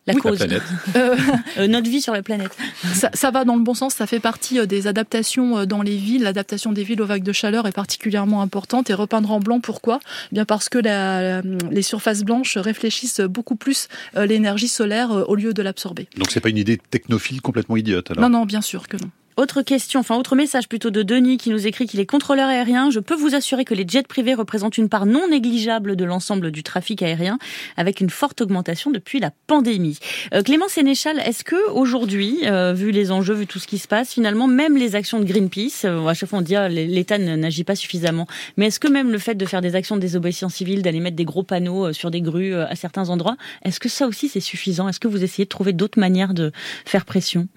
la 0.08 0.14
Oui. 0.14 0.22
cause 0.22 0.40
La 0.40 0.46
planète. 0.46 0.64
Euh, 0.96 1.16
Euh, 1.58 1.68
Notre 1.68 1.90
vie 1.90 2.02
sur 2.02 2.14
la 2.14 2.22
planète. 2.22 2.52
Ça, 2.94 3.10
ça 3.14 3.32
va 3.32 3.44
dans 3.46 3.56
le 3.56 3.64
bon 3.64 3.74
sens, 3.74 3.94
ça 3.96 4.08
fait 4.08 4.20
partie 4.20 4.60
euh, 4.60 4.66
des 4.66 4.88
adaptations 4.88 5.66
dans 5.66 5.82
les 5.82 5.96
villes. 5.96 6.24
L'adaptation 6.24 6.72
des 6.72 6.84
villes 6.84 7.02
aux 7.02 7.06
vagues 7.06 7.24
de 7.24 7.32
chaleur 7.32 7.66
est 7.68 7.72
particulièrement 7.72 8.42
importante. 8.42 8.90
Et 8.90 8.94
repeindre 8.94 9.32
en 9.32 9.40
blanc, 9.40 9.60
pourquoi? 9.60 10.00
Eh 10.32 10.36
Bien 10.36 10.46
parce 10.46 10.70
que 10.70 10.78
la- 10.78 11.42
les 11.42 11.82
surfaces 11.82 12.24
blanches 12.24 12.58
réfléchissent 12.58 13.22
beaucoup 13.22 13.56
plus 13.56 13.88
l'énergie 14.16 14.68
solaire 14.68 15.12
au 15.30 15.36
lieu 15.36 15.54
de 15.54 15.62
l'absorber. 15.62 16.08
Donc 16.18 16.32
c'est 16.32 16.40
pas 16.42 16.50
une 16.50 16.58
idée 16.58 16.78
technophile 16.90 17.42
complètement 17.42 17.78
idiote. 17.78 18.12
Alors? 18.12 18.22
Non, 18.22 18.30
non, 18.40 18.46
bien 18.46 18.62
sûr 18.62 18.88
que 18.88 18.98
non. 18.98 19.10
Autre 19.38 19.62
question, 19.64 20.00
enfin 20.00 20.16
autre 20.16 20.36
message 20.36 20.70
plutôt 20.70 20.92
de 20.92 21.04
Denis 21.04 21.38
qui 21.38 21.50
nous 21.50 21.68
écrit 21.68 21.88
qu'il 21.88 22.00
est 22.00 22.06
contrôleur 22.06 22.48
aérien. 22.48 22.90
Je 22.90 23.02
peux 23.02 23.16
vous 23.16 23.36
assurer 23.36 23.66
que 23.66 23.74
les 23.74 23.86
jets 23.86 24.04
privés 24.04 24.34
représentent 24.34 24.78
une 24.78 24.88
part 24.88 25.06
non 25.06 25.28
négligeable 25.28 25.98
de 25.98 26.06
l'ensemble 26.06 26.52
du 26.52 26.64
trafic 26.64 27.02
aérien, 27.02 27.38
avec 27.76 28.00
une 28.00 28.10
forte 28.10 28.40
augmentation 28.40 28.92
depuis 28.92 29.20
la 29.20 29.32
pandémie. 29.48 30.00
Euh, 30.34 30.42
Clément 30.42 30.70
Sénéchal, 30.70 31.20
est-ce 31.20 31.44
que 31.44 31.70
aujourd'hui, 31.72 32.40
euh, 32.46 32.72
vu 32.74 32.92
les 32.92 33.12
enjeux, 33.12 33.34
vu 33.34 33.46
tout 33.46 33.60
ce 33.60 33.68
qui 33.68 33.78
se 33.78 33.90
passe, 33.90 34.14
finalement 34.14 34.48
même 34.48 34.78
les 34.78 34.96
actions 34.96 35.20
de 35.20 35.26
Greenpeace, 35.26 35.84
euh, 35.84 36.06
à 36.08 36.14
chaque 36.14 36.30
fois 36.30 36.40
on 36.40 36.42
dit 36.42 36.56
ah, 36.56 36.70
l'État 36.70 37.18
n'agit 37.18 37.66
pas 37.66 37.76
suffisamment, 37.76 38.28
mais 38.56 38.68
est-ce 38.68 38.80
que 38.80 38.88
même 38.88 39.12
le 39.12 39.18
fait 39.18 39.36
de 39.36 39.46
faire 39.46 39.62
des 39.62 39.76
actions 39.76 39.98
de 39.98 40.02
désobéissance 40.02 40.56
civile, 40.56 40.82
d'aller 40.82 41.02
mettre 41.02 41.18
des 41.18 41.26
gros 41.26 41.44
panneaux 41.44 41.88
euh, 41.88 41.94
sur 41.94 42.10
des 42.10 42.22
grues 42.22 42.54
euh, 42.54 42.68
à 42.68 42.76
certains 42.76 43.10
endroits, 43.10 43.36
est-ce 43.64 43.82
que 43.82 43.90
ça 43.90 44.08
aussi 44.08 44.30
c'est 44.30 44.40
suffisant? 44.40 44.88
Est-ce 44.88 45.00
que 45.00 45.10
vous 45.10 45.24
essayez 45.24 45.44
de 45.46 45.50
trouver 45.50 45.74
d'autres 45.74 46.00
manières 46.00 46.34
de 46.34 46.52
faire 46.86 47.04
pression? 47.04 47.48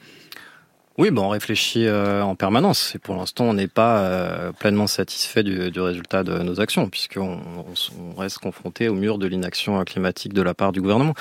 Oui, 0.98 1.12
bon, 1.12 1.26
on 1.26 1.28
réfléchit 1.28 1.86
euh, 1.86 2.22
en 2.22 2.34
permanence. 2.34 2.96
Et 2.96 2.98
pour 2.98 3.14
l'instant, 3.14 3.44
on 3.44 3.54
n'est 3.54 3.68
pas 3.68 4.00
euh, 4.00 4.50
pleinement 4.50 4.88
satisfait 4.88 5.44
du, 5.44 5.70
du 5.70 5.80
résultat 5.80 6.24
de 6.24 6.36
nos 6.38 6.60
actions, 6.60 6.88
puisqu'on 6.88 7.38
on, 7.56 8.14
on 8.14 8.14
reste 8.16 8.38
confronté 8.38 8.88
au 8.88 8.94
mur 8.94 9.16
de 9.18 9.28
l'inaction 9.28 9.80
climatique 9.84 10.32
de 10.32 10.42
la 10.42 10.54
part 10.54 10.72
du 10.72 10.80
gouvernement. 10.80 11.14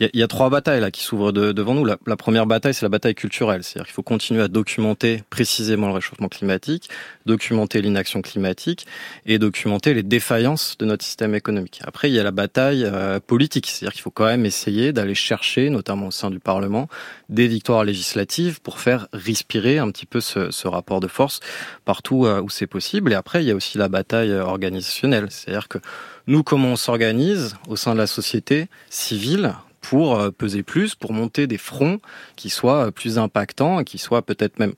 Il 0.00 0.10
y 0.12 0.18
y 0.18 0.24
a 0.24 0.26
trois 0.26 0.50
batailles 0.50 0.80
là 0.80 0.90
qui 0.90 1.04
s'ouvrent 1.04 1.30
de- 1.30 1.52
devant 1.52 1.74
nous. 1.74 1.84
La, 1.84 1.96
la 2.08 2.16
première 2.16 2.46
bataille, 2.46 2.74
c'est 2.74 2.84
la 2.84 2.88
bataille 2.88 3.14
culturelle, 3.14 3.62
c'est-à-dire 3.62 3.86
qu'il 3.86 3.94
faut 3.94 4.02
continuer 4.02 4.42
à 4.42 4.48
documenter 4.48 5.22
précisément 5.30 5.86
le 5.86 5.92
réchauffement 5.94 6.28
climatique, 6.28 6.88
documenter 7.24 7.82
l'inaction 7.82 8.22
climatique 8.22 8.84
et 9.26 9.38
documenter 9.38 9.94
les 9.94 10.02
défaillances 10.02 10.76
de 10.80 10.86
notre 10.86 11.04
système 11.04 11.36
économique. 11.36 11.82
Après, 11.86 12.10
il 12.10 12.14
y 12.14 12.18
a 12.18 12.24
la 12.24 12.32
bataille 12.32 12.82
euh, 12.84 13.20
politique, 13.20 13.68
c'est-à-dire 13.68 13.92
qu'il 13.92 14.02
faut 14.02 14.10
quand 14.10 14.26
même 14.26 14.44
essayer 14.44 14.92
d'aller 14.92 15.14
chercher, 15.14 15.70
notamment 15.70 16.08
au 16.08 16.10
sein 16.10 16.30
du 16.30 16.40
Parlement, 16.40 16.88
des 17.28 17.46
victoires 17.46 17.84
législatives 17.84 18.60
pour 18.60 18.80
faire 18.80 19.06
respirer 19.20 19.78
un 19.78 19.90
petit 19.90 20.06
peu 20.06 20.20
ce, 20.20 20.66
rapport 20.68 21.00
de 21.00 21.08
force 21.08 21.40
partout 21.84 22.26
euh, 22.26 22.40
où 22.40 22.50
c'est 22.50 22.66
possible. 22.66 23.12
Et 23.12 23.14
après, 23.14 23.42
il 23.42 23.48
y 23.48 23.50
a 23.50 23.54
aussi 23.54 23.78
la 23.78 23.88
bataille 23.88 24.30
euh, 24.30 24.44
organisationnelle, 24.44 25.26
c'est-à-dire 25.30 25.68
que 25.68 25.78
nous, 26.26 26.42
comment 26.42 26.68
on 26.68 26.76
s'organise 26.76 27.56
au 27.68 27.76
sein 27.76 27.92
de 27.92 27.98
la 27.98 28.06
société 28.06 28.68
civile 28.88 29.54
pour 29.80 30.18
euh, 30.18 30.30
peser 30.30 30.62
plus, 30.62 30.94
pour 30.94 31.12
monter 31.12 31.46
des 31.46 31.58
fronts 31.58 32.00
qui 32.36 32.50
soient 32.50 32.92
plus 32.92 33.18
impactants 33.18 33.80
et 33.80 33.84
qui 33.84 33.98
soient 33.98 34.22
peut-être 34.22 34.58
même 34.58 34.74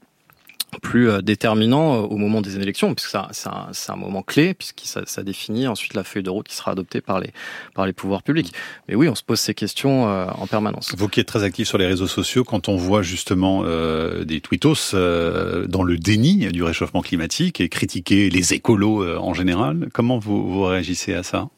plus 0.80 1.10
euh, 1.10 1.20
déterminants 1.20 1.94
euh, 1.94 2.06
au 2.06 2.16
moment 2.16 2.40
des 2.40 2.56
élections, 2.56 2.94
puisque 2.94 3.16
c'est 3.32 3.90
un, 3.90 3.96
moment 3.96 4.22
clé, 4.22 4.54
puisque 4.54 4.80
ça, 4.84 5.02
ça 5.06 5.22
définit 5.22 5.66
ensuite 5.66 5.94
la 5.94 6.04
feuille 6.04 6.22
de 6.22 6.30
route 6.30 6.48
qui 6.48 6.56
sera 6.56 6.72
adoptée 6.72 7.00
par 7.00 7.20
les, 7.20 7.30
par 7.74 7.86
les 7.86 7.92
pouvoirs 7.92 8.22
publics. 8.22 8.52
Mais 8.88 8.94
oui, 8.94 9.08
on 9.08 9.14
se 9.14 9.22
pose 9.22 9.40
ces 9.40 9.54
questions 9.54 10.08
euh, 10.08 10.26
en 10.38 10.46
permanence. 10.46 10.92
Vous 10.96 11.08
qui 11.08 11.20
êtes 11.20 11.26
très 11.26 11.42
actif 11.42 11.68
sur 11.68 11.78
les 11.78 11.86
réseaux 11.86 12.06
sociaux, 12.06 12.44
quand 12.44 12.68
on 12.68 12.76
voit 12.76 13.02
justement 13.02 13.62
euh, 13.64 14.24
des 14.24 14.40
tweetos 14.40 14.94
euh, 14.94 15.66
dans 15.66 15.82
le 15.82 15.96
déni 15.96 16.48
du 16.48 16.62
réchauffement 16.62 17.02
climatique 17.02 17.60
et 17.60 17.68
critiquer 17.68 18.30
les 18.30 18.54
écolos 18.54 19.06
en 19.18 19.34
général, 19.34 19.88
comment 19.92 20.18
vous, 20.18 20.50
vous 20.50 20.64
réagissez 20.64 21.14
à 21.14 21.22
ça? 21.22 21.48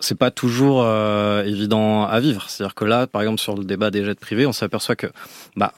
C'est 0.00 0.16
pas 0.16 0.30
toujours 0.30 0.82
euh, 0.82 1.44
évident 1.44 2.04
à 2.04 2.18
vivre. 2.20 2.48
C'est-à-dire 2.48 2.74
que 2.74 2.84
là, 2.84 3.06
par 3.06 3.22
exemple, 3.22 3.40
sur 3.40 3.56
le 3.56 3.64
débat 3.64 3.90
des 3.90 4.04
jets 4.04 4.14
privés, 4.14 4.46
on 4.46 4.52
s'aperçoit 4.52 4.96
que 4.96 5.08
bah, 5.56 5.74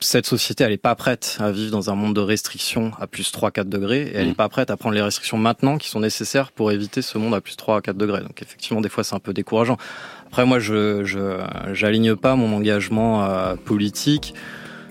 cette 0.00 0.26
société, 0.26 0.64
elle 0.64 0.70
n'est 0.70 0.76
pas 0.76 0.94
prête 0.94 1.38
à 1.40 1.50
vivre 1.50 1.72
dans 1.72 1.90
un 1.90 1.94
monde 1.94 2.14
de 2.14 2.20
restrictions 2.20 2.92
à 3.00 3.06
plus 3.06 3.32
3-4 3.32 3.64
degrés, 3.64 4.02
et 4.02 4.16
elle 4.16 4.28
n'est 4.28 4.34
pas 4.34 4.48
prête 4.48 4.70
à 4.70 4.76
prendre 4.76 4.94
les 4.94 5.02
restrictions 5.02 5.38
maintenant 5.38 5.78
qui 5.78 5.88
sont 5.88 6.00
nécessaires 6.00 6.52
pour 6.52 6.70
éviter 6.70 7.02
ce 7.02 7.16
monde 7.18 7.34
à 7.34 7.40
plus 7.40 7.56
3 7.56 7.78
à 7.78 7.80
4 7.80 7.96
degrés. 7.96 8.20
Donc 8.20 8.42
effectivement, 8.42 8.80
des 8.80 8.88
fois, 8.88 9.04
c'est 9.04 9.14
un 9.14 9.20
peu 9.20 9.32
décourageant. 9.32 9.78
Après, 10.26 10.44
moi, 10.44 10.58
je 10.58 11.04
je 11.04 11.38
j'aligne 11.72 12.14
pas 12.14 12.36
mon 12.36 12.54
engagement 12.54 13.24
euh, 13.24 13.54
politique 13.56 14.34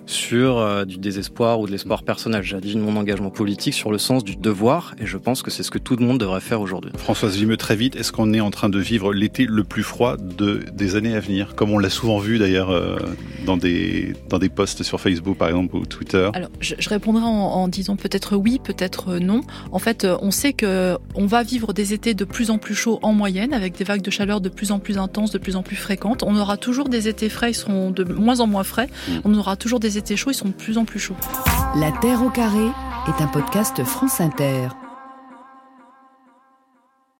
sur 0.06 0.58
euh, 0.58 0.86
du 0.86 0.98
désespoir 0.98 1.60
ou 1.60 1.68
de 1.68 1.72
l'espoir 1.72 2.04
personnel. 2.04 2.44
J'aligne 2.44 2.80
mon 2.80 2.96
engagement 2.96 3.30
politique 3.30 3.74
sur 3.74 3.91
le 3.91 3.98
sens 3.98 4.24
du 4.24 4.36
devoir, 4.36 4.96
et 5.00 5.06
je 5.06 5.18
pense 5.18 5.41
que 5.41 5.52
c'est 5.52 5.63
ce 5.63 5.72
que 5.72 5.78
tout 5.78 5.96
le 5.96 6.06
monde 6.06 6.20
devrait 6.20 6.41
faire 6.41 6.62
aujourd'hui. 6.62 6.91
Françoise 6.98 7.36
Vimeux, 7.36 7.58
très 7.58 7.76
vite, 7.76 7.96
est-ce 7.96 8.12
qu'on 8.12 8.34
est 8.34 8.39
en 8.39 8.52
train 8.52 8.70
de 8.70 8.80
vivre 8.80 9.13
l'été 9.13 9.46
le 9.46 9.63
plus 9.63 9.84
froid 9.84 10.18
de, 10.18 10.63
des 10.74 10.96
années 10.96 11.15
à 11.15 11.20
venir 11.20 11.56
Comme 11.56 11.72
on 11.72 11.78
l'a 11.78 11.89
souvent 11.89 12.20
vu 12.20 12.38
d'ailleurs 12.38 12.70
euh, 12.70 12.98
dans, 13.46 13.58
des, 13.58 14.13
dans 14.30 14.39
des 14.39 14.50
posts 14.50 14.84
sur 14.84 15.00
Facebook 15.00 15.38
par 15.38 15.50
exemple 15.50 15.76
ou 15.76 15.86
Twitter? 15.86 16.30
Alors, 16.34 16.50
je, 16.60 16.76
je 16.78 16.89
répondrai 16.89 17.24
en, 17.24 17.28
en 17.28 17.68
disant 17.68 17.96
peut-être 17.96 18.36
oui, 18.36 18.60
peut-être 18.63 19.18
non. 19.18 19.41
En 19.72 19.80
fait, 19.80 20.04
euh, 20.04 20.18
on 20.22 20.32
sait 20.32 20.54
que 20.54 20.98
on 21.15 21.26
va 21.26 21.44
vivre 21.44 21.74
des 21.74 21.94
étés 21.94 22.13
de 22.13 22.26
plus 22.26 22.52
en 22.52 22.58
plus 22.58 22.76
chauds 22.76 23.00
en 23.02 23.13
moyenne, 23.13 23.54
avec 23.54 23.78
des 23.78 23.84
vagues 23.84 24.02
de 24.02 24.12
chaleur 24.12 24.41
de 24.41 24.50
plus 24.50 24.72
en 24.72 24.80
plus 24.80 24.98
intenses, 24.98 25.32
de 25.32 25.38
plus 25.38 25.56
en 25.56 25.63
plus 25.63 25.76
fréquentes. 25.76 26.24
On 26.24 26.36
aura 26.36 26.58
toujours 26.58 26.89
des 26.89 27.08
étés 27.08 27.30
frais, 27.30 27.52
ils 27.52 27.56
seront 27.56 27.91
de 27.91 28.04
moins 28.04 28.39
en 28.39 28.48
moins 28.48 28.63
frais. 28.63 28.89
On 29.24 29.34
aura 29.34 29.56
toujours 29.56 29.80
des 29.80 29.94
étés 29.97 30.15
chauds, 30.15 30.31
ils 30.31 30.36
seront 30.36 30.49
de 30.49 30.53
plus 30.53 30.77
en 30.77 30.86
plus 30.86 30.99
chauds. 30.99 31.15
La 31.75 31.91
Terre 31.91 32.23
au 32.23 32.29
carré 32.29 32.67
est 33.08 33.21
un 33.21 33.27
podcast 33.27 33.84
France 33.84 34.21
Inter. 34.21 34.69